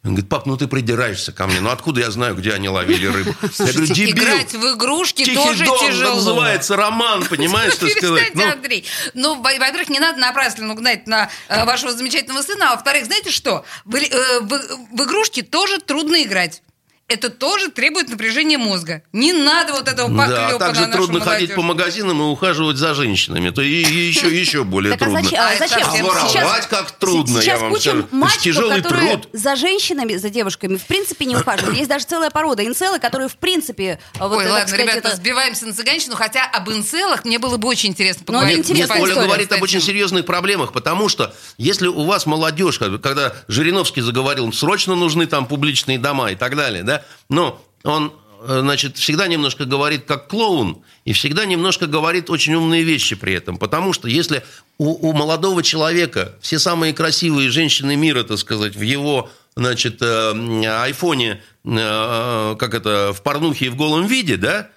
Он 0.06 0.12
говорит, 0.12 0.30
пап, 0.30 0.46
ну 0.46 0.56
ты 0.56 0.68
придираешься 0.68 1.34
ко 1.34 1.46
мне. 1.46 1.60
Ну 1.60 1.70
откуда 1.72 2.00
я 2.00 2.10
знаю, 2.10 2.34
где 2.36 2.54
они 2.54 2.70
ловили 2.70 3.06
рыбу? 3.08 3.32
Я 3.32 3.36
говорю, 3.42 3.54
Слушайте, 3.54 3.94
дебил. 3.94 4.24
играть 4.24 4.54
в 4.54 4.74
игрушки 4.76 5.26
Тихий 5.26 5.36
тоже 5.36 5.66
дон 5.66 5.80
тяжело. 5.88 6.16
называется 6.16 6.78
роман, 6.78 7.26
понимаешь, 7.30 7.74
что 7.74 7.90
сказать? 7.90 8.34
Ну, 8.34 8.50
Андрей. 8.50 8.86
Ну, 9.14 9.36
во- 9.36 9.42
во-первых, 9.60 9.90
не 9.90 10.00
надо 10.00 10.18
напрасно 10.20 10.74
гнать 10.74 11.06
на 11.06 11.30
э, 11.50 11.66
вашего 11.66 11.92
замечательного 11.92 12.42
сына, 12.44 12.72
а 12.72 12.76
во-вторых, 12.76 13.06
знаете 13.06 13.30
что? 13.32 13.66
В, 13.84 13.96
э, 13.96 14.40
в- 14.40 14.78
в 14.94 15.04
игрушки 15.04 15.42
тоже 15.42 15.80
трудно 15.80 16.24
играть. 16.24 16.62
Это 17.10 17.32
тоже 17.32 17.70
требует 17.72 18.08
напряжения 18.10 18.60
мозга. 18.60 19.02
Не 19.14 19.34
надо 19.34 19.74
вот 19.74 19.88
этого 19.88 20.08
Да, 20.10 20.16
поклепа 20.24 20.56
а 20.56 20.60
также 20.60 20.86
на 20.88 20.94
трудно 20.94 21.20
ходить 21.20 21.50
молодежь. 21.50 21.56
по 21.56 21.62
магазинам 21.64 22.22
и 22.22 22.24
ухаживать 22.26 22.78
за 22.78 22.94
женщинами. 22.94 23.50
То 23.50 23.64
и, 23.64 23.82
и 23.82 24.08
еще, 24.08 24.28
еще 24.30 24.64
более 24.64 24.92
Так 24.94 25.02
а 25.02 25.06
трудно. 25.06 25.24
зачем? 25.24 25.40
а 25.40 25.48
А 25.48 25.54
это 25.54 25.68
зачем? 25.68 25.84
совсем 25.86 26.06
А 26.06 26.10
воровать 26.10 26.32
Сейчас- 26.32 26.68
как 26.68 26.92
трудно, 26.92 27.42
Сейчас 27.42 27.46
я 27.46 27.58
вам 27.58 27.76
скажу. 27.80 28.00
Это 28.02 28.16
мальчиков, 28.16 28.44
тяжелый 28.44 28.82
которые 28.84 29.12
труд. 29.18 29.30
за 29.34 29.56
женщинами, 29.56 30.16
за 30.18 30.30
девушками 30.30 30.78
в 30.78 30.84
принципе 30.86 31.26
не 31.26 31.36
ухаживают. 31.36 31.76
Есть 31.78 31.90
даже 31.90 32.06
целая 32.06 32.30
порода 32.30 32.64
инцелы, 32.64 33.00
которые 33.00 33.28
в 33.28 33.38
принципе... 33.38 34.00
а, 34.20 34.28
вот, 34.28 34.38
Ой, 34.38 34.44
так 34.44 34.54
ладно, 34.54 34.68
сказать, 34.68 34.86
ребята, 34.86 35.08
это- 35.10 35.16
сбиваемся 35.18 35.66
на 35.66 35.74
цыганщину, 35.74 36.16
хотя 36.16 36.44
об 36.46 36.70
инцелах 36.70 37.26
мне 37.26 37.40
было 37.40 37.58
бы 37.58 37.68
очень 37.70 37.90
интересно 37.90 38.22
Ну, 38.28 38.34
поговорить. 38.34 38.60
интересная 38.60 38.98
Нет, 38.98 39.04
Оля 39.04 39.12
история, 39.14 39.28
говорит 39.28 39.52
об 39.52 39.62
очень 39.64 39.82
серьезных 39.82 40.28
проблемах, 40.28 40.74
потому 40.74 41.10
что 41.10 41.34
если 41.58 41.88
у 41.88 42.04
вас 42.06 42.28
молодежь, 42.28 42.78
когда 42.78 43.34
Жириновский 43.48 44.02
заговорил, 44.02 44.54
срочно 44.54 44.94
нужны 44.94 45.26
там 45.26 45.48
публичные 45.48 45.98
дома 45.98 46.32
и 46.32 46.36
так 46.36 46.56
далее, 46.56 46.84
да, 46.84 46.99
но 47.30 47.64
он 47.84 48.14
э, 48.42 48.60
значит, 48.62 48.98
всегда 48.98 49.28
немножко 49.28 49.66
говорит 49.66 50.06
как 50.06 50.28
клоун 50.28 50.84
и 51.06 51.14
всегда 51.14 51.46
немножко 51.46 51.88
говорит 51.88 52.30
очень 52.30 52.56
умные 52.56 52.84
вещи 52.84 53.16
при 53.16 53.34
этом. 53.34 53.58
Потому 53.58 53.94
что 53.94 54.08
если 54.08 54.44
у, 54.78 55.10
у 55.10 55.14
молодого 55.14 55.64
человека 55.64 56.36
все 56.42 56.60
самые 56.60 56.94
красивые 56.94 57.50
женщины 57.50 57.96
мира, 57.96 58.24
так 58.24 58.38
сказать, 58.38 58.76
в 58.76 58.82
его 58.82 59.30
значит, 59.56 60.02
э, 60.02 60.66
айфоне, 60.66 61.42
э, 61.64 62.56
как 62.60 62.74
это, 62.74 63.14
в 63.14 63.22
порнухе 63.22 63.66
и 63.66 63.70
в 63.70 63.76
голом 63.76 64.08
виде, 64.08 64.38
да, 64.38 64.70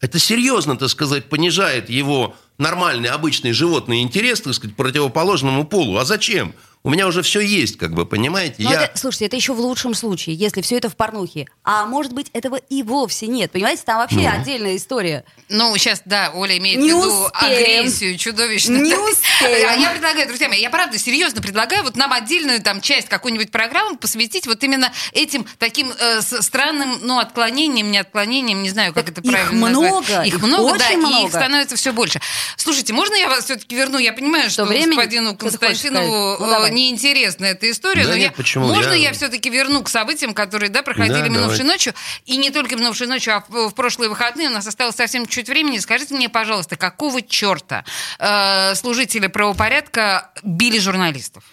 это 0.00 0.18
серьезно, 0.18 0.76
так 0.76 0.88
сказать, 0.88 1.24
понижает 1.28 1.90
его 1.90 2.36
нормальный, 2.58 3.08
обычный 3.08 3.52
животный 3.52 4.02
интерес, 4.02 4.40
так 4.40 4.54
сказать, 4.54 4.76
противоположному 4.76 5.64
полу. 5.64 5.96
А 5.96 6.04
зачем? 6.04 6.54
У 6.84 6.90
меня 6.90 7.08
уже 7.08 7.22
все 7.22 7.40
есть, 7.40 7.76
как 7.76 7.92
бы, 7.92 8.06
понимаете? 8.06 8.62
Но 8.62 8.70
Я... 8.72 8.84
это, 8.84 8.96
слушайте, 8.96 9.26
это 9.26 9.34
еще 9.36 9.52
в 9.52 9.58
лучшем 9.60 9.94
случае, 9.94 10.36
если 10.36 10.62
все 10.62 10.76
это 10.76 10.88
в 10.88 10.96
порнухе. 10.96 11.46
А 11.64 11.84
может 11.86 12.12
быть, 12.12 12.28
этого 12.32 12.54
и 12.56 12.84
вовсе 12.84 13.26
нет. 13.26 13.50
Понимаете, 13.50 13.82
там 13.84 13.98
вообще 13.98 14.20
Ну. 14.20 14.28
отдельная 14.40 14.76
история. 14.76 15.24
Ну, 15.48 15.76
сейчас, 15.76 16.02
да, 16.04 16.30
Оля 16.34 16.56
имеет 16.56 16.78
Не 16.78 16.92
в 16.92 16.96
виду 16.96 17.24
успеем. 17.26 17.80
агрессию 17.80 18.16
чудовищную. 18.16 18.82
Не 18.82 18.94
успеем. 18.94 19.18
А 19.68 19.74
я 19.76 19.90
предлагаю, 19.90 20.26
друзья 20.28 20.48
мои, 20.48 20.60
я 20.60 20.70
правда 20.70 20.98
серьезно 20.98 21.40
предлагаю 21.42 21.82
вот 21.82 21.96
нам 21.96 22.12
отдельную 22.12 22.62
там 22.62 22.80
часть 22.80 23.08
какой-нибудь 23.08 23.50
программы 23.50 23.96
посвятить 23.96 24.46
вот 24.46 24.62
именно 24.64 24.92
этим 25.12 25.46
таким 25.58 25.92
э, 25.98 26.20
странным, 26.22 26.98
ну, 27.02 27.18
отклонением, 27.18 27.90
не 27.90 27.98
отклонением, 27.98 28.62
не 28.62 28.70
знаю, 28.70 28.94
как 28.94 29.04
Так 29.06 29.18
это 29.18 29.20
их 29.20 29.32
правильно 29.32 29.68
много, 29.68 30.00
назвать. 30.00 30.28
Их 30.28 30.34
их 30.34 30.42
много, 30.42 30.78
да, 30.78 30.86
очень 30.86 30.98
и 30.98 31.02
их 31.02 31.08
много. 31.08 31.28
становится 31.28 31.76
все 31.76 31.92
больше. 31.92 32.20
Слушайте, 32.56 32.92
можно 32.92 33.14
я 33.14 33.28
вас 33.28 33.44
все-таки 33.44 33.76
верну? 33.76 33.98
Я 33.98 34.12
понимаю, 34.12 34.50
что 34.50 34.64
времени? 34.64 34.96
господину 34.96 35.30
Что 35.30 35.38
ты 35.38 35.44
хочешь 35.58 35.60
Константинову? 35.82 36.36
Ну, 36.40 36.46
э, 36.46 36.50
давай. 36.50 36.70
неинтересна 36.72 37.46
эта 37.46 37.70
история, 37.70 38.04
Да 38.04 38.10
но 38.10 38.14
нет, 38.16 38.24
я, 38.24 38.32
почему? 38.32 38.66
можно 38.68 38.90
Я- 38.92 39.08
я 39.08 39.12
все-таки 39.12 39.50
верну 39.50 39.82
к 39.82 39.88
событиям, 39.88 40.34
которые, 40.34 40.70
да, 40.70 40.82
проходили 40.82 41.14
Да, 41.22 41.28
минувшей 41.28 41.58
давайте. 41.58 41.64
ночью, 41.64 41.94
и 42.26 42.36
не 42.36 42.50
только 42.50 42.76
минувшей 42.76 43.06
ночью, 43.06 43.34
а 43.36 43.44
в, 43.48 43.68
в 43.70 43.74
прошлые 43.74 44.08
выходные 44.08 44.48
у 44.48 44.52
нас 44.52 44.66
осталось 44.66 44.96
совсем 44.96 45.26
чуть 45.26 45.48
времени. 45.48 45.78
Скажите 45.78 46.14
мне, 46.14 46.28
пожалуйста, 46.28 46.76
какого 46.76 47.22
черта 47.22 47.84
э, 48.18 48.74
служители 48.74 49.26
правопорядка 49.26 50.30
били 50.42 50.78
журналистов? 50.78 51.44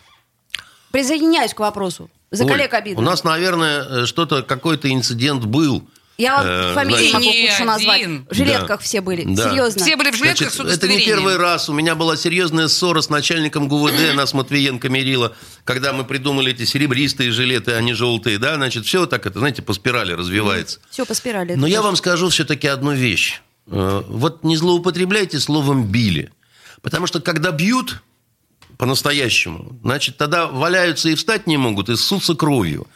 Присоединяюсь 0.91 1.54
к 1.54 1.60
вопросу. 1.60 2.10
За 2.32 2.46
коллег 2.46 2.74
обидно. 2.74 3.02
У 3.02 3.06
нас, 3.06 3.24
наверное, 3.24 3.84
э, 3.84 4.06
что-то, 4.06 4.43
какой-то 4.43 4.91
инцидент 4.91 5.46
был. 5.46 5.88
Я 6.18 6.38
вам 6.38 6.45
Э, 6.47 6.74
фамилии 6.74 7.09
значит- 7.09 7.13
могу 7.13 7.26
Не 7.26 7.41
лучше 7.49 7.63
назвать. 7.66 8.07
В 8.30 8.34
жилетках 8.34 8.68
Да. 8.68 8.78
все 8.78 9.01
были. 9.01 9.24
Да. 9.36 9.49
Серьезно. 9.49 9.84
Все 9.84 9.95
были 9.97 10.11
в 10.11 10.16
жилетках 10.16 10.53
Значит, 10.53 10.74
с 10.74 10.78
это 10.78 10.88
не 10.88 10.99
первый 11.03 11.36
раз. 11.36 11.68
У 11.68 11.74
меня 11.74 11.93
была 11.95 12.16
серьезная 12.16 12.70
ссора 12.70 13.01
с 13.01 13.09
начальником 13.09 13.68
ГУВД, 13.68 13.93
нас 14.16 14.34
Матвиенко 14.34 14.88
мерила, 14.88 15.36
когда 15.66 15.91
мы 15.91 16.05
придумали 16.05 16.51
эти 16.53 16.63
серебристые 16.63 17.32
жилеты, 17.32 17.74
а 17.74 17.82
не 17.82 17.93
желтые, 17.93 18.38
да, 18.38 18.55
значит, 18.55 18.86
все 18.86 19.05
так 19.07 19.26
это, 19.26 19.39
знаете, 19.39 19.61
по 19.61 19.74
спирали 19.74 20.13
развивается. 20.13 20.80
Все 20.89 21.05
по 21.05 21.13
спирали. 21.13 21.55
Но 21.55 21.68
я 21.68 21.82
вам 21.82 21.95
скажу 21.97 22.30
все-таки 22.30 22.68
одну 22.68 22.93
вещь. 22.93 23.41
Э, 23.68 24.03
Вот 24.07 24.43
не 24.45 24.55
злоупотребляйте 24.55 25.39
словом 25.39 25.86
«били». 25.91 26.32
Потому 26.82 27.07
что 27.07 27.20
когда 27.20 27.51
бьют 27.51 28.01
по-настоящему, 28.78 29.78
значит, 29.84 30.18
тогда 30.18 30.47
валяются 30.47 31.09
и 31.09 31.16
встать 31.16 31.47
не 31.47 31.57
могут, 31.57 31.89
и 31.89 31.95
ссутся 31.95 32.36
кровью. 32.36 32.88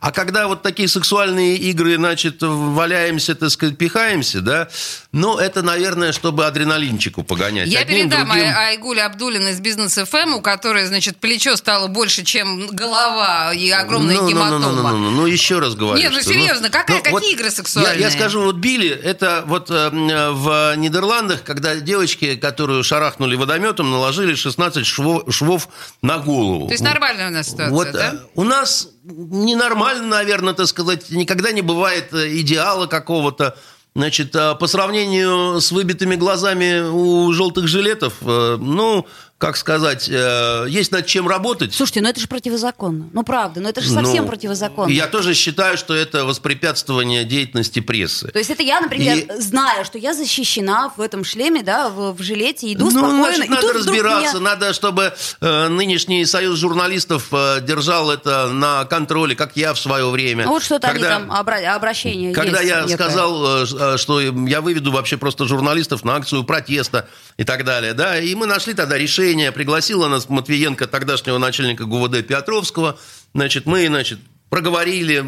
А 0.00 0.12
когда 0.12 0.46
вот 0.48 0.62
такие 0.62 0.88
сексуальные 0.88 1.56
игры, 1.56 1.96
значит, 1.96 2.36
валяемся, 2.40 3.34
так 3.34 3.50
сказать, 3.50 3.76
пихаемся, 3.78 4.40
да, 4.40 4.68
ну, 5.12 5.38
это, 5.38 5.62
наверное, 5.62 6.12
чтобы 6.12 6.46
адреналинчику 6.46 7.22
погонять. 7.24 7.68
Я 7.68 7.80
Одним, 7.80 8.08
передам 8.10 8.28
другим. 8.28 8.44
Ай- 8.44 8.68
Айгуле 8.70 9.02
Абдулиной 9.02 9.52
из 9.52 9.60
бизнес 9.60 9.94
ФМ, 9.94 10.34
у 10.34 10.40
которой, 10.40 10.84
значит, 10.86 11.18
плечо 11.18 11.56
стало 11.56 11.86
больше, 11.88 12.24
чем 12.24 12.66
голова 12.68 13.52
и 13.54 13.70
огромная 13.70 14.16
Ну, 14.16 14.22
ну, 14.22 14.28
гематома. 14.28 14.58
Ну, 14.58 14.72
ну, 14.72 14.82
ну, 14.82 14.96
ну, 14.98 15.10
ну, 15.10 15.26
еще 15.26 15.58
раз 15.58 15.74
говорю. 15.74 15.98
Нет, 16.00 16.12
ну, 16.12 16.20
что, 16.20 16.30
серьезно, 16.32 16.68
какая- 16.70 16.98
какие 16.98 17.12
вот 17.12 17.22
игры 17.24 17.44
Я, 17.46 17.50
сексуальные? 17.50 18.00
я 18.00 18.10
скажу, 18.10 18.42
вот 18.42 18.56
били, 18.56 18.88
это 18.88 19.44
вот 19.46 19.70
э, 19.70 19.90
в 19.90 20.74
Нидерландах, 20.76 21.42
когда 21.42 21.74
девочки, 21.76 22.36
которую 22.36 22.82
шарахнули 22.84 23.34
водометом, 23.36 23.90
наложили 23.90 24.34
16 24.34 24.86
швов, 24.86 25.22
швов 25.34 25.68
на 26.02 26.18
голову. 26.18 26.66
То 26.66 26.72
есть 26.72 26.84
нормальная 26.84 27.28
у 27.28 27.32
нас 27.32 27.46
ситуация, 27.46 27.70
Вот, 27.70 27.92
да? 27.92 28.12
э, 28.14 28.18
У 28.34 28.44
нас 28.44 28.88
ненормально, 29.06 30.08
наверное, 30.08 30.54
так 30.54 30.66
сказать, 30.66 31.10
никогда 31.10 31.52
не 31.52 31.62
бывает 31.62 32.12
э, 32.12 32.38
идеала 32.40 32.86
какого-то. 32.86 33.56
Значит, 33.94 34.34
э, 34.34 34.54
по 34.56 34.66
сравнению 34.66 35.60
с 35.60 35.72
выбитыми 35.72 36.16
глазами 36.16 36.88
у 36.88 37.32
желтых 37.32 37.66
жилетов, 37.66 38.14
э, 38.20 38.56
ну, 38.60 39.06
как 39.38 39.58
сказать, 39.58 40.08
э, 40.10 40.64
есть 40.66 40.92
над 40.92 41.04
чем 41.04 41.28
работать. 41.28 41.74
Слушайте, 41.74 42.00
ну 42.00 42.08
это 42.08 42.18
же 42.18 42.26
противозаконно. 42.26 43.10
Ну 43.12 43.22
правда, 43.22 43.60
ну 43.60 43.68
это 43.68 43.82
же 43.82 43.90
совсем 43.90 44.24
Ну, 44.24 44.30
противозаконно. 44.30 44.90
Я 44.90 45.08
тоже 45.08 45.34
считаю, 45.34 45.76
что 45.76 45.92
это 45.94 46.24
воспрепятствование 46.24 47.22
деятельности 47.24 47.80
прессы. 47.80 48.28
То 48.28 48.38
есть 48.38 48.48
это 48.50 48.62
я, 48.62 48.80
например, 48.80 49.18
И- 49.18 49.28
зная, 49.38 49.84
что 49.84 49.98
я 49.98 50.14
защищена 50.14 50.90
в 50.96 51.02
этом 51.02 51.22
шлеме, 51.22 51.62
да, 51.62 51.90
в, 51.90 52.12
в 52.14 52.22
жилете, 52.22 52.72
иду 52.72 52.86
ну, 52.86 52.90
спокойно. 52.92 53.24
значит, 53.24 53.44
и 53.44 53.48
надо 53.50 53.72
разбираться, 53.74 54.36
меня- 54.38 54.50
надо, 54.50 54.72
чтобы 54.72 55.12
э, 55.42 55.68
нынешний 55.68 56.24
союз 56.24 56.58
журналистов 56.58 57.28
э, 57.32 57.60
держал 57.60 58.10
это 58.10 58.48
на 58.48 58.86
контроле, 58.86 59.36
как 59.36 59.54
я 59.54 59.74
в 59.74 59.78
свое 59.78 60.08
время. 60.08 60.46
Ну, 60.46 60.52
вот 60.52 60.62
что-то 60.62 60.88
Когда- 60.88 61.16
они 61.18 61.26
там, 61.26 61.30
обра- 61.36 61.62
обращение 61.62 62.32
Когда 62.32 62.60
есть 62.62 62.70
я 62.72 62.80
некое. 62.84 62.94
сказал, 62.94 63.64
э, 63.64 63.66
э, 63.78 63.96
что 63.98 64.18
я 64.22 64.62
выведу 64.62 64.92
вообще 64.92 65.18
просто 65.18 65.44
журналистов 65.44 66.04
на 66.04 66.16
акцию 66.16 66.42
протеста 66.44 67.06
и 67.36 67.44
так 67.44 67.64
далее, 67.66 67.92
да, 67.92 68.18
и 68.18 68.34
мы 68.34 68.46
нашли 68.46 68.72
тогда 68.72 68.96
решение, 68.96 69.25
пригласила 69.52 70.08
нас 70.08 70.28
Матвиенко, 70.28 70.86
тогдашнего 70.86 71.38
начальника 71.38 71.84
ГУВД 71.84 72.26
Петровского, 72.26 72.98
значит, 73.34 73.66
мы, 73.66 73.86
значит, 73.86 74.18
проговорили, 74.48 75.24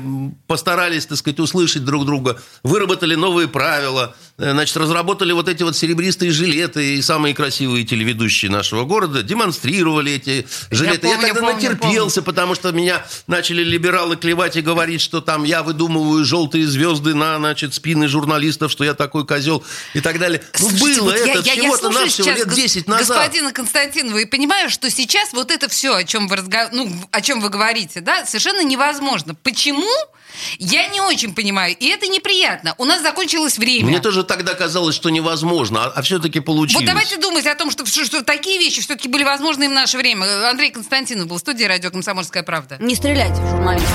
постарались, 0.47 1.07
так 1.07 1.19
сказать, 1.19 1.41
услышать 1.41 1.85
друг 1.85 2.07
друга, 2.07 2.41
выработали 2.63 3.15
новые 3.15 3.49
правила, 3.49 4.15
значит, 4.39 4.77
разработали 4.77 5.33
вот 5.33 5.49
эти 5.49 5.65
вот 5.65 5.77
серебристые 5.77 6.31
жилеты 6.31 6.95
и 6.97 7.03
самые 7.03 7.35
красивые 7.35 7.85
телеведущие 7.85 8.51
нашего 8.51 8.85
города 8.85 9.23
демонстрировали 9.25 10.13
эти 10.13 10.47
жилеты. 10.71 11.09
Я, 11.09 11.15
помню, 11.15 11.29
тогда 11.35 11.41
помню, 11.41 11.55
натерпелся, 11.71 12.23
потому 12.23 12.55
что 12.55 12.71
меня 12.71 13.05
начали 13.27 13.65
либералы 13.65 14.17
клевать 14.17 14.57
и 14.57 14.61
говорить, 14.61 15.01
что 15.01 15.21
там 15.21 15.43
я 15.43 15.63
выдумываю 15.65 16.25
желтые 16.25 16.67
звезды 16.69 17.15
на, 17.15 17.37
значит, 17.39 17.75
спины 17.75 18.07
журналистов, 18.07 18.71
что 18.71 18.85
я 18.85 18.95
такой 18.95 19.27
козел 19.27 19.65
и 19.95 20.01
так 20.01 20.19
далее. 20.21 20.41
Ну, 20.61 20.69
Слушайте, 20.71 21.01
было 21.01 21.05
вот 21.11 21.17
я- 21.17 21.33
это 21.33 21.41
я- 21.41 21.53
я 21.55 21.61
всего-то 21.61 21.91
навсего 21.91 22.29
лет 22.31 22.47
гос- 22.47 22.55
10 22.55 22.87
назад. 22.87 23.09
Господина 23.09 23.53
Константинова 23.53 24.19
и 24.19 24.25
понимаю, 24.25 24.71
что 24.71 24.89
сейчас 24.91 25.33
вот 25.33 25.51
это 25.51 25.69
все, 25.69 25.95
о 25.97 26.05
чем 26.05 26.29
вы 26.29 26.37
разго- 26.37 26.69
ну, 26.71 26.89
о 27.11 27.21
чем 27.21 27.41
вы 27.41 27.49
говорите, 27.49 28.01
да, 28.01 28.25
совершенно 28.25 28.63
невозможно. 28.63 29.35
Почему? 29.35 29.89
Я 30.59 30.87
не 30.89 31.01
очень 31.01 31.35
понимаю, 31.35 31.77
и 31.79 31.87
это 31.87 32.07
неприятно. 32.07 32.75
У 32.79 32.85
нас 32.85 33.03
закончилось 33.03 33.59
время. 33.59 33.87
Мне 33.87 34.01
тоже 34.01 34.25
тогда 34.25 34.55
казалось, 34.55 34.95
что 34.95 35.11
невозможно, 35.11 35.85
а, 35.85 36.03
все-таки 36.03 36.41
получилось. 36.41 36.83
Вот 36.83 36.87
давайте 36.87 37.17
думать 37.19 37.47
о 37.47 37.55
том, 37.55 37.71
что, 37.71 37.85
что, 37.87 38.05
что 38.05 38.23
такие 38.23 38.59
вещи 38.59 38.81
все-таки 38.81 39.09
были 39.09 39.25
возможны 39.25 39.65
и 39.65 39.69
в 39.69 39.73
наше 39.73 39.99
время. 39.99 40.49
Андрей 40.51 40.71
Константинов 40.71 41.27
был 41.27 41.37
в 41.37 41.41
студии 41.41 41.65
радио 41.65 41.91
«Комсомольская 41.91 42.43
правда». 42.43 42.77
Не 42.81 42.95
стреляйте 42.95 43.41
в 43.41 43.51
журналистов. 43.51 43.89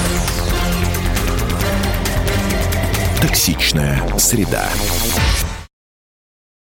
Токсичная 3.21 4.03
среда. 4.17 4.69